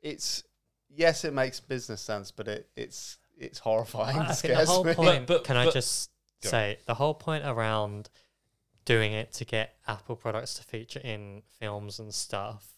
[0.00, 0.42] it's
[0.90, 4.18] yes, it makes business sense, but it it's it's horrifying.
[4.18, 4.92] I It think the whole me.
[4.94, 5.26] point.
[5.28, 6.10] But- can I just
[6.42, 6.48] Go.
[6.48, 8.10] say the whole point around
[8.84, 12.74] doing it to get Apple products to feature in films and stuff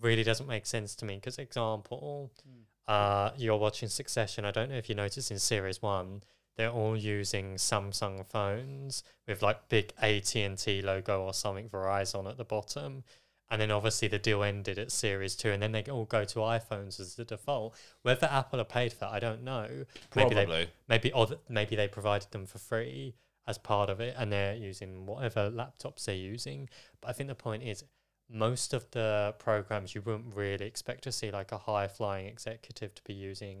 [0.00, 1.16] really doesn't make sense to me.
[1.16, 2.62] Because example, hmm.
[2.88, 4.44] Uh, you're watching Succession.
[4.44, 6.22] I don't know if you noticed in series one,
[6.56, 12.28] they're all using Samsung phones with like big AT and T logo or something Verizon
[12.28, 13.04] at the bottom.
[13.50, 16.38] And then obviously the deal ended at series two, and then they all go to
[16.38, 17.74] iPhones as the default.
[18.02, 19.84] Whether Apple are paid for that, I don't know.
[20.16, 20.68] Maybe they Probably.
[20.88, 23.14] maybe or th- maybe they provided them for free
[23.46, 26.68] as part of it and they're using whatever laptops they're using
[27.00, 27.82] but i think the point is
[28.28, 32.94] most of the programs you wouldn't really expect to see like a high flying executive
[32.94, 33.58] to be using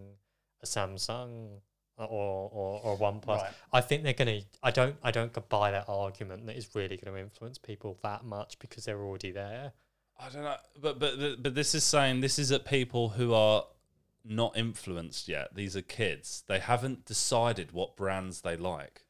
[0.62, 1.60] a samsung
[1.98, 3.26] or or, or OnePlus.
[3.26, 3.52] Right.
[3.72, 4.40] I think they're gonna.
[4.62, 4.96] I don't.
[5.02, 8.58] I don't go buy that argument that is really going to influence people that much
[8.58, 9.72] because they're already there.
[10.18, 13.64] I don't know, but but but this is saying this is at people who are
[14.24, 15.54] not influenced yet.
[15.54, 16.44] These are kids.
[16.46, 19.04] They haven't decided what brands they like.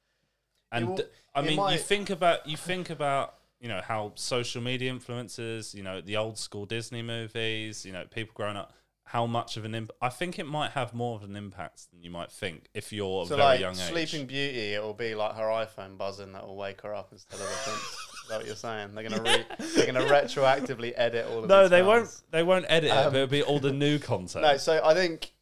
[0.70, 1.00] And will-
[1.34, 5.74] I it mean, you think about you think about you know how social media influences.
[5.74, 7.86] You know the old school Disney movies.
[7.86, 8.74] You know people growing up.
[9.04, 9.98] How much of an impact?
[10.00, 13.22] I think it might have more of an impact than you might think if you're
[13.22, 13.80] a very like young age.
[13.80, 17.34] Sleeping Beauty, it will be like her iPhone buzzing that will wake her up instead
[17.34, 17.80] of the prince.
[18.22, 18.94] Is that what you're saying?
[18.94, 21.88] They're gonna re- they're gonna retroactively edit all of no, they films.
[21.88, 22.32] won't.
[22.32, 22.96] They won't edit it.
[22.96, 24.44] Um, But it'll be all the new content.
[24.46, 25.32] No, so I think,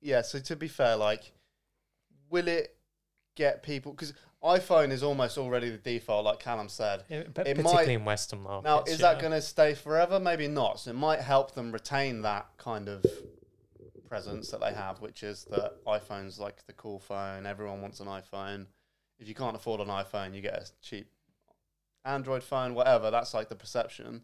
[0.00, 0.22] yeah.
[0.22, 1.32] So to be fair, like,
[2.30, 2.76] will it
[3.36, 3.92] get people?
[3.92, 7.04] Because iPhone is almost already the default, like Callum said.
[7.08, 8.64] Yeah, but It particularly might- in Western markets.
[8.64, 10.20] Now, is that going to stay forever?
[10.20, 10.80] Maybe not.
[10.80, 13.04] So it might help them retain that kind of
[14.08, 17.46] presence that they have, which is that iPhone's like the cool phone.
[17.46, 18.66] Everyone wants an iPhone.
[19.18, 21.10] If you can't afford an iPhone, you get a cheap
[22.04, 23.10] Android phone, whatever.
[23.10, 24.22] That's like the perception.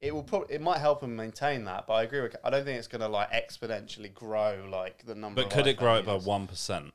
[0.00, 2.36] It will probably it might help them maintain that, but I agree with.
[2.44, 5.42] I don't think it's going to like exponentially grow like the number.
[5.42, 6.92] But of could it grow it by one percent?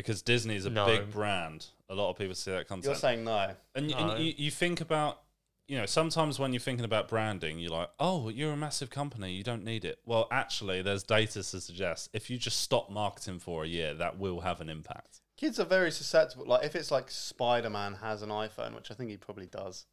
[0.00, 0.86] Because Disney is a No.
[0.86, 1.66] big brand.
[1.88, 2.84] A lot of people see that content.
[2.84, 3.00] You're content.
[3.00, 3.54] saying no.
[3.74, 4.10] and, y- No.
[4.14, 5.22] and you, you think about,
[5.68, 9.32] you know, sometimes when you're thinking about branding, you're like, oh, you're a massive company.
[9.32, 9.98] You don't need it.
[10.04, 14.18] Well, actually, there's data to suggest if you just stop marketing for a year, that
[14.18, 15.20] will have an impact.
[15.36, 16.44] Kids are very susceptible.
[16.46, 19.86] Like if it's like Spider Man has an iPhone, which I think he probably does,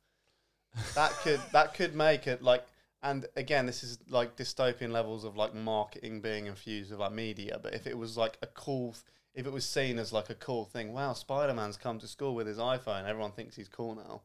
[0.96, 2.66] that could that could make it like.
[3.04, 7.60] And again, this is like dystopian levels of like marketing being infused with like media.
[7.62, 8.96] But if it was like a cool,
[9.38, 12.34] if it was seen as like a cool thing, wow, Spider Man's come to school
[12.36, 14.24] with his iPhone, everyone thinks he's cool now.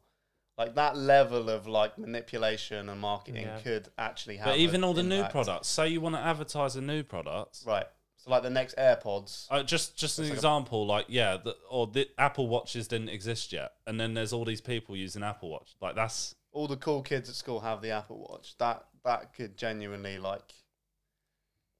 [0.57, 3.59] Like that level of like manipulation and marketing Yeah.
[3.59, 4.47] could actually have.
[4.47, 5.67] But even all the new products.
[5.67, 7.59] Say you want to advertise a new product.
[7.65, 7.85] right?
[8.17, 9.47] So like the next AirPods.
[9.51, 12.87] Uh, just just an It's like a- example, like yeah, the, or the Apple Watches
[12.87, 15.75] didn't exist yet, and then there's all these people using Apple Watch.
[15.81, 18.55] Like that's all the cool kids at school have the Apple Watch.
[18.59, 20.53] That that could genuinely like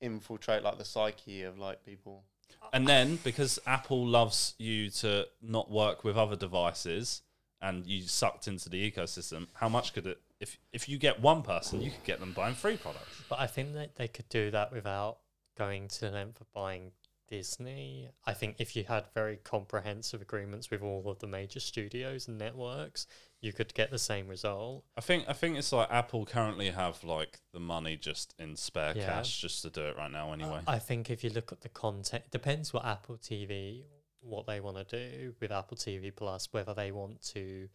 [0.02, 2.26] infiltrate like the psyche of like people.
[2.72, 7.22] And then because Apple loves you to not work with other devices,
[7.62, 9.48] and you sucked into the ecosystem.
[9.54, 10.20] How much could it?
[10.40, 13.22] If if you get one person, you could get them buying free products.
[13.30, 15.20] But I think that they could do that without
[15.58, 16.92] going to the length of buying
[17.28, 18.10] Disney.
[18.26, 22.38] I think if you had very comprehensive agreements with all of the major studios and
[22.38, 23.08] networks,
[23.44, 24.86] you could get the same result.
[24.98, 28.94] I think I think it's like Apple currently have like the money just in spare
[28.96, 29.06] Yeah.
[29.08, 30.62] cash just to do it right now anyway.
[30.66, 33.84] I think if you look at the content, depends what Apple TV,
[34.22, 37.68] what they want to do with Apple TV Plus, whether they want to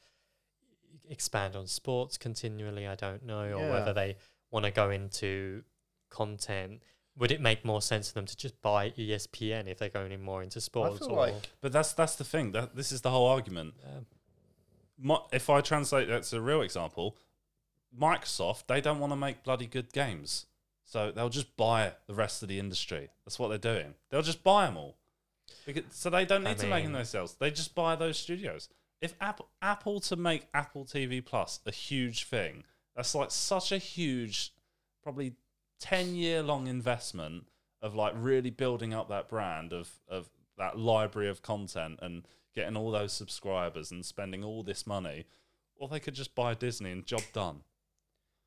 [1.08, 3.70] expand on sports continually, I don't know, or Yeah.
[3.70, 4.16] whether they
[4.50, 5.64] want to go into
[6.08, 6.82] content.
[7.16, 10.22] Would it make more sense for them to just buy ESPN if they're going in
[10.22, 11.00] more into sports?
[11.00, 12.52] feel or, like- but that's that's the thing.
[12.52, 13.74] That this is the whole argument.
[13.84, 14.17] Um, Mi-
[15.32, 17.16] if I translate that to a real example,
[17.98, 20.46] Microsoft they don't want to make bloody good games,
[20.84, 23.10] so they'll just buy the rest of the industry.
[23.24, 23.94] That's what they're doing.
[24.10, 24.96] They'll just buy them all,
[25.66, 27.36] because, so they don't I need to make mean- those sales.
[27.38, 28.68] They just buy those studios.
[29.00, 32.64] If Apple Apple to make Apple TV Plus a huge thing,
[32.96, 34.52] that's like such a huge,
[35.02, 35.34] probably
[35.78, 37.46] ten year long investment
[37.80, 42.76] of like really building up that brand of of that library of content and getting
[42.76, 45.26] all those subscribers and spending all this money,
[45.76, 47.60] or they could just buy Disney and job done.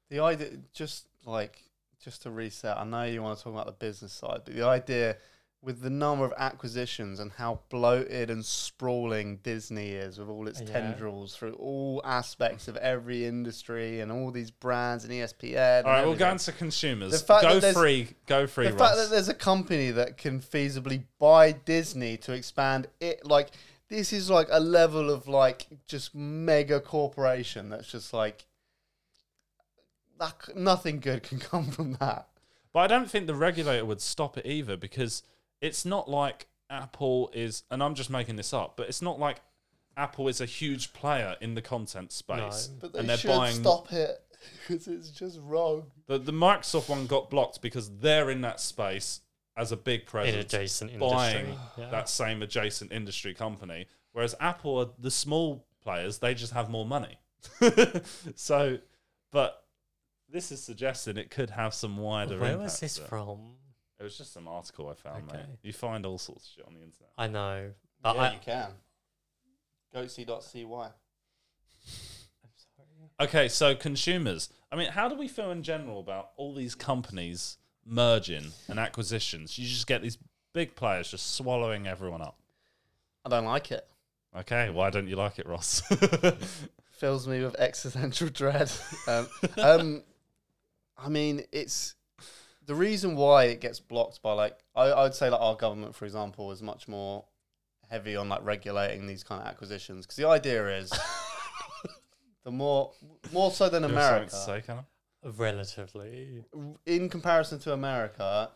[0.09, 1.63] The idea, just like,
[2.03, 4.65] just to reset, I know you want to talk about the business side, but the
[4.65, 5.17] idea
[5.63, 10.59] with the number of acquisitions and how bloated and sprawling Disney is with all its
[10.59, 10.65] Yeah.
[10.73, 15.85] tendrils through all aspects of every industry and all these brands and ESPN.
[15.85, 16.51] All right, and we'll go everything.
[16.53, 17.21] into consumers.
[17.21, 22.17] Go free, go free, the fact that there's a company that can feasibly buy Disney
[22.17, 23.51] to expand it, like
[23.91, 28.45] this is like a level of like just mega corporation that's just like
[30.17, 30.55] that.
[30.55, 32.27] Nothing good can come from that.
[32.73, 35.23] But I don't think the regulator would stop it either because
[35.59, 39.41] it's not like Apple is, and I'm just making this up, but it's not like
[39.97, 42.69] Apple is a huge player in the content space.
[42.71, 42.77] No.
[42.79, 44.23] But they and they're should buying stop it
[44.67, 45.91] because it's just wrong.
[46.07, 49.19] the, the Microsoft one got blocked because they're in that space
[49.57, 50.53] as a big in presence.
[50.53, 51.59] adjacent buying industry.
[51.77, 51.89] Yeah.
[51.89, 53.87] that same adjacent industry company.
[54.13, 57.19] Whereas Apple are the small players, they just have more money.
[58.35, 58.77] so,
[59.31, 59.63] but
[60.29, 63.07] this is suggesting it could have some wider Where impact was this to it.
[63.09, 63.55] from?
[63.99, 65.41] It was just some article I found, mate.
[65.61, 67.11] You find all sorts of shit on the internet.
[67.17, 67.71] I know.
[68.01, 68.71] But yeah, I, you can.
[69.93, 70.63] Goatsy.cy.
[70.65, 70.89] I'm
[72.55, 73.27] sorry.
[73.27, 74.49] Okay, so consumers.
[74.71, 79.57] I mean, how do we feel in general about all these companies merging and acquisitions?
[79.57, 80.17] You just get these
[80.53, 82.37] big players just swallowing everyone up.
[83.25, 83.87] I don't like it.
[84.35, 85.81] Okay, why don't you like it, Ross?
[86.91, 88.71] Fills me with existential dread.
[89.07, 89.27] um,
[89.57, 90.03] um,
[90.97, 91.95] I mean, it's
[92.65, 95.95] the reason why it gets blocked by like I, I would say like our government,
[95.95, 97.25] for example, is much more
[97.89, 100.91] heavy on like regulating these kind of acquisitions because the idea is
[102.45, 102.93] the more
[103.33, 104.73] more so than You have something America, say?
[105.23, 106.43] Relatively.
[106.85, 108.51] in comparison to America,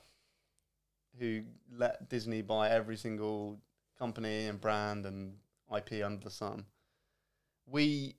[1.20, 3.60] who let Disney buy every single
[3.98, 5.36] company and brand and
[5.76, 6.66] IP under the sun,
[7.66, 8.16] we.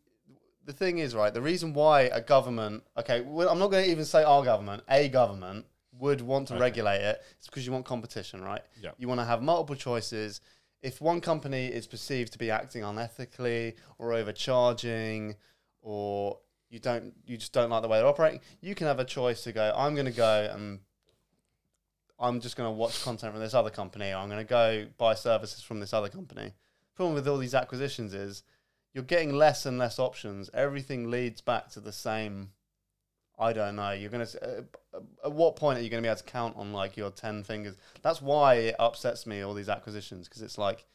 [0.65, 3.91] The thing is, right, the reason why a government, okay, well, I'm not going to
[3.91, 6.61] even say our government, a government would want to Okay.
[6.61, 8.63] regulate it, it's because you want competition, right?
[8.83, 8.91] Yeah.
[8.99, 10.41] You want to have multiple choices.
[10.83, 15.37] If one company is perceived to be acting unethically or overcharging
[15.83, 16.41] or
[16.71, 19.43] you don't you just don't like the way they're operating, you can have a choice
[19.45, 20.81] to go, I'm gonna go and
[22.19, 25.63] I'm just gonna watch content from this other company or I'm gonna go buy services
[25.63, 26.53] from this other company.
[26.95, 28.43] Problem with all these acquisitions is
[28.95, 30.49] you're getting less and less options.
[30.55, 32.51] Everything leads back to the same
[33.39, 33.91] I don't know.
[33.91, 34.27] You're gonna.
[34.41, 37.45] Uh, at what point are you gonna be able to count on like your ten
[37.45, 37.77] fingers?
[38.03, 40.87] That's why it upsets me all these acquisitions because it's like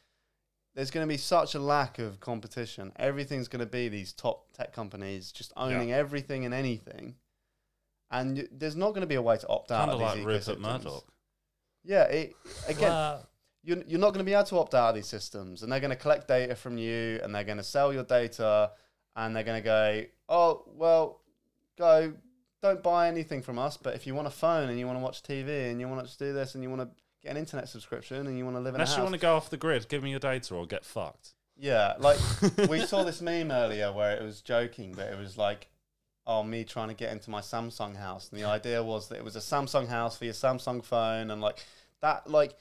[0.76, 2.92] there's gonna be such a lack of competition.
[2.98, 7.16] Everything's gonna be these top tech companies just owning everything and anything,
[8.10, 10.26] and y- there's not gonna be a way to opt out Kind of of these
[10.26, 10.60] like Rupert.
[10.60, 11.06] Murdoch.
[11.84, 12.36] Yeah, it,
[12.68, 13.28] again, Well,
[13.64, 15.80] you're, you're not going to be able to opt out of these systems and they're
[15.80, 18.72] going to collect data from you and they're going to sell your data
[19.16, 21.22] and they're going to go oh well
[21.78, 22.14] go
[22.62, 25.04] don't buy anything from us but if you want a phone and you want to
[25.04, 26.90] watch tv and you want to do this and you want to
[27.22, 28.90] get an internet subscription and you want to live in a house?
[28.90, 31.34] Unless you want to go off the grid, give me your data or get fucked.
[31.58, 32.18] Yeah, like
[32.70, 35.70] we saw this meme earlier where it was joking, but it was like,
[36.26, 39.24] oh, me trying to get into my Samsung house, and the idea was that it
[39.24, 41.64] was a Samsung house for your Samsung phone, and like
[42.02, 42.56] that, like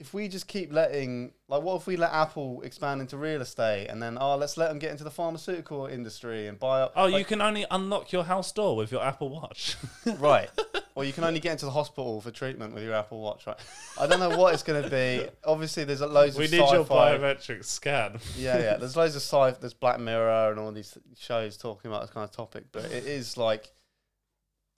[0.00, 3.88] if we just keep letting, like, what if we let Apple expand into real estate,
[3.88, 6.92] and then oh, let's let them get into the pharmaceutical industry and buy up.
[6.96, 9.76] Oh, you can only unlock your house door with your Apple Watch.
[10.18, 10.48] right.
[10.96, 13.56] Or you can only get into the hospital for treatment with your Apple Watch, right?
[13.98, 15.26] I don't know what it's going to be.
[15.44, 17.16] Obviously, there's a loads of we of need your sci-fi.
[17.18, 18.18] biometric scan.
[18.36, 18.76] Yeah, yeah.
[18.76, 19.52] There's loads of sci.
[19.60, 23.06] There's Black Mirror and all these shows talking about this kind of topic, but it
[23.06, 23.70] is like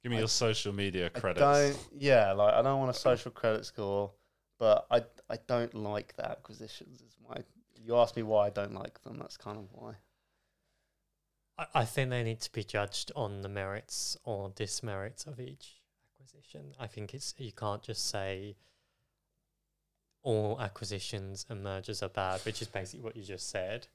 [0.03, 1.41] Give me I- your social media I credits.
[1.41, 1.79] don't.
[1.99, 4.11] Yeah, like I don't want a social credit score,
[4.59, 7.01] but I I don't like the acquisitions.
[7.01, 7.37] Is my.
[7.85, 9.17] You asked me why I don't like them.
[9.19, 9.95] That's kind of why.
[11.59, 15.81] I, I think they need to be judged on the merits or dismerits of each
[16.23, 16.73] acquisition.
[16.79, 18.57] I think it's you can't just say
[20.23, 23.89] all acquisitions and mergers are bad, which is basically what you just said.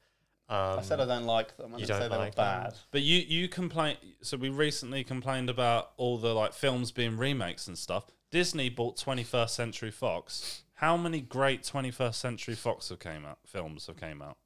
[0.49, 1.73] Um, I said I don't like them.
[1.73, 2.63] I you didn't say don't they were like them?
[2.63, 2.73] bad.
[2.91, 3.97] But you you complain.
[4.21, 8.05] So we recently complained about all the like films being remakes and stuff.
[8.29, 10.63] Disney bought 21st Century Fox.
[10.73, 13.39] How many great 21st Century Fox have came out?
[13.45, 14.37] Films have came out.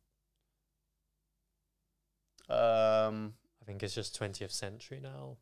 [2.48, 5.38] Um, I think it's just 20th century now.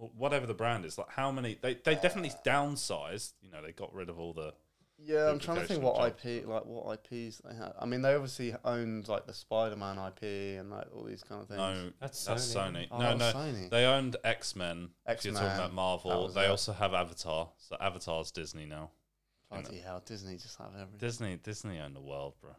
[0.00, 0.96] Or whatever the brand is.
[0.96, 1.58] Like how many?
[1.60, 3.34] They they definitely uh, downsized.
[3.42, 4.54] You know, they got rid of all the.
[4.98, 7.72] yeah, I'm trying to think what of IP, like what IPs they had.
[7.78, 11.48] I mean, they obviously owned like the Spider-Man IP and like all these kind of
[11.48, 11.58] things.
[11.58, 12.72] No, That's that's Sony.
[12.72, 12.88] Sony.
[12.90, 13.40] Oh, no, that no.
[13.40, 13.68] Sony.
[13.68, 14.88] They owned X Men.
[15.06, 16.50] If you're talking about Marvel, they it.
[16.50, 17.50] also have Avatar.
[17.58, 18.90] So Avatar's Disney now.
[19.50, 20.98] Bloody hell, Disney just have everything.
[20.98, 22.52] Disney, Disney own the world, bro.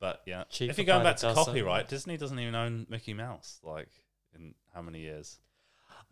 [0.00, 1.44] But yeah, Cheaper if you're going back to dozen.
[1.44, 3.60] copyright, Disney doesn't even own Mickey Mouse.
[3.62, 3.90] Like
[4.34, 5.38] in how many years?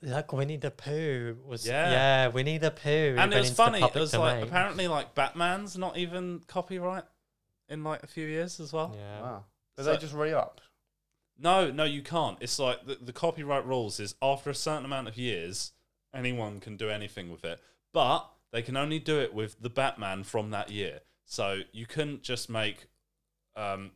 [0.00, 1.90] Like Winnie the Pooh was Yeah.
[1.90, 3.16] yeah, Winnie the Pooh.
[3.18, 3.78] and it was funny.
[3.78, 7.04] It public was like apparently like Batman's not even copyright
[7.68, 8.94] in like a few years as well.
[8.96, 9.20] yeah.
[9.20, 9.44] Wow.
[9.76, 10.60] Did So- they just re-up?
[11.40, 12.36] No, no, you can't.
[12.40, 15.72] It's like the, the copyright rules is after a certain amount of years,
[16.12, 17.60] anyone can do anything with it,
[17.92, 21.00] but they can only do it with the Batman from that year.
[21.24, 22.86] So you couldn't just make
[23.54, 23.92] um,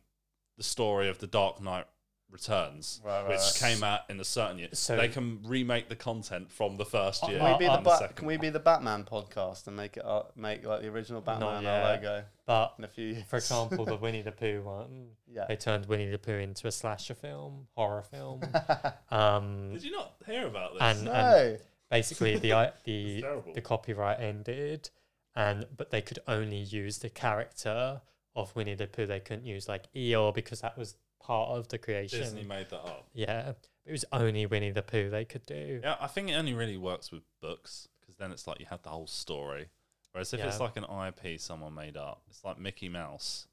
[0.57, 1.85] the story of the Dark Knight
[2.33, 3.55] Returns, Right, right, which right.
[3.59, 4.69] came out in a certain year.
[4.73, 7.39] So- they can remake the content from the first Uh, year.
[7.39, 9.75] Can we be the and the Bat- second Can we be the Batman podcast and
[9.77, 12.03] make it uh, make like the original Batman our yet.
[12.03, 13.23] logo But in a few years?
[13.29, 15.45] for example, the Winnie the Pooh one, yeah.
[15.47, 18.41] they turned Winnie the Pooh into a slasher film, horror film.
[19.11, 20.81] um, Did you not hear about this?
[20.81, 21.57] and, and no.
[21.91, 23.53] basically the i- It's the terrible.
[23.53, 24.89] the copyright ended,
[25.35, 28.01] and but they could only use the character
[28.35, 29.05] of Winnie the Pooh.
[29.05, 32.19] They couldn't use like Eeyore because that was part of the creation.
[32.19, 33.07] Disney made that up.
[33.13, 33.53] Yeah,
[33.85, 35.79] it was only Winnie the Pooh they could do.
[35.83, 38.81] Yeah, I think it only really works with books because then it's like you have
[38.83, 39.69] the whole story.
[40.11, 43.47] Whereas if it's like an IP someone made up, it's like Mickey Mouse.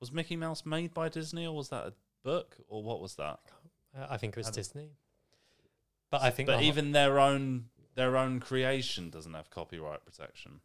[0.00, 1.92] Was Mickey Mouse made by Disney or was that a
[2.22, 3.40] book or what was that?
[3.96, 4.90] Uh, I think it was Had- Disney.
[6.10, 10.60] But I think But even their own their own creation doesn't have copyright protection.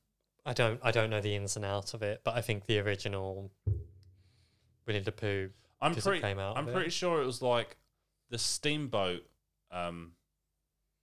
[0.46, 2.80] I don't I don't know the ins and outs of it, but I think the
[2.80, 3.52] original
[4.86, 5.50] Winnie the Pooh
[5.82, 6.74] I'm 'Cause it pretty came out I'm of it.
[6.74, 7.78] pretty sure it was like
[8.30, 9.30] the Steamboat
[9.72, 10.14] um,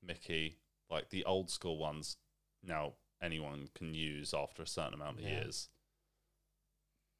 [0.02, 0.56] Mickey,
[0.88, 2.16] like the old school ones.
[2.62, 5.42] Now anyone can use after a certain amount of Yeah.
[5.42, 5.68] years,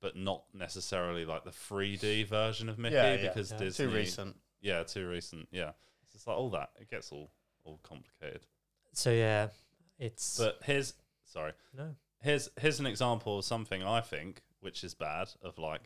[0.01, 3.29] but not necessarily like the 3D version of Mickey Yeah, yeah.
[3.29, 3.59] because Yeah.
[3.59, 3.87] Disney.
[3.87, 4.37] Too recent.
[4.61, 5.49] Yeah, too recent.
[5.51, 5.73] Yeah,
[6.03, 6.71] it's just like all that.
[6.81, 7.31] It gets all
[7.65, 8.47] all complicated.
[8.93, 9.51] So yeah,
[9.99, 11.53] it's But here's sorry.
[11.75, 11.95] no.
[12.23, 15.83] here's here's an example of something I think which is bad of like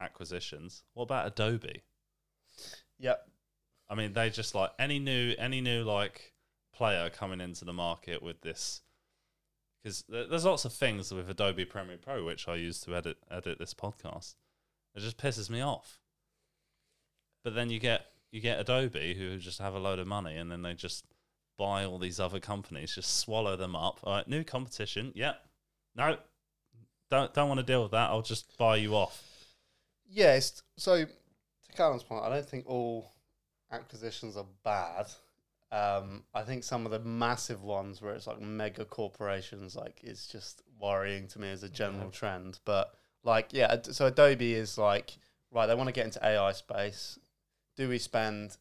[0.00, 0.82] acquisitions.
[0.94, 1.82] What about Adobe?
[2.98, 3.28] Yep.
[3.88, 6.32] I mean, they just like any new any new like
[6.74, 8.80] player coming into the market with this
[9.82, 13.58] because there's lots of things with Adobe Premiere Pro which I use to edit edit
[13.58, 14.34] this podcast.
[14.94, 15.98] It just pisses me off.
[17.42, 20.50] But then you get you get Adobe who just have a load of money and
[20.50, 21.04] then they just
[21.58, 24.00] buy all these other companies, just swallow them up.
[24.02, 25.12] All right, new competition.
[25.14, 25.40] Yep.
[25.94, 26.16] No,
[27.10, 28.10] don't don't want to deal with that.
[28.10, 29.22] I'll just buy you off.
[30.14, 30.62] Yes.
[30.76, 31.10] So to
[31.76, 33.12] Callum's point, I don't think all
[33.72, 35.06] acquisitions are bad.
[35.72, 40.28] Um, I think some of the massive ones where it's like mega corporations, like it's
[40.28, 42.10] just worrying to me as a general Yeah.
[42.12, 42.60] trend.
[42.64, 45.16] But like, yeah, so Adobe is like,
[45.50, 47.18] right, they want to get into AI space.
[47.76, 48.56] Do we spend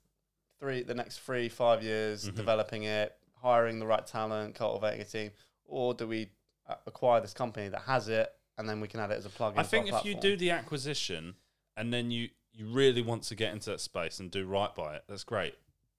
[0.60, 2.36] three the next three five years Mhm.
[2.36, 5.32] developing it, hiring the right talent, cultivating a team,
[5.66, 6.32] or do we
[6.68, 9.30] uh, acquire this company that has it and then we can add it as a
[9.30, 9.58] plugin?
[9.60, 11.36] I think if you do the acquisition
[11.78, 14.96] and then you you really want to get into that space and do right by
[14.96, 15.56] it, that's great.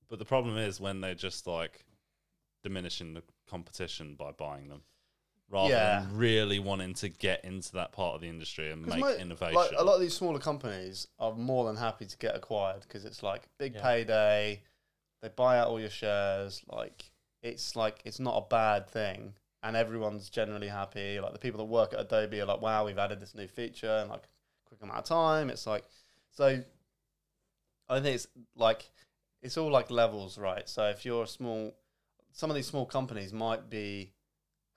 [0.08, 1.84] But the problem is when they're just like
[2.62, 4.82] diminishing the competition by buying them,
[5.50, 6.00] rather Yeah.
[6.00, 9.54] than really wanting to get into that part of the industry and make mo- innovation.
[9.56, 13.04] Like a lot of these smaller companies are more than happy to get acquired because
[13.04, 13.82] it's like big Yeah.
[13.82, 14.62] payday.
[15.22, 16.62] They buy out all your shares.
[16.68, 17.10] Like
[17.42, 21.18] it's like it's not a bad thing, and everyone's generally happy.
[21.20, 23.90] Like the people that work at Adobe are like, "Wow, we've added this new feature
[23.98, 24.28] and like a
[24.76, 25.84] quick amount of time." It's like
[26.30, 26.62] so.
[27.88, 28.90] I think it's like
[29.44, 30.68] it's all like levels, right?
[30.68, 31.74] So if you're a small,
[32.32, 34.14] some of these small companies might be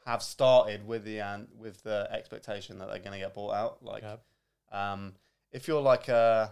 [0.05, 3.83] have started with the and with the expectation that they're going to get bought out.
[3.83, 4.23] Like, Yep.
[4.71, 5.13] um,
[5.51, 6.51] if you're like a,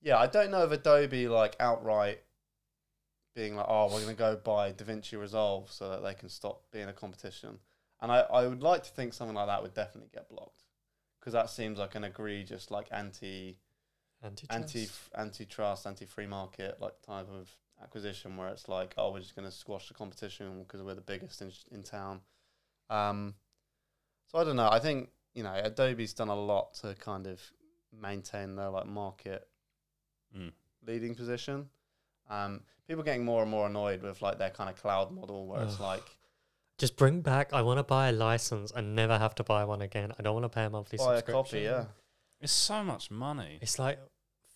[0.00, 2.20] yeah, I don't know if Adobe like outright
[3.34, 6.62] being like, oh, we're going to go buy DaVinci Resolve so that they can stop
[6.72, 7.58] being a competition.
[8.00, 10.62] And I, I would like to think something like that would definitely get blocked
[11.18, 13.58] because that seems like an egregious like anti
[14.22, 14.52] Antitrust.
[14.52, 17.48] anti antitrust, anti free market like type of
[17.82, 21.00] acquisition where it's like, oh, we're just going to squash the competition because we're the
[21.00, 22.20] biggest in in town.
[22.90, 23.34] Um,
[24.26, 24.68] so I don't know.
[24.70, 27.40] I think you know Adobe's done a lot to kind of
[27.92, 29.46] maintain their like market
[30.36, 30.52] Mm.
[30.86, 31.70] leading position.
[32.28, 35.62] Um, people getting more and more annoyed with like their kind of cloud model where
[35.62, 36.02] it's like,
[36.78, 37.52] Just bring back.
[37.52, 40.12] I want to buy a license and never have to buy one again.
[40.18, 41.34] I don't want to pay a monthly buy a subscription.
[41.44, 41.84] copy, yeah.
[42.40, 43.58] It's so much money.
[43.60, 43.98] It's like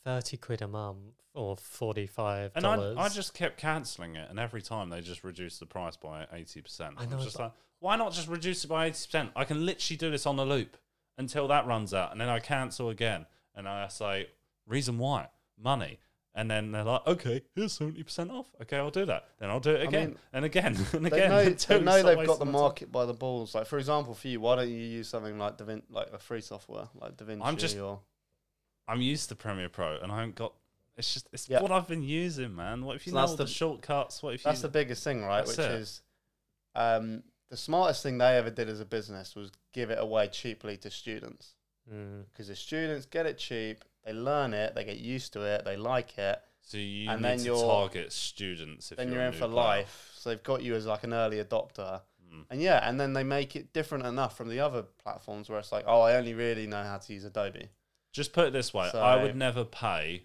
[0.04, 0.98] thirty quid a month
[1.34, 2.96] or forty-five And I, dollars.
[2.98, 6.80] I just kept cancelling it, and every time they just reduced the price by 80%.
[6.96, 9.30] I I know, was just but- like, why not just reduce it by 80%?
[9.34, 10.76] I can literally do this on a loop
[11.18, 13.26] until that runs out, and then I cancel again.
[13.56, 14.28] And I say,
[14.66, 15.26] reason why?
[15.60, 15.98] Money.
[16.34, 18.46] And then they're like, okay, here's 70% off.
[18.62, 19.28] Okay, I'll do that.
[19.38, 21.30] Then I'll do it I again mean, and again and They again.
[21.30, 22.60] know, they know they've got the my time.
[22.60, 23.54] market by the balls.
[23.54, 26.40] Like for example, for you, why don't you use something like DaVin like a free
[26.40, 28.00] software like DaVinci I'm just- or
[28.88, 30.54] I'm used to Premiere Pro, and I haven't got.
[30.96, 31.60] It's just it's Yeah.
[31.62, 32.84] what I've been using, man.
[32.84, 34.22] What if you So know that's all the, the- shortcuts?
[34.22, 34.62] What if That's you?
[34.62, 35.46] the biggest thing, right?
[35.46, 35.70] Which it.
[35.70, 36.02] is
[36.74, 40.76] um, the smartest thing they ever did as a business was give it away cheaply
[40.78, 41.54] to students
[41.92, 42.24] Mm.
[42.30, 45.76] because the students get it cheap, they learn it, they get used to it, they
[45.76, 48.90] like it, so you and need then to you're- target students.
[48.92, 49.48] If then you're, you're in for player.
[49.50, 50.10] life.
[50.14, 52.02] So they've got you as like an early adopter,
[52.32, 52.46] Mm.
[52.50, 55.70] and yeah, and then they make it different enough from the other platforms where it's
[55.70, 57.68] like, oh, I only really know how to use Adobe.
[58.10, 60.24] Just put it this way: I would never pay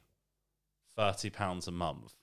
[0.95, 2.13] thirty pounds a month.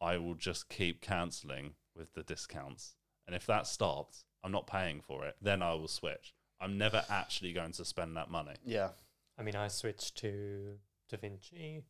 [0.00, 2.94] I will just keep cancelling with the discounts,
[3.26, 5.36] and if that stops, I'm not paying for it.
[5.42, 6.34] Then I will switch.
[6.60, 8.54] I'm never actually going to spend that money.
[8.64, 8.90] Yeah,
[9.38, 10.78] I mean, I switched to
[11.12, 11.82] DaVinci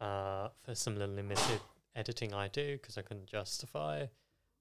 [0.00, 1.60] uh, for some of the limited
[1.94, 4.06] editing I do because I couldn't justify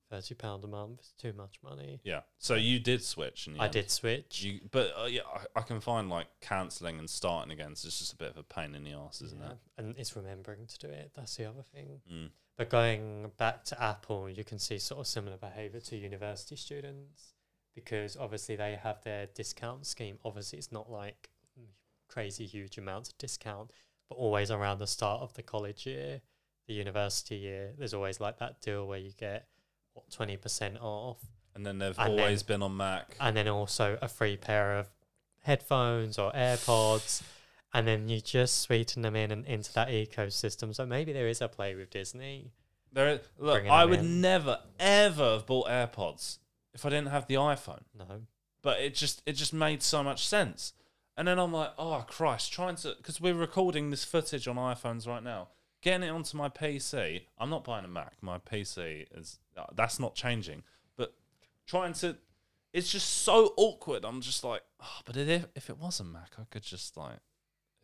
[0.10, 1.00] thirty pound a month.
[1.00, 2.00] It's too much money.
[2.04, 2.22] Yeah.
[2.38, 4.44] So you did switch, and I did switch.
[4.44, 7.76] You, but uh, yeah, I, I can find like cancelling and starting again.
[7.76, 9.58] So it's just a bit of a pain in the ass, isn't Yeah, it?
[9.78, 11.12] And it's remembering to do it.
[11.16, 12.02] That's the other thing.
[12.12, 12.30] Mm.
[12.58, 17.34] But going back to Apple, you can see sort of similar behavior to university students
[17.74, 20.18] because obviously they have their discount scheme.
[20.24, 21.30] Obviously, it's not like
[22.08, 23.72] crazy huge amounts of discount,
[24.10, 26.22] but always around the start of the college year,
[26.68, 29.48] the university year, there's always like that deal where you get
[29.94, 31.20] what twenty percent off,
[31.56, 33.16] And then they've And always been on Mac.
[33.20, 34.90] and then also a free pair of
[35.44, 37.22] headphones or AirPods.
[37.74, 40.74] And then you just sweeten them in and into that ecosystem.
[40.74, 42.52] So maybe there is a play with Disney.
[42.94, 44.22] There, is- look, I would in.
[44.22, 46.38] never ever have bought AirPods
[46.74, 47.82] if I didn't have the iPhone.
[47.98, 48.22] No,
[48.62, 50.72] But it just it just made so much sense.
[51.18, 55.08] And then I'm like, oh Christ, trying to because we're recording this footage on iPhones
[55.08, 55.50] right now,
[55.82, 57.22] getting it onto my PC.
[57.38, 58.16] I'm not buying a Mac.
[58.22, 60.64] My PC is uh, that's not changing.
[60.98, 61.14] But
[61.66, 62.18] trying to,
[62.74, 64.04] it's just so awkward.
[64.04, 67.20] I'm just like, oh, but if if it was a Mac, I could just like.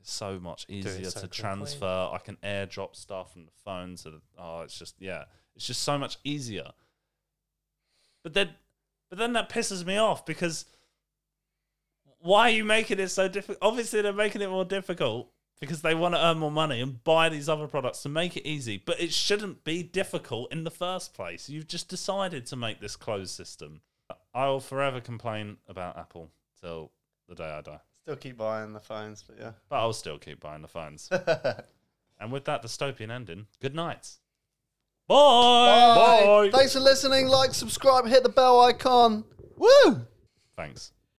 [0.01, 1.41] It's so much easier so to quickly.
[1.41, 2.09] transfer.
[2.11, 4.21] I can airdrop stuff from the phone to the.
[4.35, 5.25] Oh, it's just yeah,
[5.55, 6.71] it's just so much easier.
[8.23, 8.49] But then,
[9.09, 10.65] but then that pisses me off because
[12.22, 13.57] why are you making it so difficult?
[13.61, 17.30] Obviously, they're making it more difficult because they want to earn more money and buy
[17.30, 18.81] these other products to make it easy.
[18.84, 21.49] But it shouldn't be difficult in the first place.
[21.49, 23.81] You've just decided to make this closed system.
[24.34, 26.91] I will forever complain about Apple till
[27.30, 27.80] the day I die.
[28.03, 29.52] still keep buying the phones, but yeah.
[29.69, 31.10] But I'll still keep buying the phones.
[32.19, 34.10] and with that dystopian ending, good night.
[35.07, 35.15] Bye.
[35.15, 36.49] Bye.
[36.52, 37.27] Thanks for listening.
[37.27, 39.26] Like, subscribe, hit the bell icon.
[39.57, 40.02] Woo!
[40.56, 40.91] Thanks.